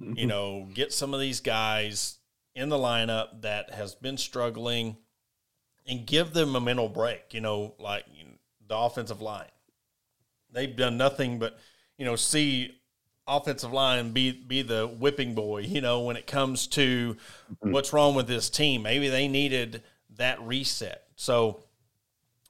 Mm-hmm. 0.00 0.18
You 0.18 0.26
know, 0.28 0.68
get 0.72 0.92
some 0.92 1.14
of 1.14 1.20
these 1.20 1.40
guys 1.40 2.18
in 2.54 2.68
the 2.68 2.76
lineup 2.76 3.42
that 3.42 3.70
has 3.70 3.94
been 3.94 4.16
struggling 4.16 4.96
and 5.86 6.06
give 6.06 6.32
them 6.32 6.56
a 6.56 6.60
mental 6.60 6.88
break, 6.88 7.34
you 7.34 7.40
know, 7.40 7.74
like 7.78 8.04
you 8.14 8.24
know, 8.24 8.30
the 8.68 8.76
offensive 8.76 9.20
line. 9.20 9.48
They've 10.50 10.74
done 10.74 10.96
nothing 10.96 11.38
but, 11.38 11.58
you 11.98 12.04
know, 12.04 12.16
see 12.16 12.80
offensive 13.26 13.72
line 13.72 14.12
be 14.12 14.32
be 14.32 14.62
the 14.62 14.86
whipping 14.86 15.34
boy, 15.34 15.58
you 15.62 15.80
know, 15.80 16.00
when 16.00 16.16
it 16.16 16.26
comes 16.26 16.66
to 16.68 17.14
mm-hmm. 17.14 17.72
what's 17.72 17.92
wrong 17.92 18.14
with 18.14 18.26
this 18.26 18.48
team. 18.50 18.82
Maybe 18.82 19.08
they 19.08 19.28
needed 19.28 19.82
that 20.16 20.40
reset. 20.42 21.02
So 21.16 21.64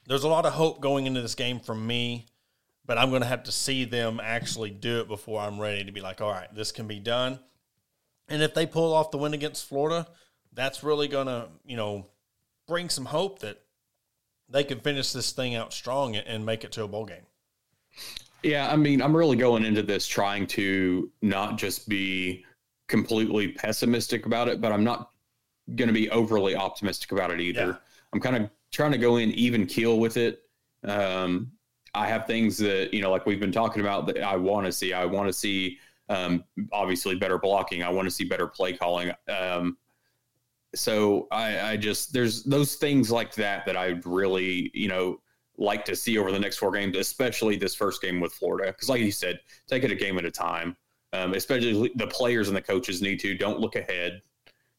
there's 0.07 0.25
a 0.25 0.29
lot 0.29 0.47
of 0.47 0.53
hope 0.53 0.81
going 0.81 1.07
into 1.07 1.23
this 1.23 1.35
game 1.35 1.61
from 1.61 1.87
me, 1.87 2.27
but 2.85 2.99
I'm 2.99 3.11
going 3.11 3.23
to 3.23 3.29
have 3.29 3.45
to 3.45 3.53
see 3.53 3.85
them 3.85 4.21
actually 4.23 4.71
do 4.71 5.01
it 5.01 5.09
before 5.09 5.41
I'm 5.41 5.59
ready 5.59 5.85
to 5.85 5.93
be 5.93 6.01
like, 6.01 6.21
all 6.21 6.31
right, 6.31 6.55
this 6.55 6.73
can 6.73 6.87
be 6.87 7.01
done. 7.01 7.39
And 8.29 8.43
if 8.43 8.55
they 8.55 8.67
pull 8.67 8.95
off 8.95 9.11
the 9.11 9.19
win 9.19 9.35
against 9.35 9.69
Florida, 9.69 10.07
that's 10.53 10.83
really 10.83 11.09
going 11.09 11.27
to, 11.27 11.49
you 11.65 11.77
know, 11.77 12.07
bring 12.67 12.89
some 12.89 13.05
hope 13.07 13.41
that 13.41 13.61
they 14.49 14.65
can 14.65 14.81
finish 14.81 15.13
this 15.13 15.33
thing 15.33 15.55
out 15.55 15.73
strong 15.73 16.17
and 16.17 16.45
make 16.47 16.65
it 16.65 16.73
to 16.73 16.85
a 16.85 16.89
bowl 16.89 17.05
game. 17.05 17.27
Yeah, 18.43 18.71
I 18.71 18.77
mean, 18.77 19.01
I'm 19.01 19.17
really 19.17 19.37
going 19.37 19.65
into 19.65 19.83
this 19.83 20.07
trying 20.07 20.47
to 20.49 21.11
not 21.23 21.57
just 21.57 21.89
be 21.89 22.45
completely 22.89 23.49
pessimistic 23.49 24.27
about 24.27 24.49
it, 24.49 24.61
but 24.61 24.71
I'm 24.71 24.85
not 24.85 25.11
going 25.77 25.89
to 25.89 25.95
be 25.95 26.11
overly 26.11 26.55
optimistic 26.55 27.13
about 27.13 27.31
it 27.31 27.41
either. 27.41 27.67
Yeah. 27.67 27.75
I'm 28.13 28.21
kind 28.21 28.37
of 28.37 28.51
trying 28.71 28.93
to 28.93 28.99
go 28.99 29.17
in 29.17 29.31
even 29.33 29.67
keel 29.67 29.99
with 29.99 30.17
it. 30.17 30.43
Um, 30.85 31.53
I 31.95 32.07
have 32.07 32.27
things 32.27 32.59
that 32.59 32.93
you 32.93 33.01
know, 33.01 33.11
like 33.11 33.25
we've 33.25 33.41
been 33.41 33.53
talking 33.53 33.81
about, 33.81 34.07
that 34.07 34.23
I 34.23 34.37
want 34.37 34.67
to 34.67 34.73
see. 34.73 34.93
I 34.93 35.07
want 35.07 35.29
to 35.29 35.33
see 35.33 35.79
um, 36.09 36.45
obviously 36.73 37.15
better 37.15 37.39
blocking. 37.39 37.83
I 37.83 37.89
want 37.91 38.07
to 38.07 38.11
see 38.11 38.25
better 38.25 38.47
play 38.47 38.73
calling. 38.73 39.13
Um, 39.29 39.79
so 40.75 41.29
I, 41.31 41.73
I 41.73 41.77
just 41.77 42.13
there's 42.13 42.43
those 42.45 42.75
things 42.77 43.11
like 43.11 43.35
that 43.35 43.65
that 43.67 43.77
I'd 43.77 44.05
really 44.05 44.71
you 44.75 44.89
know 44.89 45.21
like 45.57 45.85
to 45.85 45.95
see 45.95 46.19
over 46.19 46.33
the 46.33 46.39
next 46.39 46.57
four 46.57 46.73
games, 46.73 46.97
especially 46.97 47.57
this 47.57 47.75
first 47.75 48.03
game 48.03 48.21
with 48.21 48.33
Florida. 48.33 48.73
Because 48.73 48.89
like 48.89 49.01
you 49.01 49.13
said, 49.13 49.39
take 49.69 49.85
it 49.85 49.93
a 49.93 49.95
game 49.95 50.19
at 50.19 50.25
a 50.25 50.31
time. 50.31 50.77
Um, 51.13 51.33
especially 51.35 51.93
the 51.95 52.09
players 52.09 52.49
and 52.49 52.57
the 52.57 52.63
coaches 52.63 53.01
need 53.01 53.21
to 53.21 53.37
don't 53.37 53.61
look 53.61 53.77
ahead. 53.77 54.21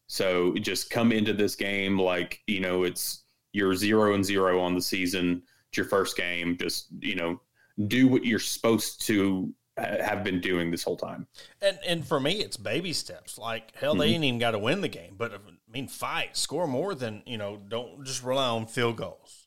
So 0.06 0.52
just 0.54 0.90
come 0.90 1.10
into 1.10 1.32
this 1.32 1.56
game 1.56 1.98
like 1.98 2.40
you 2.46 2.60
know 2.60 2.84
it's 2.84 3.22
you're 3.52 3.74
zero 3.74 4.14
and 4.14 4.24
zero 4.24 4.60
on 4.60 4.74
the 4.74 4.82
season. 4.82 5.42
It's 5.68 5.78
your 5.78 5.86
first 5.86 6.16
game. 6.16 6.56
Just 6.58 6.88
you 7.00 7.16
know 7.16 7.40
do 7.88 8.06
what 8.06 8.24
you're 8.24 8.38
supposed 8.38 9.00
to 9.06 9.52
have 9.76 10.24
been 10.24 10.40
doing 10.40 10.70
this 10.70 10.82
whole 10.82 10.96
time. 10.96 11.26
And 11.60 11.78
and 11.86 12.06
for 12.06 12.18
me, 12.18 12.40
it's 12.40 12.56
baby 12.56 12.92
steps. 12.92 13.38
Like 13.38 13.74
hell, 13.76 13.92
mm-hmm. 13.92 14.00
they 14.00 14.06
ain't 14.08 14.24
even 14.24 14.38
got 14.38 14.52
to 14.52 14.58
win 14.58 14.80
the 14.80 14.88
game, 14.88 15.14
but 15.16 15.32
I 15.34 15.38
mean, 15.70 15.88
fight, 15.88 16.36
score 16.36 16.66
more 16.66 16.94
than 16.94 17.22
you 17.26 17.36
know. 17.36 17.58
Don't 17.68 18.04
just 18.04 18.22
rely 18.22 18.48
on 18.48 18.66
field 18.66 18.96
goals. 18.96 19.46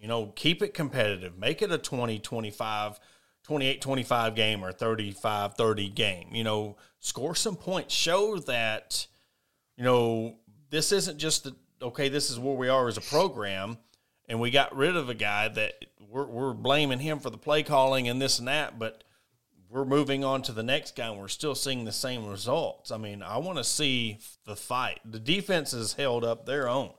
You 0.00 0.08
know, 0.08 0.32
keep 0.34 0.62
it 0.62 0.74
competitive. 0.74 1.38
Make 1.38 1.60
it 1.60 1.70
a 1.70 1.76
20, 1.76 2.18
25, 2.20 2.98
28, 3.44 3.80
25 3.82 4.34
game 4.34 4.64
or 4.64 4.72
35, 4.72 5.54
30 5.54 5.88
game. 5.90 6.28
You 6.32 6.42
know, 6.42 6.76
score 7.00 7.34
some 7.34 7.56
points. 7.56 7.94
Show 7.94 8.38
that 8.38 9.06
you 9.76 9.84
know 9.84 10.36
this 10.70 10.90
isn't 10.92 11.18
just 11.18 11.44
the 11.44 11.54
okay. 11.80 12.08
This 12.08 12.30
is 12.30 12.38
where 12.38 12.56
we 12.56 12.68
are 12.68 12.88
as 12.88 12.96
a 12.96 13.02
program, 13.02 13.78
and 14.28 14.40
we 14.40 14.50
got 14.50 14.74
rid 14.74 14.96
of 14.96 15.08
a 15.08 15.14
guy 15.14 15.48
that 15.48 15.74
we're, 16.08 16.26
we're 16.26 16.54
blaming 16.54 16.98
him 16.98 17.20
for 17.20 17.30
the 17.30 17.38
play 17.38 17.62
calling 17.62 18.08
and 18.08 18.20
this 18.20 18.38
and 18.40 18.48
that, 18.48 18.78
but 18.78 19.04
we're 19.70 19.84
moving 19.84 20.24
on 20.24 20.42
to 20.42 20.52
the 20.52 20.64
next 20.64 20.96
guy 20.96 21.08
and 21.08 21.18
we're 21.18 21.28
still 21.28 21.54
seeing 21.54 21.84
the 21.84 21.92
same 21.92 22.26
results. 22.26 22.90
I 22.90 22.96
mean, 22.96 23.22
I 23.22 23.38
want 23.38 23.58
to 23.58 23.64
see 23.64 24.18
the 24.44 24.56
fight. 24.56 24.98
The 25.04 25.20
defense 25.20 25.70
has 25.70 25.92
held 25.92 26.24
up 26.24 26.44
their 26.44 26.68
own. 26.68 26.90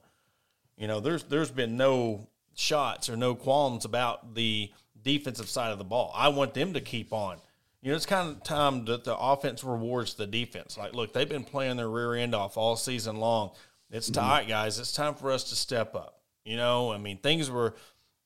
You 0.77 0.87
know, 0.87 1.01
there's 1.01 1.23
there's 1.23 1.51
been 1.51 1.75
no 1.75 2.27
shots 2.55 3.09
or 3.09 3.17
no 3.17 3.35
qualms 3.35 3.83
about 3.85 4.35
the 4.35 4.71
defensive 5.03 5.49
side 5.49 5.71
of 5.71 5.77
the 5.77 5.83
ball. 5.83 6.13
I 6.15 6.29
want 6.29 6.53
them 6.53 6.73
to 6.73 6.81
keep 6.81 7.11
on. 7.11 7.37
You 7.81 7.89
know, 7.91 7.95
it's 7.95 8.05
kind 8.05 8.29
of 8.29 8.43
time 8.43 8.85
that 8.85 9.03
the 9.03 9.17
offense 9.17 9.63
rewards 9.63 10.13
the 10.13 10.27
defense. 10.27 10.77
Like, 10.77 10.93
look, 10.93 11.13
they've 11.13 11.27
been 11.27 11.43
playing 11.43 11.77
their 11.77 11.89
rear 11.89 12.13
end 12.13 12.33
off 12.33 12.55
all 12.55 12.75
season 12.77 13.17
long. 13.17 13.51
It's 13.89 14.09
mm-hmm. 14.09 14.21
time, 14.21 14.47
guys. 14.47 14.79
It's 14.79 14.93
time 14.93 15.15
for 15.15 15.31
us 15.31 15.45
to 15.45 15.55
step 15.55 15.93
up. 15.95 16.21
You 16.45 16.55
know, 16.55 16.91
I 16.91 16.97
mean, 16.97 17.17
things 17.17 17.51
were 17.51 17.75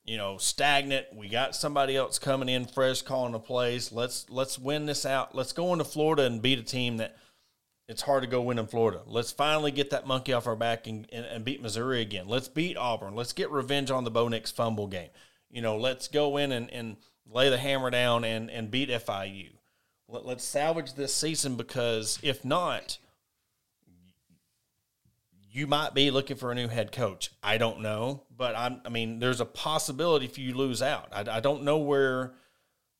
you 0.05 0.17
know, 0.17 0.37
stagnant. 0.37 1.07
We 1.13 1.27
got 1.27 1.55
somebody 1.55 1.95
else 1.95 2.19
coming 2.19 2.47
in 2.47 2.65
fresh, 2.65 3.01
calling 3.01 3.33
the 3.33 3.39
plays. 3.39 3.91
Let's 3.91 4.29
let's 4.29 4.57
win 4.57 4.85
this 4.85 5.05
out. 5.05 5.35
Let's 5.35 5.51
go 5.51 5.73
into 5.73 5.83
Florida 5.83 6.23
and 6.23 6.41
beat 6.41 6.59
a 6.59 6.63
team 6.63 6.97
that 6.97 7.17
it's 7.87 8.03
hard 8.03 8.23
to 8.23 8.29
go 8.29 8.41
win 8.41 8.59
in 8.59 8.67
Florida. 8.67 9.01
Let's 9.05 9.31
finally 9.31 9.71
get 9.71 9.91
that 9.91 10.07
monkey 10.07 10.33
off 10.33 10.47
our 10.47 10.55
back 10.55 10.87
and, 10.87 11.07
and, 11.11 11.25
and 11.25 11.45
beat 11.45 11.61
Missouri 11.61 12.01
again. 12.01 12.27
Let's 12.27 12.47
beat 12.47 12.77
Auburn. 12.77 13.15
Let's 13.15 13.33
get 13.33 13.51
revenge 13.51 13.91
on 13.91 14.03
the 14.03 14.11
Bo 14.11 14.27
Nix 14.27 14.51
fumble 14.51 14.87
game. 14.87 15.09
You 15.51 15.61
know, 15.61 15.77
let's 15.77 16.07
go 16.07 16.37
in 16.37 16.51
and, 16.51 16.71
and 16.71 16.97
lay 17.31 17.49
the 17.49 17.57
hammer 17.57 17.91
down 17.91 18.23
and, 18.23 18.49
and 18.49 18.71
beat 18.71 18.89
FIU. 18.89 19.51
Let, 20.07 20.25
let's 20.25 20.43
salvage 20.43 20.93
this 20.93 21.13
season 21.13 21.55
because 21.55 22.19
if 22.23 22.43
not, 22.43 22.97
you 25.55 25.67
might 25.67 25.93
be 25.93 26.11
looking 26.11 26.35
for 26.35 26.51
a 26.51 26.55
new 26.55 26.67
head 26.67 26.91
coach. 26.91 27.31
I 27.41 27.57
don't 27.57 27.79
know, 27.79 28.23
but 28.35 28.57
I'm, 28.57 28.81
I 28.85 28.89
mean, 28.89 29.19
there's 29.19 29.39
a 29.39 29.45
possibility 29.45 30.25
if 30.25 30.37
you 30.37 30.53
lose 30.53 30.81
out. 30.81 31.07
I, 31.13 31.37
I 31.37 31.39
don't 31.39 31.63
know 31.63 31.77
where 31.77 32.33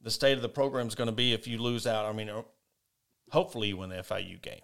the 0.02 0.10
state 0.10 0.38
of 0.38 0.42
the 0.42 0.48
program 0.48 0.88
is 0.88 0.96
going 0.96 1.10
to 1.10 1.16
be 1.16 1.34
if 1.34 1.48
you 1.48 1.58
lose 1.58 1.86
out. 1.86 2.06
I 2.06 2.14
mean, 2.14 2.30
uh, 2.30 2.44
hopefully 3.30 3.68
you 3.68 3.78
win 3.78 3.90
the 3.90 3.98
FIU 3.98 4.42
game. 4.42 4.62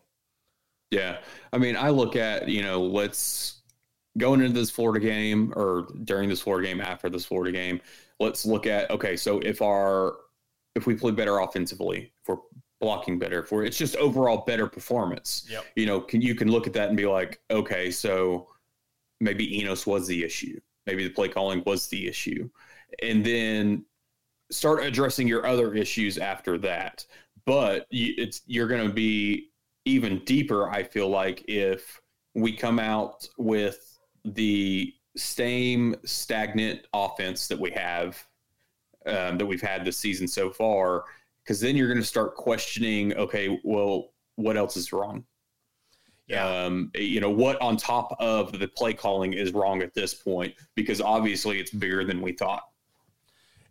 Yeah. 0.90 1.18
I 1.52 1.58
mean, 1.58 1.76
I 1.76 1.90
look 1.90 2.16
at, 2.16 2.48
you 2.48 2.64
know, 2.64 2.82
let's 2.82 3.60
going 4.18 4.40
into 4.40 4.58
this 4.58 4.70
Florida 4.70 5.06
game 5.06 5.52
or 5.58 5.86
during 6.06 6.30
this 6.30 6.40
Florida 6.40 6.70
game, 6.70 6.80
after 6.80 7.10
this 7.10 7.26
Florida 7.26 7.52
game, 7.52 7.82
let's 8.22 8.46
look 8.46 8.68
at, 8.68 8.90
okay, 8.90 9.18
so 9.18 9.40
if 9.40 9.62
our, 9.62 10.16
if 10.76 10.88
we 10.88 10.96
play 10.96 11.12
better 11.12 11.40
offensively, 11.40 12.14
if 12.22 12.28
we're 12.30 12.38
blocking 12.82 13.18
better, 13.18 13.44
for 13.44 13.64
it's 13.64 13.78
just 13.78 13.96
overall 13.96 14.44
better 14.46 14.68
performance, 14.68 15.46
Yep. 15.50 15.66
you 15.76 15.86
know, 15.86 16.02
can, 16.02 16.22
you 16.22 16.36
can 16.36 16.52
look 16.52 16.68
at 16.68 16.74
that 16.74 16.90
and 16.90 16.98
be 16.98 17.06
like, 17.06 17.40
okay, 17.50 17.90
so 17.92 18.48
maybe 19.22 19.58
Enos 19.60 19.88
was 19.88 20.08
the 20.08 20.24
issue. 20.24 20.60
Maybe 20.88 21.04
the 21.04 21.14
play 21.14 21.30
calling 21.30 21.64
was 21.66 21.88
the 21.88 22.08
issue. 22.08 22.50
And 23.02 23.24
then 23.24 23.86
start 24.50 24.84
addressing 24.84 25.28
your 25.28 25.46
other 25.46 25.74
issues 25.74 26.18
after 26.18 26.58
that. 26.58 27.06
But 27.46 27.86
you, 27.90 28.16
it's, 28.18 28.42
you're 28.46 28.68
going 28.68 28.86
to 28.88 28.94
be 28.94 29.52
even 29.86 30.22
deeper, 30.26 30.70
I 30.70 30.84
feel 30.84 31.08
like, 31.10 31.46
if 31.48 32.02
we 32.36 32.56
come 32.56 32.80
out 32.80 33.28
with 33.38 34.00
the 34.26 34.94
same 35.18 35.96
stagnant 36.04 36.88
offense 36.94 37.48
that 37.48 37.60
we 37.60 37.72
have, 37.72 38.28
um, 39.06 39.38
that 39.38 39.46
we've 39.46 39.62
had 39.62 39.84
this 39.86 39.98
season 39.98 40.28
so 40.28 40.50
far, 40.50 41.06
because 41.44 41.60
then 41.60 41.76
you're 41.76 41.88
going 41.88 42.00
to 42.00 42.06
start 42.06 42.36
questioning, 42.36 43.14
okay, 43.16 43.60
well, 43.64 44.14
what 44.36 44.58
else 44.58 44.78
is 44.78 44.94
wrong? 44.94 45.26
Yeah. 46.28 46.48
Um, 46.48 46.92
you 46.96 47.20
know, 47.20 47.30
what 47.30 47.62
on 47.62 47.78
top 47.78 48.16
of 48.20 48.58
the 48.58 48.68
play 48.68 48.94
calling 48.94 49.34
is 49.34 49.52
wrong 49.52 49.82
at 49.82 49.94
this 49.94 50.14
point? 50.14 50.54
Because 50.76 51.02
obviously 51.02 51.60
it's 51.60 51.72
bigger 51.72 52.06
than 52.06 52.22
we 52.22 52.32
thought. 52.32 52.64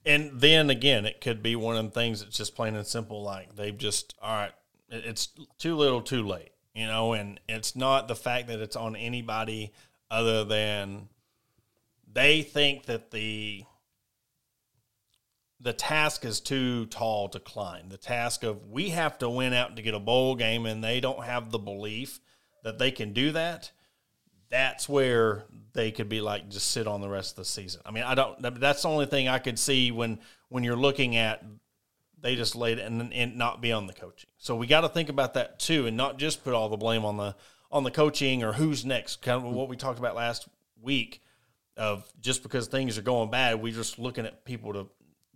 And 0.04 0.40
then 0.40 0.70
again, 0.70 1.06
it 1.06 1.20
could 1.20 1.42
be 1.42 1.56
one 1.56 1.76
of 1.76 1.84
the 1.84 1.90
things 1.90 2.22
that's 2.22 2.36
just 2.36 2.54
plain 2.54 2.74
and 2.74 2.86
simple. 2.86 3.22
Like 3.22 3.54
they've 3.56 3.76
just, 3.76 4.14
all 4.20 4.34
right, 4.34 4.52
it's 4.88 5.28
too 5.58 5.76
little, 5.76 6.02
too 6.02 6.26
late, 6.26 6.50
you 6.74 6.86
know. 6.86 7.12
And 7.12 7.40
it's 7.48 7.76
not 7.76 8.08
the 8.08 8.16
fact 8.16 8.48
that 8.48 8.60
it's 8.60 8.76
on 8.76 8.96
anybody 8.96 9.72
other 10.10 10.44
than 10.44 11.08
they 12.12 12.42
think 12.42 12.86
that 12.86 13.10
the 13.10 13.64
the 15.60 15.72
task 15.72 16.24
is 16.24 16.40
too 16.40 16.86
tall 16.86 17.28
to 17.28 17.38
climb. 17.38 17.90
The 17.90 17.98
task 17.98 18.42
of 18.42 18.68
we 18.68 18.90
have 18.90 19.18
to 19.18 19.28
win 19.28 19.52
out 19.52 19.76
to 19.76 19.82
get 19.82 19.94
a 19.94 20.00
bowl 20.00 20.34
game, 20.34 20.66
and 20.66 20.82
they 20.82 21.00
don't 21.00 21.24
have 21.24 21.50
the 21.50 21.58
belief 21.58 22.20
that 22.64 22.78
they 22.78 22.90
can 22.90 23.12
do 23.12 23.32
that. 23.32 23.70
That's 24.48 24.88
where 24.88 25.44
they 25.74 25.90
could 25.90 26.08
be 26.08 26.20
like 26.20 26.48
just 26.48 26.70
sit 26.70 26.86
on 26.86 27.00
the 27.00 27.08
rest 27.08 27.32
of 27.32 27.36
the 27.36 27.44
season. 27.44 27.82
I 27.84 27.90
mean, 27.90 28.04
I 28.04 28.14
don't. 28.14 28.60
That's 28.60 28.82
the 28.82 28.88
only 28.88 29.06
thing 29.06 29.28
I 29.28 29.38
could 29.38 29.58
see 29.58 29.92
when 29.92 30.18
when 30.48 30.64
you're 30.64 30.76
looking 30.76 31.16
at 31.16 31.44
they 32.22 32.36
just 32.36 32.54
laid 32.54 32.78
and, 32.78 33.12
and 33.12 33.36
not 33.36 33.60
be 33.60 33.72
on 33.72 33.86
the 33.86 33.92
coaching. 33.92 34.30
So 34.38 34.56
we 34.56 34.66
got 34.66 34.82
to 34.82 34.88
think 34.88 35.08
about 35.08 35.34
that 35.34 35.58
too, 35.58 35.86
and 35.86 35.96
not 35.96 36.18
just 36.18 36.44
put 36.44 36.54
all 36.54 36.68
the 36.68 36.76
blame 36.76 37.04
on 37.04 37.16
the 37.16 37.36
on 37.70 37.84
the 37.84 37.90
coaching 37.90 38.42
or 38.42 38.52
who's 38.52 38.84
next. 38.84 39.22
Kind 39.22 39.44
of 39.44 39.52
what 39.52 39.68
we 39.68 39.76
talked 39.76 39.98
about 39.98 40.16
last 40.16 40.48
week 40.80 41.22
of 41.76 42.10
just 42.20 42.42
because 42.42 42.66
things 42.66 42.98
are 42.98 43.02
going 43.02 43.30
bad, 43.30 43.62
we're 43.62 43.72
just 43.72 43.98
looking 43.98 44.26
at 44.26 44.44
people 44.44 44.72
to 44.72 44.86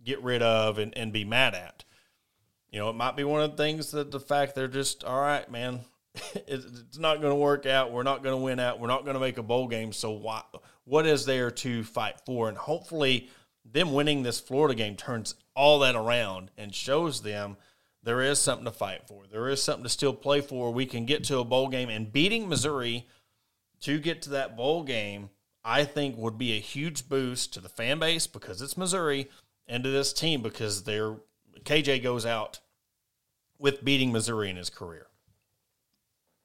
get 0.05 0.21
rid 0.23 0.41
of 0.41 0.77
and, 0.77 0.97
and 0.97 1.11
be 1.11 1.25
mad 1.25 1.55
at. 1.55 1.83
You 2.69 2.79
know, 2.79 2.89
it 2.89 2.95
might 2.95 3.15
be 3.15 3.23
one 3.23 3.41
of 3.41 3.51
the 3.51 3.57
things 3.57 3.91
that 3.91 4.11
the 4.11 4.19
fact 4.19 4.55
they're 4.55 4.67
just 4.67 5.03
all 5.03 5.19
right, 5.19 5.49
man. 5.49 5.81
It's 6.47 6.97
not 6.97 7.19
going 7.19 7.31
to 7.31 7.35
work 7.35 7.65
out. 7.65 7.91
We're 7.91 8.03
not 8.03 8.23
going 8.23 8.37
to 8.37 8.41
win 8.41 8.59
out. 8.59 8.79
We're 8.79 8.87
not 8.87 9.03
going 9.03 9.15
to 9.15 9.19
make 9.19 9.37
a 9.37 9.43
bowl 9.43 9.67
game. 9.67 9.91
So 9.91 10.11
why? 10.11 10.43
What 10.85 11.05
is 11.05 11.25
there 11.25 11.51
to 11.51 11.83
fight 11.83 12.21
for? 12.25 12.47
And 12.47 12.57
hopefully, 12.57 13.29
them 13.69 13.93
winning 13.93 14.23
this 14.23 14.39
Florida 14.39 14.75
game 14.75 14.95
turns 14.95 15.35
all 15.55 15.79
that 15.79 15.95
around 15.95 16.51
and 16.57 16.73
shows 16.73 17.21
them 17.21 17.57
there 18.03 18.21
is 18.21 18.39
something 18.39 18.65
to 18.65 18.71
fight 18.71 19.07
for. 19.07 19.23
There 19.29 19.49
is 19.49 19.61
something 19.61 19.83
to 19.83 19.89
still 19.89 20.13
play 20.13 20.39
for. 20.39 20.71
We 20.71 20.85
can 20.85 21.05
get 21.05 21.23
to 21.25 21.39
a 21.39 21.43
bowl 21.43 21.67
game 21.67 21.89
and 21.89 22.11
beating 22.11 22.47
Missouri 22.47 23.07
to 23.81 23.99
get 23.99 24.21
to 24.23 24.29
that 24.31 24.55
bowl 24.55 24.83
game. 24.83 25.29
I 25.63 25.83
think 25.83 26.15
would 26.17 26.37
be 26.37 26.53
a 26.53 26.59
huge 26.59 27.09
boost 27.09 27.53
to 27.53 27.59
the 27.59 27.69
fan 27.69 27.97
base 27.97 28.27
because 28.27 28.61
it's 28.61 28.77
Missouri 28.77 29.29
and 29.67 29.83
to 29.83 29.89
this 29.89 30.13
team 30.13 30.41
because 30.41 30.83
they're 30.83 31.15
KJ 31.63 32.03
goes 32.03 32.25
out 32.25 32.59
with 33.57 33.83
beating 33.83 34.11
Missouri 34.11 34.49
in 34.49 34.55
his 34.57 34.69
career. 34.69 35.07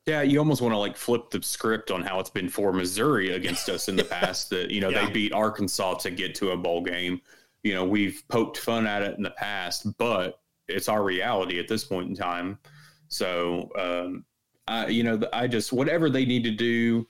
Yeah, 0.07 0.23
you 0.23 0.39
almost 0.39 0.63
want 0.63 0.73
to 0.73 0.79
like 0.79 0.97
flip 0.97 1.31
the 1.31 1.43
script 1.43 1.91
on 1.91 2.03
how 2.03 2.19
it's 2.21 2.31
been 2.31 2.49
for 2.49 2.73
Missouri 2.73 3.35
against 3.35 3.69
us 3.69 3.89
in 3.89 3.97
the 3.97 4.05
past. 4.19 4.51
That 4.51 4.71
you 4.71 4.81
know 4.81 4.89
Yeah. 4.89 5.07
they 5.07 5.13
beat 5.13 5.33
Arkansas 5.33 5.95
to 5.95 6.11
get 6.11 6.35
to 6.37 6.51
a 6.51 6.57
bowl 6.57 6.83
game. 6.83 7.21
You 7.63 7.75
know 7.75 7.85
we've 7.85 8.23
poked 8.29 8.57
fun 8.57 8.87
at 8.87 9.03
it 9.03 9.17
in 9.17 9.23
the 9.23 9.31
past, 9.33 9.97
but 9.99 10.41
it's 10.69 10.89
our 10.89 11.03
reality 11.03 11.59
at 11.59 11.69
this 11.69 11.85
point 11.85 12.09
in 12.09 12.15
time. 12.17 12.59
So, 13.09 13.71
um, 13.77 14.25
I, 14.69 14.87
you 14.87 15.03
know, 15.03 15.21
I 15.33 15.49
just 15.49 15.73
whatever 15.73 16.09
they 16.09 16.25
need 16.25 16.45
to 16.45 16.53
do 16.53 17.07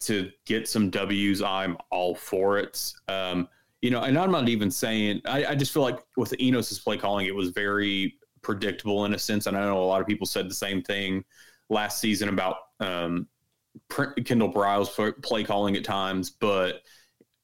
to 0.00 0.30
get 0.44 0.68
some 0.68 0.90
W's, 0.90 1.40
I'm 1.42 1.76
all 1.90 2.14
for 2.14 2.58
it. 2.58 2.92
Um, 3.08 3.48
you 3.82 3.90
know, 3.90 4.02
and 4.02 4.18
I'm 4.18 4.30
not 4.30 4.48
even 4.48 4.70
saying. 4.70 5.22
I, 5.24 5.46
I 5.46 5.54
just 5.54 5.72
feel 5.72 5.82
like 5.82 5.98
with 6.16 6.32
Enos's 6.38 6.78
play 6.78 6.96
calling, 6.96 7.26
it 7.26 7.34
was 7.34 7.50
very 7.50 8.14
predictable 8.42 9.04
in 9.04 9.14
a 9.14 9.18
sense, 9.18 9.46
and 9.46 9.56
I 9.56 9.64
know 9.64 9.82
a 9.82 9.84
lot 9.84 10.00
of 10.00 10.06
people 10.06 10.26
said 10.26 10.48
the 10.48 10.54
same 10.54 10.82
thing 10.82 11.24
last 11.68 12.00
season 12.00 12.28
about 12.28 12.56
um, 12.80 13.28
Kendall 14.24 14.52
Briles 14.52 15.22
play 15.22 15.44
calling 15.44 15.76
at 15.76 15.84
times, 15.84 16.30
but 16.30 16.82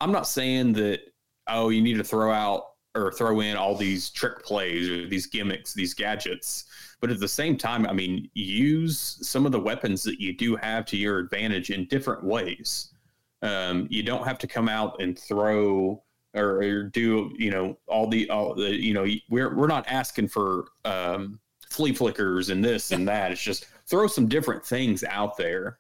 I'm 0.01 0.13
not 0.13 0.27
saying 0.27 0.75
that 0.75 1.01
oh 1.49 1.69
you 1.69 1.81
need 1.81 1.97
to 1.97 2.05
throw 2.05 2.33
out 2.33 2.65
or 2.97 3.13
throw 3.13 3.41
in 3.41 3.57
all 3.57 3.75
these 3.75 4.11
trick 4.11 4.43
plays 4.43 4.89
or 4.89 5.07
these 5.07 5.27
gimmicks, 5.27 5.75
these 5.75 5.95
gadgets. 5.95 6.65
But 7.01 7.11
at 7.11 7.21
the 7.21 7.29
same 7.29 7.59
time, 7.59 7.87
I 7.87 7.93
mean, 7.93 8.31
use 8.33 9.19
some 9.21 9.45
of 9.45 9.53
the 9.53 9.61
weapons 9.61 10.03
that 10.05 10.19
you 10.19 10.35
do 10.35 10.57
have 10.57 10.87
to 10.87 10.97
your 10.97 11.19
advantage 11.19 11.71
in 11.71 11.87
different 11.89 12.25
ways. 12.25 12.95
Um, 13.43 13.87
you 13.91 14.03
don't 14.03 14.25
have 14.25 14.39
to 14.39 14.47
come 14.47 14.69
out 14.69 15.01
and 15.01 15.19
throw 15.19 16.03
or, 16.37 16.63
or 16.63 16.83
do 16.85 17.33
you 17.37 17.51
know 17.51 17.79
all 17.87 18.09
the 18.09 18.29
all 18.31 18.55
the 18.55 18.75
you 18.75 18.95
know 18.95 19.07
we're 19.29 19.55
we're 19.55 19.67
not 19.67 19.87
asking 19.89 20.29
for 20.29 20.67
um, 20.85 21.41
flea 21.71 21.93
flickers 21.93 22.51
and 22.51 22.65
this 22.65 22.93
and 22.93 23.07
that. 23.09 23.33
It's 23.33 23.43
just 23.43 23.67
throw 23.87 24.07
some 24.07 24.29
different 24.29 24.65
things 24.65 25.05
out 25.05 25.37
there 25.37 25.79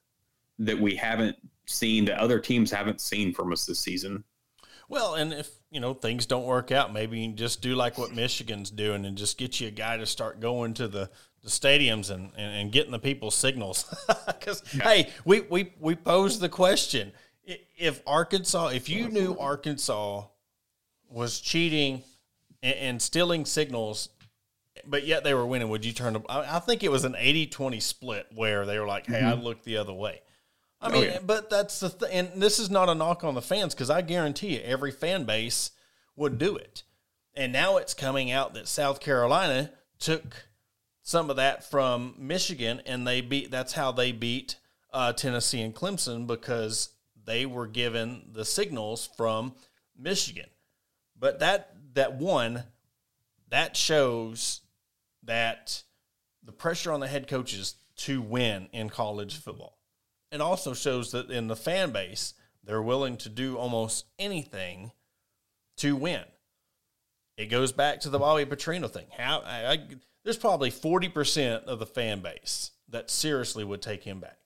that 0.58 0.78
we 0.78 0.96
haven't 0.96 1.36
seen 1.66 2.04
that 2.06 2.18
other 2.18 2.38
teams 2.38 2.70
haven't 2.70 3.00
seen 3.00 3.32
from 3.32 3.52
us 3.52 3.66
this 3.66 3.78
season. 3.78 4.24
Well, 4.88 5.14
and 5.14 5.32
if 5.32 5.50
you 5.70 5.80
know 5.80 5.94
things 5.94 6.26
don't 6.26 6.44
work 6.44 6.70
out, 6.70 6.92
maybe 6.92 7.20
you 7.20 7.32
just 7.32 7.60
do 7.60 7.74
like 7.74 7.98
what 7.98 8.14
Michigan's 8.14 8.70
doing 8.70 9.04
and 9.04 9.18
just 9.18 9.36
get 9.38 9.60
you 9.60 9.68
a 9.68 9.72
guy 9.72 9.96
to 9.96 10.06
start 10.06 10.38
going 10.38 10.74
to 10.74 10.86
the, 10.86 11.10
the 11.42 11.50
stadiums 11.50 12.10
and, 12.10 12.30
and, 12.36 12.54
and 12.56 12.72
getting 12.72 12.92
the 12.92 12.98
people's 12.98 13.34
signals. 13.34 13.84
Because 14.26 14.62
hey, 14.68 15.10
we, 15.24 15.40
we 15.40 15.72
we 15.80 15.96
posed 15.96 16.40
the 16.40 16.48
question: 16.48 17.10
if 17.76 18.00
Arkansas, 18.06 18.68
if 18.68 18.88
you 18.88 19.08
knew 19.08 19.36
Arkansas 19.38 20.26
was 21.10 21.40
cheating 21.40 22.02
and, 22.62 22.74
and 22.74 23.02
stealing 23.02 23.44
signals, 23.44 24.08
but 24.86 25.06
yet 25.06 25.24
they 25.24 25.34
were 25.34 25.46
winning, 25.46 25.68
would 25.68 25.84
you 25.84 25.92
turn? 25.92 26.14
To, 26.14 26.22
I, 26.28 26.56
I 26.56 26.58
think 26.60 26.82
it 26.82 26.90
was 26.90 27.04
an 27.04 27.14
80-20 27.14 27.80
split 27.82 28.26
where 28.34 28.66
they 28.66 28.78
were 28.78 28.86
like, 28.86 29.06
"Hey, 29.06 29.20
I 29.20 29.34
looked 29.34 29.64
the 29.64 29.76
other 29.78 29.92
way." 29.92 30.20
I 30.80 30.90
mean, 30.90 31.04
yeah. 31.04 31.18
but 31.24 31.48
that's 31.48 31.80
the 31.80 31.88
th- 31.88 32.12
and 32.12 32.42
this 32.42 32.58
is 32.58 32.70
not 32.70 32.88
a 32.88 32.94
knock 32.94 33.24
on 33.24 33.34
the 33.34 33.42
fans 33.42 33.74
because 33.74 33.90
I 33.90 34.02
guarantee 34.02 34.56
you 34.56 34.60
every 34.62 34.90
fan 34.90 35.24
base 35.24 35.70
would 36.16 36.38
do 36.38 36.56
it. 36.56 36.82
And 37.34 37.52
now 37.52 37.76
it's 37.76 37.94
coming 37.94 38.30
out 38.30 38.54
that 38.54 38.68
South 38.68 39.00
Carolina 39.00 39.70
took 39.98 40.46
some 41.02 41.30
of 41.30 41.36
that 41.36 41.64
from 41.64 42.14
Michigan, 42.18 42.82
and 42.84 43.06
they 43.06 43.20
beat. 43.20 43.50
That's 43.50 43.72
how 43.72 43.92
they 43.92 44.12
beat 44.12 44.56
uh, 44.92 45.12
Tennessee 45.12 45.62
and 45.62 45.74
Clemson 45.74 46.26
because 46.26 46.90
they 47.24 47.46
were 47.46 47.66
given 47.66 48.30
the 48.32 48.44
signals 48.44 49.08
from 49.16 49.54
Michigan. 49.98 50.46
But 51.18 51.40
that 51.40 51.74
that 51.94 52.16
one 52.16 52.64
that 53.48 53.76
shows 53.76 54.60
that 55.22 55.82
the 56.42 56.52
pressure 56.52 56.92
on 56.92 57.00
the 57.00 57.08
head 57.08 57.28
coaches 57.28 57.76
to 57.96 58.20
win 58.20 58.68
in 58.72 58.90
college 58.90 59.38
football. 59.40 59.78
It 60.30 60.40
also 60.40 60.74
shows 60.74 61.12
that 61.12 61.30
in 61.30 61.48
the 61.48 61.56
fan 61.56 61.90
base, 61.90 62.34
they're 62.62 62.82
willing 62.82 63.16
to 63.18 63.28
do 63.28 63.56
almost 63.56 64.04
anything 64.18 64.92
to 65.78 65.96
win. 65.96 66.24
It 67.36 67.46
goes 67.46 67.72
back 67.72 68.00
to 68.00 68.10
the 68.10 68.18
Bobby 68.18 68.44
Petrino 68.44 68.90
thing. 68.90 69.06
How 69.16 69.40
I, 69.40 69.72
I, 69.72 69.78
there's 70.24 70.38
probably 70.38 70.70
forty 70.70 71.08
percent 71.08 71.64
of 71.64 71.78
the 71.78 71.86
fan 71.86 72.20
base 72.20 72.72
that 72.88 73.10
seriously 73.10 73.64
would 73.64 73.82
take 73.82 74.04
him 74.04 74.20
back 74.20 74.38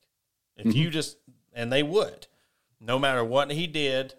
if 0.56 0.66
mm-hmm. 0.66 0.76
you 0.76 0.90
just 0.90 1.16
and 1.52 1.72
they 1.72 1.82
would, 1.82 2.26
no 2.80 2.98
matter 2.98 3.24
what 3.24 3.50
he 3.50 3.66
did, 3.66 4.14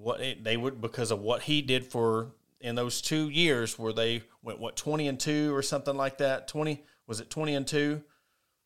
what 0.00 0.20
it, 0.20 0.44
they 0.44 0.56
would 0.56 0.80
because 0.80 1.10
of 1.10 1.20
what 1.20 1.42
he 1.42 1.62
did 1.62 1.84
for 1.84 2.28
in 2.60 2.74
those 2.74 3.00
two 3.00 3.28
years 3.28 3.78
where 3.78 3.92
they 3.92 4.22
went 4.42 4.58
what 4.58 4.76
twenty 4.76 5.08
and 5.08 5.18
two 5.20 5.54
or 5.54 5.62
something 5.62 5.96
like 5.96 6.18
that. 6.18 6.48
Twenty 6.48 6.84
was 7.06 7.20
it 7.20 7.30
twenty 7.30 7.54
and 7.54 7.66
two? 7.66 8.02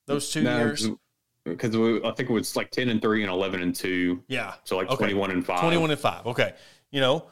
Those 0.07 0.31
two 0.33 0.43
No, 0.43 0.57
years. 0.59 0.89
because 1.45 1.75
I 1.75 2.11
think 2.13 2.31
it 2.31 2.33
was 2.33 2.57
like 2.57 2.71
ten 2.71 2.89
and 2.89 3.01
three 3.01 3.23
and 3.23 3.31
eleven 3.31 3.63
and 3.63 3.75
two. 3.75 4.23
Yeah. 4.29 4.55
So 4.65 4.77
like 4.77 4.89
Okay. 4.89 4.97
twenty 4.97 5.15
one 5.15 5.31
and 5.31 5.45
five. 5.45 5.61
21 5.61 5.91
and 5.91 6.01
5. 6.01 6.27
Okay. 6.27 6.55
You 6.91 7.01
know, 7.01 7.27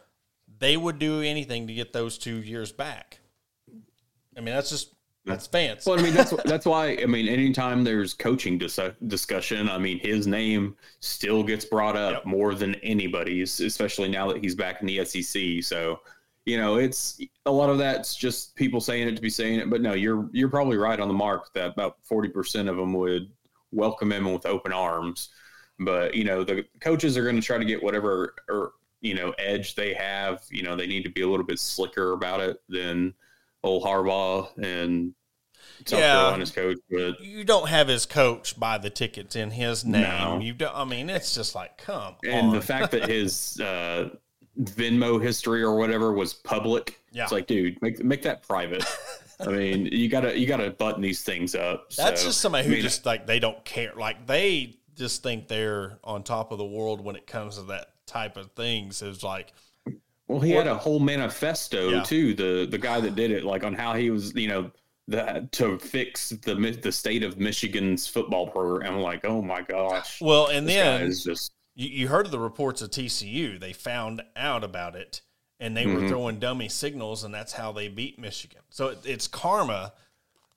they 0.58 0.76
would 0.76 0.98
do 0.98 1.22
anything 1.22 1.66
to 1.66 1.74
get 1.74 1.92
those 1.92 2.18
two 2.18 2.36
years 2.36 2.70
back. 2.72 3.18
I 4.36 4.40
mean, 4.40 4.54
that's 4.54 4.70
just, 4.70 4.94
that's 5.28 5.46
fans. 5.46 5.86
Well, 5.86 5.98
I 5.98 6.02
mean 6.02 6.14
that's 6.14 6.30
that's 6.44 6.66
why 6.66 6.98
I 7.02 7.06
mean 7.06 7.28
anytime 7.28 7.84
there's 7.84 8.14
coaching 8.14 8.58
dis- 8.58 8.80
discussion, 9.06 9.68
I 9.68 9.78
mean 9.78 9.98
his 10.00 10.26
name 10.26 10.76
still 11.00 11.42
gets 11.42 11.64
brought 11.64 11.96
up 11.96 12.12
Yep. 12.14 12.26
more 12.26 12.54
than 12.54 12.74
anybody's, 12.76 13.60
especially 13.60 14.08
now 14.08 14.28
that 14.32 14.42
he's 14.42 14.54
back 14.54 14.80
in 14.80 14.86
the 14.86 15.04
SEC. 15.04 15.62
So, 15.62 16.00
you 16.46 16.56
know, 16.56 16.76
it's 16.76 17.20
a 17.46 17.50
lot 17.52 17.70
of 17.70 17.78
that's 17.78 18.14
just 18.16 18.54
people 18.56 18.80
saying 18.80 19.08
it 19.08 19.16
to 19.16 19.22
be 19.22 19.30
saying 19.30 19.60
it. 19.60 19.70
But 19.70 19.80
no, 19.82 19.94
you're 19.94 20.28
you're 20.32 20.48
probably 20.48 20.76
right 20.76 20.98
on 21.00 21.08
the 21.08 21.14
mark 21.14 21.52
that 21.54 21.72
about 21.72 21.96
forty 22.02 22.28
percent 22.28 22.68
of 22.68 22.76
them 22.76 22.92
would 22.94 23.30
welcome 23.72 24.12
him 24.12 24.32
with 24.32 24.46
open 24.46 24.72
arms. 24.72 25.30
But 25.78 26.14
you 26.14 26.24
know, 26.24 26.44
the 26.44 26.64
coaches 26.80 27.16
are 27.16 27.22
going 27.22 27.36
to 27.36 27.42
try 27.42 27.58
to 27.58 27.64
get 27.64 27.82
whatever 27.82 28.34
or 28.48 28.72
you 29.00 29.14
know 29.14 29.32
edge 29.38 29.74
they 29.74 29.94
have. 29.94 30.42
You 30.50 30.62
know, 30.62 30.74
they 30.74 30.86
need 30.86 31.04
to 31.04 31.10
be 31.10 31.20
a 31.22 31.28
little 31.28 31.46
bit 31.46 31.58
slicker 31.58 32.12
about 32.12 32.40
it 32.40 32.60
than 32.68 33.14
old 33.64 33.84
Harbaugh 33.84 34.48
and 34.62 35.14
South 35.86 35.98
Yeah. 36.00 36.14
Carolina's 36.14 36.50
coach. 36.50 36.78
But 36.90 37.20
you 37.20 37.44
don't 37.44 37.68
have 37.68 37.88
his 37.88 38.06
coach 38.06 38.58
buy 38.58 38.78
the 38.78 38.90
tickets 38.90 39.36
in 39.36 39.50
his 39.50 39.84
name. 39.84 40.02
No. 40.02 40.38
You 40.40 40.52
don't, 40.54 40.74
I 40.74 40.84
mean, 40.84 41.10
it's 41.10 41.34
just 41.34 41.54
like, 41.54 41.78
come 41.78 42.16
and 42.24 42.48
on. 42.48 42.54
the 42.54 42.60
fact 42.60 42.90
that 42.92 43.08
his 43.08 43.60
uh, 43.64 44.10
Venmo 44.60 45.22
history 45.22 45.62
or 45.62 45.76
whatever 45.76 46.12
was 46.12 46.34
public, 46.34 47.00
Yeah. 47.12 47.24
it's 47.24 47.32
like, 47.32 47.46
dude, 47.46 47.80
make 47.82 48.02
make 48.02 48.22
that 48.22 48.46
private. 48.46 48.84
I 49.40 49.46
mean, 49.48 49.86
you 49.86 50.08
gotta 50.08 50.36
you 50.36 50.46
gotta 50.48 50.70
button 50.70 51.00
these 51.00 51.22
things 51.22 51.54
up. 51.54 51.90
That's 51.96 52.20
So, 52.22 52.26
just 52.28 52.40
somebody 52.40 52.66
who 52.66 52.72
I 52.72 52.74
mean, 52.76 52.82
just 52.82 53.06
like 53.06 53.26
they 53.26 53.38
don't 53.38 53.64
care. 53.64 53.92
Like 53.96 54.26
they 54.26 54.78
just 54.96 55.22
think 55.22 55.46
they're 55.46 55.98
on 56.02 56.24
top 56.24 56.50
of 56.50 56.58
the 56.58 56.64
world 56.64 57.00
when 57.04 57.14
it 57.14 57.24
comes 57.28 57.54
to 57.56 57.62
that 57.64 57.90
type 58.06 58.36
of 58.36 58.50
things. 58.56 59.00
It's 59.00 59.22
like, 59.22 59.52
Well, 60.26 60.40
he 60.40 60.50
had 60.50 60.66
a 60.66 60.74
whole 60.74 60.98
manifesto 60.98 61.90
Yeah. 61.90 62.02
too. 62.02 62.34
The 62.34 62.66
the 62.68 62.78
guy 62.78 63.00
that 63.00 63.14
did 63.14 63.30
it, 63.30 63.44
like 63.44 63.62
on 63.62 63.74
how 63.74 63.94
he 63.94 64.10
was, 64.10 64.34
you 64.34 64.48
know, 64.48 64.72
that 65.08 65.50
to 65.52 65.78
fix 65.78 66.30
the 66.30 66.54
the 66.80 66.92
state 66.92 67.22
of 67.22 67.38
Michigan's 67.38 68.06
football 68.06 68.46
program. 68.46 68.94
I'm 68.94 69.00
like, 69.00 69.24
oh 69.24 69.42
my 69.42 69.62
gosh, 69.62 70.20
well, 70.20 70.46
and 70.48 70.68
then 70.68 71.02
is 71.02 71.24
just 71.24 71.52
you, 71.74 71.88
you 71.88 72.08
heard 72.08 72.26
of 72.26 72.32
the 72.32 72.38
reports 72.38 72.82
of 72.82 72.90
TCU. 72.90 73.58
They 73.58 73.72
found 73.72 74.22
out 74.36 74.62
about 74.64 74.94
it 74.96 75.22
and 75.60 75.76
they 75.76 75.86
were 75.86 76.02
Mhm. 76.02 76.08
throwing 76.08 76.38
dummy 76.38 76.68
signals, 76.68 77.24
and 77.24 77.34
that's 77.34 77.52
how 77.54 77.72
they 77.72 77.88
beat 77.88 78.16
Michigan. 78.18 78.60
So 78.70 78.88
it, 78.88 78.98
it's 79.04 79.26
karma. 79.26 79.92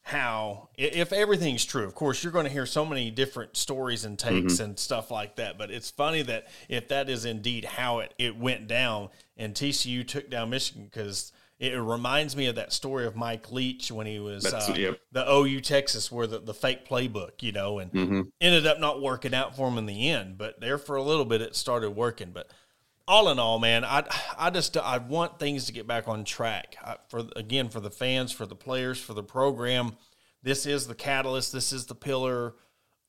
How 0.04 0.70
if 0.78 1.14
everything's 1.14 1.64
true, 1.64 1.86
of 1.86 1.94
course, 1.94 2.24
you're 2.24 2.34
going 2.34 2.46
to 2.46 2.52
hear 2.52 2.66
so 2.66 2.84
many 2.84 3.12
different 3.12 3.56
stories 3.56 4.04
and 4.04 4.18
takes 4.18 4.60
and 4.60 4.78
stuff 4.80 5.12
like 5.12 5.36
that. 5.36 5.60
But 5.60 5.70
it's 5.70 5.92
funny 5.92 6.24
that 6.24 6.48
if 6.68 6.88
that 6.88 7.08
is 7.08 7.24
indeed 7.24 7.66
how 7.66 8.00
it, 8.00 8.14
it 8.18 8.36
went 8.36 8.68
down, 8.68 9.10
and 9.38 9.54
TCU 9.54 10.04
took 10.08 10.28
down 10.28 10.50
Michigan 10.50 10.86
because 10.86 11.32
it 11.62 11.80
reminds 11.80 12.36
me 12.36 12.48
of 12.48 12.56
that 12.56 12.74
story 12.74 13.06
of 13.06 13.16
Mike 13.16 13.52
Leach 13.52 13.92
when 13.92 14.08
he 14.08 14.18
was 14.18 14.52
uh, 14.52 14.74
yep. 14.76 15.00
the 15.12 15.32
OU 15.32 15.62
Texas, 15.62 16.12
where 16.12 16.26
the, 16.26 16.40
the 16.40 16.56
fake 16.56 16.88
playbook, 16.88 17.44
you 17.44 17.52
know, 17.52 17.78
and 17.78 17.92
Mhm. 17.94 18.32
ended 18.42 18.66
up 18.66 18.80
not 18.80 19.00
working 19.00 19.36
out 19.36 19.56
for 19.56 19.68
him 19.68 19.78
in 19.78 19.86
the 19.86 20.10
end. 20.10 20.40
But 20.40 20.60
there 20.60 20.80
for 20.80 20.96
a 20.96 21.04
little 21.04 21.24
bit, 21.24 21.40
it 21.40 21.56
started 21.56 21.92
working. 21.92 22.32
But 22.32 22.50
all 23.08 23.30
in 23.30 23.38
all, 23.38 23.60
man, 23.60 23.86
I 23.86 24.04
I 24.38 24.50
just 24.50 24.76
I 24.76 24.98
want 24.98 25.38
things 25.38 25.66
to 25.68 25.72
get 25.72 25.86
back 25.86 26.08
on 26.08 26.24
track 26.24 26.78
I, 26.84 26.98
for 27.10 27.28
again 27.36 27.70
for 27.70 27.80
the 27.80 27.92
fans, 27.92 28.32
for 28.32 28.48
the 28.48 28.56
players, 28.56 29.00
for 29.00 29.14
the 29.14 29.24
program. 29.24 29.98
This 30.42 30.66
is 30.66 30.88
the 30.88 30.96
catalyst. 30.96 31.54
This 31.54 31.72
is 31.72 31.86
the 31.86 31.94
pillar 31.94 32.56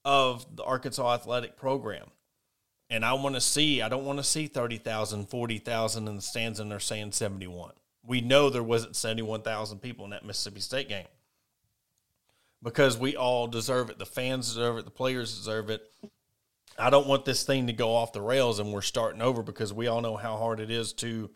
of 0.04 0.56
the 0.56 0.62
Arkansas 0.64 1.14
athletic 1.14 1.56
program. 1.56 2.08
And 2.90 3.02
I 3.02 3.14
want 3.14 3.34
to 3.34 3.40
see, 3.40 3.80
I 3.80 3.88
don't 3.88 4.04
want 4.04 4.18
to 4.18 4.24
see 4.24 4.46
30,000, 4.46 5.30
40,000 5.30 6.08
in 6.08 6.16
the 6.16 6.20
stands 6.20 6.60
and 6.60 6.70
they're 6.70 6.78
saying 6.78 7.12
71. 7.12 7.72
We 8.04 8.20
know 8.20 8.50
there 8.50 8.62
wasn't 8.62 8.96
71,000 8.96 9.78
people 9.78 10.04
in 10.04 10.10
that 10.10 10.24
Mississippi 10.24 10.60
State 10.60 10.88
game 10.88 11.06
because 12.62 12.96
we 12.96 13.16
all 13.16 13.46
deserve 13.46 13.90
it. 13.90 13.98
The 13.98 14.06
fans 14.06 14.48
deserve 14.48 14.78
it. 14.78 14.84
The 14.84 14.90
players 14.90 15.36
deserve 15.36 15.70
it. 15.70 15.82
I 16.78 16.90
don't 16.90 17.06
want 17.06 17.24
this 17.24 17.44
thing 17.44 17.66
to 17.66 17.72
go 17.72 17.94
off 17.94 18.12
the 18.12 18.22
rails 18.22 18.58
and 18.58 18.72
we're 18.72 18.82
starting 18.82 19.20
over 19.20 19.42
because 19.42 19.72
we 19.72 19.88
all 19.88 20.00
know 20.00 20.16
how 20.16 20.36
hard 20.36 20.58
it 20.58 20.70
is 20.70 20.92
to 20.94 21.30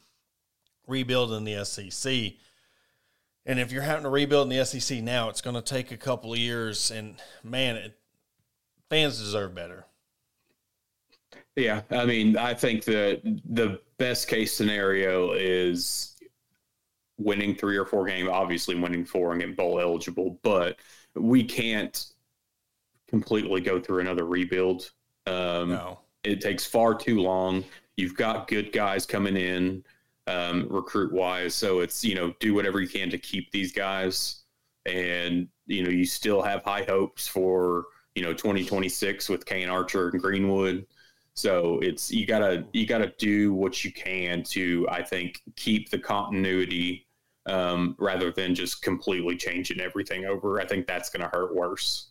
rebuild 0.87 1.33
in 1.33 1.45
the 1.45 1.65
SEC. 1.65 2.33
And 3.45 3.61
if 3.61 3.71
you're 3.71 3.83
having 3.83 4.05
to 4.05 4.09
rebuild 4.09 4.51
in 4.51 4.59
the 4.59 4.65
SEC 4.65 5.03
now, 5.03 5.29
it's 5.29 5.41
going 5.41 5.55
to 5.55 5.63
take 5.63 5.93
a 5.93 5.97
couple 5.97 6.33
of 6.33 6.39
years. 6.39 6.91
And 6.91 7.17
man, 7.45 7.77
it, 7.77 7.99
fans 8.89 9.19
deserve 9.19 9.55
better. 9.55 9.85
Yeah, 11.55 11.83
I 11.91 12.05
mean, 12.05 12.37
I 12.37 12.55
think 12.55 12.85
that 12.85 13.23
the 13.45 13.81
best 13.99 14.29
case 14.29 14.55
scenario 14.55 15.33
is 15.33 16.16
winning 17.19 17.55
three 17.55 17.77
or 17.77 17.85
four 17.85 18.07
games. 18.07 18.29
Obviously, 18.29 18.75
winning 18.75 19.05
four 19.05 19.33
and 19.33 19.41
getting 19.41 19.55
bowl 19.55 19.81
eligible, 19.81 20.39
but 20.43 20.77
we 21.15 21.43
can't 21.45 22.07
completely 23.09 23.61
go 23.61 23.81
through 23.81 24.01
another 24.01 24.27
rebuild. 24.27 24.91
Um, 25.27 25.71
No. 25.71 26.01
It 26.25 26.41
takes 26.41 26.67
far 26.67 26.95
too 26.95 27.21
long. 27.21 27.65
You've 27.97 28.17
got 28.17 28.49
good 28.49 28.73
guys 28.73 29.07
coming 29.07 29.37
in, 29.37 29.85
um, 30.27 30.67
recruit 30.69 31.13
wise, 31.13 31.55
so 31.55 31.81
it's 31.81 32.05
you 32.05 32.15
know 32.17 32.35
do 32.41 32.53
whatever 32.53 32.81
you 32.81 32.89
can 32.89 33.09
to 33.11 33.19
keep 33.19 33.51
these 33.53 33.73
guys, 33.73 34.43
and 34.87 35.49
you 35.67 35.85
know 35.85 35.89
you 35.91 36.05
still 36.05 36.43
have 36.43 36.65
high 36.65 36.83
hopes 36.89 37.29
for 37.29 37.85
you 38.17 38.23
know 38.23 38.33
2026 38.35 39.29
with 39.29 39.47
Kane 39.47 39.69
Archer 39.69 40.09
and 40.09 40.21
Greenwood. 40.21 40.87
So 41.35 41.79
it's 41.81 42.11
you 42.11 42.27
gotta 42.27 42.67
you 42.73 42.87
gotta 42.87 43.13
do 43.19 43.55
what 43.55 43.85
you 43.85 43.93
can 43.93 44.43
to 44.45 44.87
I 44.91 45.03
think 45.03 45.41
keep 45.55 45.91
the 45.91 45.99
continuity 45.99 47.06
um, 47.47 47.97
rather 47.99 48.31
than 48.31 48.55
just 48.55 48.83
completely 48.83 49.37
changing 49.37 49.81
everything 49.81 50.25
over. 50.27 50.61
I 50.61 50.67
think 50.67 50.87
that's 50.87 51.11
gonna 51.11 51.31
hurt 51.33 51.55
worse. 51.55 52.09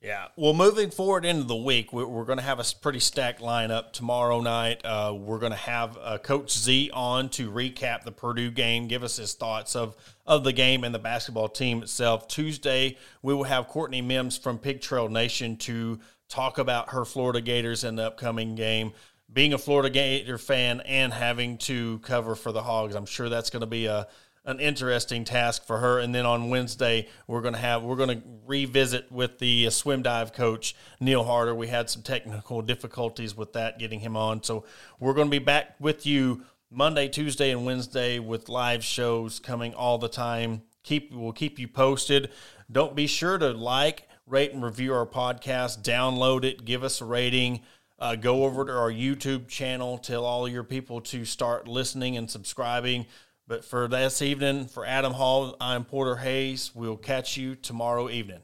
Yeah. 0.00 0.26
Well, 0.34 0.52
moving 0.52 0.90
forward 0.90 1.24
into 1.24 1.44
the 1.44 1.54
week, 1.54 1.92
we- 1.92 2.02
we're 2.04 2.24
going 2.24 2.38
to 2.38 2.44
have 2.44 2.58
a 2.58 2.64
pretty 2.80 2.98
stacked 2.98 3.40
lineup 3.40 3.92
tomorrow 3.92 4.40
night. 4.40 4.84
Uh, 4.84 5.14
we're 5.16 5.38
going 5.38 5.52
to 5.52 5.56
have 5.58 5.96
uh, 6.02 6.18
Coach 6.18 6.50
Z 6.50 6.90
on 6.92 7.28
to 7.28 7.52
recap 7.52 8.02
the 8.02 8.10
Purdue 8.10 8.50
game, 8.50 8.88
give 8.88 9.04
us 9.04 9.14
his 9.16 9.34
thoughts 9.34 9.76
of 9.76 9.94
of 10.26 10.42
the 10.42 10.52
game 10.52 10.82
and 10.82 10.92
the 10.92 10.98
basketball 10.98 11.48
team 11.48 11.82
itself. 11.84 12.26
Tuesday, 12.26 12.98
we 13.22 13.32
will 13.32 13.44
have 13.44 13.68
Courtney 13.68 14.02
Mims 14.02 14.36
from 14.36 14.58
Pig 14.58 14.80
Trail 14.80 15.08
Nation 15.08 15.56
to 15.58 16.00
talk 16.28 16.58
about 16.58 16.90
her 16.90 17.04
Florida 17.04 17.40
Gators 17.40 17.84
in 17.84 17.94
the 17.94 18.04
upcoming 18.04 18.56
game. 18.56 18.92
Being 19.32 19.52
a 19.52 19.58
Florida 19.58 19.88
Gator 19.88 20.36
fan 20.36 20.80
and 20.80 21.12
having 21.12 21.58
to 21.58 22.00
cover 22.00 22.34
for 22.34 22.50
the 22.50 22.62
Hogs, 22.62 22.96
I'm 22.96 23.06
sure 23.06 23.28
that's 23.28 23.50
going 23.50 23.60
to 23.60 23.66
be 23.66 23.86
a 23.86 24.08
an 24.44 24.58
interesting 24.58 25.24
task 25.24 25.64
for 25.64 25.78
her. 25.78 25.98
And 25.98 26.14
then 26.14 26.26
on 26.26 26.50
Wednesday, 26.50 27.08
we're 27.26 27.42
going 27.42 27.54
to 27.54 27.60
have 27.60 27.82
we're 27.82 27.96
going 27.96 28.20
to 28.20 28.22
revisit 28.46 29.10
with 29.12 29.38
the 29.38 29.66
uh, 29.66 29.70
swim 29.70 30.02
dive 30.02 30.32
coach 30.32 30.74
Neil 31.00 31.24
Harper. 31.24 31.54
We 31.54 31.68
had 31.68 31.88
some 31.88 32.02
technical 32.02 32.62
difficulties 32.62 33.36
with 33.36 33.52
that 33.52 33.78
getting 33.78 34.00
him 34.00 34.16
on, 34.16 34.42
so 34.42 34.64
we're 34.98 35.14
going 35.14 35.28
to 35.28 35.30
be 35.30 35.38
back 35.38 35.76
with 35.78 36.06
you 36.06 36.44
Monday, 36.70 37.08
Tuesday, 37.08 37.50
and 37.50 37.64
Wednesday 37.64 38.18
with 38.18 38.48
live 38.48 38.82
shows 38.82 39.38
coming 39.38 39.74
all 39.74 39.98
the 39.98 40.08
time. 40.08 40.62
Keep 40.82 41.12
we'll 41.12 41.32
keep 41.32 41.58
you 41.58 41.68
posted. 41.68 42.30
Don't 42.70 42.96
be 42.96 43.06
sure 43.06 43.38
to 43.38 43.50
like, 43.50 44.08
rate, 44.26 44.52
and 44.52 44.64
review 44.64 44.94
our 44.94 45.06
podcast. 45.06 45.82
Download 45.82 46.44
it. 46.44 46.64
Give 46.64 46.82
us 46.82 47.00
a 47.00 47.04
rating. 47.04 47.60
Uh, 47.98 48.16
go 48.16 48.44
over 48.44 48.64
to 48.64 48.72
our 48.72 48.90
YouTube 48.90 49.46
channel. 49.46 49.96
Tell 49.96 50.24
all 50.24 50.48
your 50.48 50.64
people 50.64 51.00
to 51.02 51.24
start 51.24 51.68
listening 51.68 52.16
and 52.16 52.28
subscribing. 52.28 53.06
But 53.52 53.66
for 53.66 53.86
this 53.86 54.22
evening, 54.22 54.64
for 54.64 54.86
Adam 54.86 55.12
Hall, 55.12 55.58
I'm 55.60 55.84
Porter 55.84 56.16
Hayes. 56.16 56.70
We'll 56.74 56.96
catch 56.96 57.36
you 57.36 57.54
tomorrow 57.54 58.08
evening. 58.08 58.40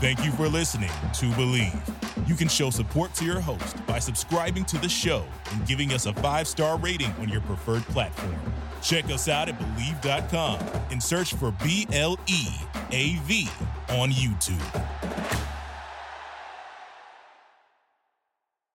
Thank 0.00 0.24
you 0.24 0.32
for 0.32 0.48
listening 0.48 0.88
to 0.88 1.26
Bleav. 1.32 2.26
You 2.26 2.34
can 2.34 2.48
show 2.48 2.70
support 2.70 3.12
to 3.16 3.24
your 3.26 3.38
host 3.38 3.86
by 3.86 3.98
subscribing 3.98 4.64
to 4.64 4.78
the 4.78 4.88
show 4.88 5.26
and 5.50 5.66
giving 5.66 5.92
us 5.92 6.06
a 6.06 6.14
five 6.14 6.48
star 6.48 6.78
rating 6.78 7.12
on 7.20 7.28
your 7.28 7.42
preferred 7.42 7.82
platform. 7.88 8.40
Check 8.80 9.04
us 9.10 9.28
out 9.28 9.50
at 9.50 9.58
Bleav.com 9.58 10.58
and 10.90 11.02
search 11.02 11.34
for 11.34 11.50
B 11.62 11.86
L 11.92 12.18
E 12.28 12.46
A 12.92 13.16
V 13.26 13.46
on 13.90 14.10
YouTube. 14.10 15.28